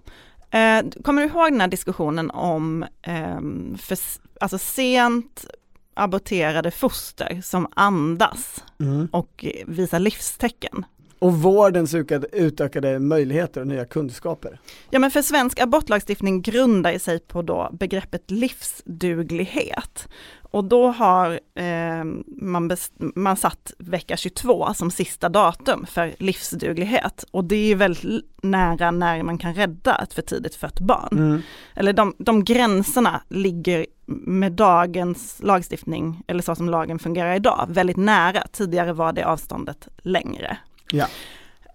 eh, 0.51 1.03
kommer 1.03 1.23
du 1.23 1.29
ihåg 1.29 1.53
den 1.53 1.61
här 1.61 1.69
diskussionen 1.69 2.31
om 2.31 2.83
eh, 3.03 3.41
för, 3.79 3.99
alltså 4.41 4.59
sent 4.59 5.47
aborterade 5.95 6.71
foster 6.71 7.41
som 7.45 7.67
andas 7.75 8.65
mm. 8.81 9.09
och 9.13 9.45
visar 9.67 9.99
livstecken? 9.99 10.85
Och 11.19 11.35
vårdens 11.35 11.95
utökade 12.33 12.99
möjligheter 12.99 13.61
och 13.61 13.67
nya 13.67 13.85
kunskaper. 13.85 14.61
Ja 14.91 14.99
men 14.99 15.11
för 15.11 15.23
svensk 15.23 15.61
abortlagstiftning 15.61 16.43
grundar 16.43 16.99
sig 16.99 17.19
på 17.19 17.43
då 17.43 17.71
begreppet 17.73 18.31
livsduglighet. 18.31 20.09
Och 20.51 20.65
då 20.65 20.89
har 20.89 21.41
eh, 21.55 22.05
man, 22.27 22.71
man 23.15 23.37
satt 23.37 23.73
vecka 23.79 24.17
22 24.17 24.75
som 24.75 24.91
sista 24.91 25.29
datum 25.29 25.87
för 25.87 26.15
livsduglighet. 26.19 27.25
Och 27.31 27.45
det 27.45 27.73
är 27.73 27.77
väldigt 27.77 28.25
nära 28.43 28.91
när 28.91 29.23
man 29.23 29.39
kan 29.39 29.55
rädda 29.55 29.99
ett 30.03 30.15
för 30.15 30.23
tidigt 30.23 30.55
fött 30.55 30.81
barn. 30.81 31.19
Mm. 31.19 31.43
Eller 31.75 31.93
de, 31.93 32.15
de 32.19 32.45
gränserna 32.45 33.23
ligger 33.29 33.87
med 34.07 34.53
dagens 34.53 35.41
lagstiftning, 35.43 36.23
eller 36.27 36.43
så 36.43 36.55
som 36.55 36.69
lagen 36.69 36.99
fungerar 36.99 37.35
idag, 37.35 37.67
väldigt 37.69 37.97
nära. 37.97 38.43
Tidigare 38.53 38.93
var 38.93 39.13
det 39.13 39.27
avståndet 39.27 39.89
längre. 40.03 40.59
Ja. 40.91 41.07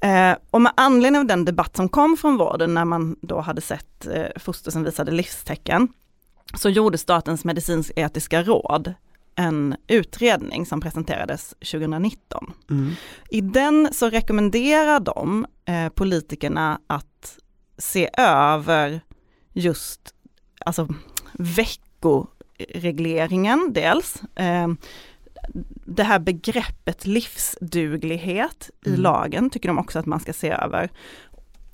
Eh, 0.02 0.38
och 0.50 0.62
med 0.62 0.72
anledning 0.78 1.20
av 1.20 1.26
den 1.26 1.46
debatt 1.46 1.76
som 1.76 1.90
kom 1.90 2.18
från 2.18 2.38
vården 2.38 2.74
när 2.74 2.86
man 2.86 3.16
då 3.22 3.40
hade 3.40 3.62
sett 3.62 4.08
eh, 4.08 4.26
foster 4.36 4.72
som 4.72 4.84
visade 4.84 5.12
livstecken, 5.12 5.88
så 6.54 6.70
gjorde 6.70 6.98
Statens 6.98 7.46
medicinsk-etiska 7.46 8.44
råd 8.44 8.94
en 9.36 9.76
utredning 9.88 10.66
som 10.66 10.82
presenterades 10.82 11.50
2019. 11.50 12.54
Mm. 12.70 12.94
I 13.30 13.42
den 13.42 13.90
så 13.92 14.10
rekommenderar 14.10 15.00
de 15.00 15.46
eh, 15.66 15.90
politikerna 15.90 16.80
att 16.88 17.38
se 17.78 18.10
över 18.18 19.02
just 19.54 20.16
alltså 20.66 20.88
veckoregleringen 21.34 23.74
dels, 23.74 24.22
eh, 24.36 24.68
det 25.86 26.04
här 26.04 26.20
begreppet 26.20 27.06
livsduglighet 27.06 28.70
i 28.86 28.90
mm. 28.90 29.02
lagen 29.02 29.50
tycker 29.50 29.68
de 29.68 29.80
också 29.80 30.00
att 30.00 30.06
man 30.06 30.20
ska 30.20 30.34
se 30.34 30.50
över. 30.50 30.90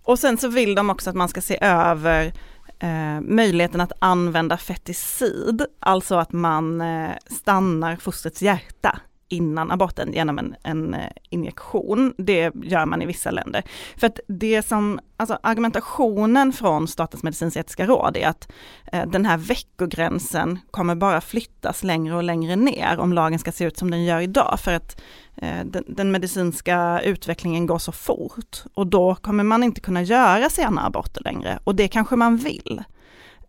Och 0.03 0.19
sen 0.19 0.37
så 0.37 0.47
vill 0.47 0.75
de 0.75 0.89
också 0.89 1.09
att 1.09 1.15
man 1.15 1.29
ska 1.29 1.41
se 1.41 1.57
över 1.61 2.33
eh, 2.79 3.21
möjligheten 3.21 3.81
att 3.81 3.91
använda 3.99 4.57
feticid, 4.57 5.65
alltså 5.79 6.15
att 6.15 6.31
man 6.31 6.81
eh, 6.81 7.11
stannar 7.25 7.95
fostrets 7.95 8.41
hjärta 8.41 8.99
innan 9.29 9.71
aborten 9.71 10.13
genom 10.13 10.39
en, 10.39 10.55
en 10.63 10.93
eh, 10.93 11.09
injektion. 11.29 12.13
Det 12.17 12.51
gör 12.63 12.85
man 12.85 13.01
i 13.01 13.05
vissa 13.05 13.31
länder. 13.31 13.63
För 13.97 14.07
att 14.07 14.19
det 14.27 14.65
som, 14.65 14.99
alltså 15.17 15.39
argumentationen 15.43 16.53
från 16.53 16.87
Statens 16.87 17.23
medicinsk-etiska 17.23 17.85
råd 17.85 18.17
är 18.17 18.27
att 18.27 18.51
eh, 18.91 19.07
den 19.07 19.25
här 19.25 19.37
veckogränsen 19.37 20.59
kommer 20.71 20.95
bara 20.95 21.21
flyttas 21.21 21.83
längre 21.83 22.15
och 22.15 22.23
längre 22.23 22.55
ner 22.55 22.99
om 22.99 23.13
lagen 23.13 23.39
ska 23.39 23.51
se 23.51 23.65
ut 23.65 23.77
som 23.77 23.91
den 23.91 24.05
gör 24.05 24.19
idag. 24.19 24.59
För 24.59 24.73
att 24.73 25.01
eh, 25.35 25.65
den, 25.65 25.83
den, 25.87 26.11
medicinska 26.11 27.01
utvecklingen 27.01 27.65
går 27.65 27.79
så 27.79 27.91
fort 27.91 28.63
och 28.73 28.87
då 28.87 29.15
kommer 29.15 29.43
man 29.43 29.63
inte 29.63 29.81
kunna 29.81 30.01
göra 30.01 30.49
sena 30.49 30.85
aborter 30.85 31.23
längre 31.23 31.59
och 31.63 31.75
det 31.75 31.87
kanske 31.87 32.15
man 32.15 32.37
vill. 32.37 32.83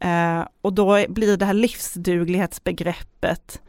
Eh, 0.00 0.44
och 0.60 0.72
då 0.72 1.04
blir 1.08 1.36
det 1.36 1.46
här 1.46 1.54
livsduglighetsbegreppet 1.54 3.60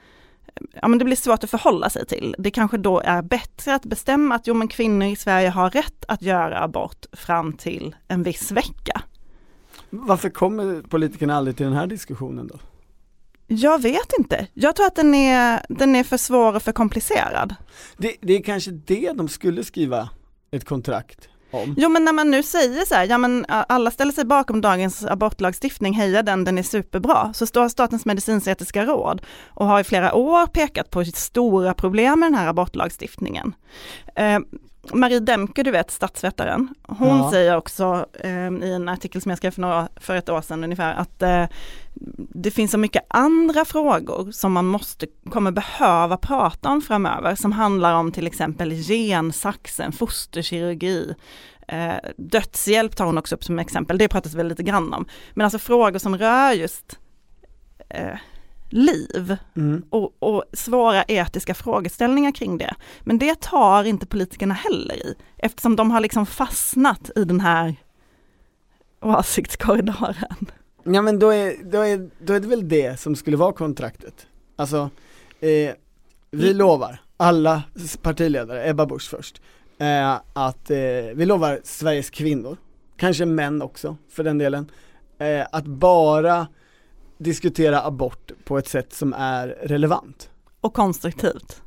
ja 0.81 0.87
men 0.87 0.99
det 0.99 1.05
blir 1.05 1.15
svårt 1.15 1.43
att 1.43 1.49
förhålla 1.49 1.89
sig 1.89 2.05
till. 2.05 2.35
Det 2.37 2.51
kanske 2.51 2.77
då 2.77 2.99
är 2.99 3.21
bättre 3.21 3.75
att 3.75 3.85
bestämma 3.85 4.35
att 4.35 4.47
jo 4.47 4.53
men 4.53 4.67
kvinnor 4.67 5.07
i 5.07 5.15
Sverige 5.15 5.49
har 5.49 5.69
rätt 5.69 6.05
att 6.07 6.21
göra 6.21 6.63
abort 6.63 7.05
fram 7.13 7.53
till 7.53 7.95
en 8.07 8.23
viss 8.23 8.51
vecka. 8.51 9.01
Varför 9.89 10.29
kommer 10.29 10.81
politikerna 10.81 11.35
aldrig 11.35 11.57
till 11.57 11.65
den 11.65 11.75
här 11.75 11.87
diskussionen 11.87 12.47
då? 12.47 12.59
Jag 13.47 13.81
vet 13.81 14.13
inte. 14.19 14.47
Jag 14.53 14.75
tror 14.75 14.85
att 14.85 14.95
den 14.95 15.15
är, 15.15 15.65
den 15.69 15.95
är 15.95 16.03
för 16.03 16.17
svår 16.17 16.55
och 16.55 16.63
för 16.63 16.71
komplicerad. 16.71 17.55
Det, 17.97 18.15
det 18.21 18.33
är 18.33 18.43
kanske 18.43 18.71
det 18.71 19.11
de 19.11 19.27
skulle 19.27 19.63
skriva 19.63 20.09
ett 20.51 20.65
kontrakt 20.65 21.29
om. 21.51 21.75
Jo 21.77 21.89
men 21.89 22.05
när 22.05 22.13
man 22.13 22.31
nu 22.31 22.43
säger 22.43 22.85
så 22.85 22.95
här, 22.95 23.05
ja 23.05 23.17
men 23.17 23.45
alla 23.47 23.91
ställer 23.91 24.11
sig 24.11 24.25
bakom 24.25 24.61
dagens 24.61 25.05
abortlagstiftning, 25.05 25.93
heja 25.93 26.23
den, 26.23 26.43
den 26.43 26.57
är 26.57 26.63
superbra. 26.63 27.33
Så 27.33 27.45
står 27.45 27.69
Statens 27.69 28.05
medicinsk-etiska 28.05 28.85
råd 28.85 29.21
och 29.47 29.65
har 29.65 29.79
i 29.79 29.83
flera 29.83 30.13
år 30.13 30.47
pekat 30.47 30.89
på 30.89 31.05
stora 31.05 31.73
problem 31.73 32.19
med 32.19 32.31
den 32.31 32.39
här 32.39 32.47
abortlagstiftningen. 32.47 33.53
Eh, 34.15 34.39
Marie 34.93 35.19
Demke, 35.19 35.63
du 35.63 35.71
vet 35.71 35.91
statsvetaren, 35.91 36.75
hon 36.87 37.17
ja. 37.17 37.31
säger 37.31 37.57
också 37.57 38.05
eh, 38.13 38.49
i 38.49 38.73
en 38.73 38.89
artikel 38.89 39.21
som 39.21 39.29
jag 39.29 39.37
skrev 39.37 39.51
för, 39.51 39.61
några, 39.61 39.89
för 39.95 40.15
ett 40.15 40.29
år 40.29 40.41
sedan 40.41 40.63
ungefär 40.63 40.93
att 40.93 41.21
eh, 41.21 41.45
det 42.17 42.51
finns 42.51 42.71
så 42.71 42.77
mycket 42.77 43.05
andra 43.07 43.65
frågor 43.65 44.31
som 44.31 44.53
man 44.53 44.65
måste, 44.65 45.07
kommer 45.29 45.51
behöva 45.51 46.17
prata 46.17 46.69
om 46.69 46.81
framöver 46.81 47.35
som 47.35 47.51
handlar 47.51 47.93
om 47.93 48.11
till 48.11 48.27
exempel 48.27 48.71
gensaxen, 48.71 49.91
fosterkirurgi, 49.91 51.15
eh, 51.67 51.95
dödshjälp 52.17 52.95
tar 52.95 53.05
hon 53.05 53.17
också 53.17 53.35
upp 53.35 53.43
som 53.43 53.59
exempel, 53.59 53.97
det 53.97 54.07
pratas 54.07 54.33
väl 54.33 54.47
lite 54.47 54.63
grann 54.63 54.93
om. 54.93 55.05
Men 55.33 55.45
alltså 55.45 55.59
frågor 55.59 55.99
som 55.99 56.17
rör 56.17 56.51
just 56.51 56.99
eh, 57.89 58.17
liv 58.69 59.37
mm. 59.55 59.83
och, 59.89 60.13
och, 60.19 60.43
svåra 60.53 61.03
etiska 61.03 61.53
frågeställningar 61.53 62.31
kring 62.31 62.57
det. 62.57 62.75
Men 63.01 63.17
det 63.17 63.41
tar 63.41 63.83
inte 63.83 64.05
politikerna 64.05 64.53
heller 64.53 64.95
i, 64.95 65.15
eftersom 65.37 65.75
de 65.75 65.91
har 65.91 65.99
liksom 65.99 66.25
fastnat 66.25 67.11
i 67.15 67.23
den 67.23 67.39
här 67.39 67.75
åsiktskorridoren. 69.01 70.51
Ja 70.83 71.01
men 71.01 71.19
då 71.19 71.33
är, 71.33 71.53
då, 71.63 71.81
är, 71.81 72.09
då 72.19 72.33
är 72.33 72.39
det 72.39 72.47
väl 72.47 72.69
det 72.69 72.99
som 72.99 73.15
skulle 73.15 73.37
vara 73.37 73.53
kontraktet. 73.53 74.27
Alltså, 74.55 74.89
eh, 75.39 75.73
vi 76.31 76.45
mm. 76.45 76.57
lovar, 76.57 77.01
alla 77.17 77.63
partiledare, 78.01 78.69
Ebba 78.69 78.85
Busch 78.85 79.09
först, 79.09 79.41
eh, 79.77 80.19
att 80.33 80.71
eh, 80.71 80.77
vi 81.13 81.25
lovar 81.25 81.59
Sveriges 81.63 82.09
kvinnor, 82.09 82.57
kanske 82.97 83.25
män 83.25 83.61
också 83.61 83.97
för 84.09 84.23
den 84.23 84.37
delen, 84.37 84.71
eh, 85.19 85.47
att 85.51 85.65
bara 85.65 86.47
diskutera 87.19 87.81
abort 87.81 88.31
på 88.43 88.57
ett 88.57 88.67
sätt 88.67 88.93
som 88.93 89.13
är 89.13 89.47
relevant. 89.47 90.29
Och 90.61 90.73
konstruktivt. 90.73 91.61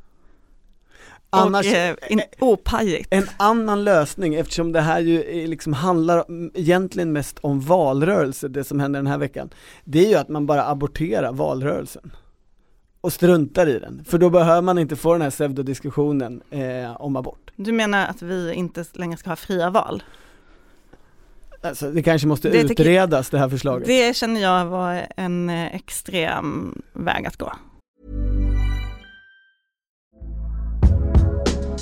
Annars, 1.29 1.65
och 1.65 1.73
eh, 1.73 1.95
in, 2.09 2.21
opajigt. 2.39 3.07
En 3.11 3.25
annan 3.37 3.83
lösning, 3.83 4.35
eftersom 4.35 4.71
det 4.71 4.81
här 4.81 4.99
ju 4.99 5.47
liksom 5.47 5.73
handlar 5.73 6.25
egentligen 6.53 7.11
mest 7.11 7.39
om 7.39 7.59
valrörelse, 7.59 8.47
det 8.47 8.63
som 8.63 8.79
händer 8.79 8.99
den 8.99 9.07
här 9.07 9.17
veckan, 9.17 9.49
det 9.83 10.05
är 10.05 10.09
ju 10.09 10.15
att 10.15 10.29
man 10.29 10.45
bara 10.45 10.65
aborterar 10.65 11.31
valrörelsen 11.31 12.11
och 13.01 13.13
struntar 13.13 13.67
i 13.67 13.79
den, 13.79 14.03
för 14.05 14.17
då 14.17 14.29
behöver 14.29 14.61
man 14.61 14.77
inte 14.77 14.95
få 14.95 15.13
den 15.13 15.21
här 15.21 15.29
pseudodiskussionen 15.29 16.41
eh, 16.49 17.01
om 17.01 17.15
abort. 17.15 17.51
Du 17.55 17.71
menar 17.71 18.07
att 18.07 18.21
vi 18.21 18.53
inte 18.53 18.85
längre 18.93 19.17
ska 19.17 19.29
ha 19.29 19.35
fria 19.35 19.69
val? 19.69 20.03
Alltså, 21.63 21.91
det 21.91 22.03
kanske 22.03 22.27
måste 22.27 22.49
det 22.49 22.61
utredas 22.61 23.29
det 23.29 23.39
här 23.39 23.49
förslaget. 23.49 23.87
Det 23.87 24.15
känner 24.15 24.41
jag 24.41 24.65
var 24.65 25.07
en 25.17 25.49
eh, 25.49 25.75
extrem 25.75 26.81
väg 26.93 27.25
att 27.25 27.37
gå. 27.37 27.53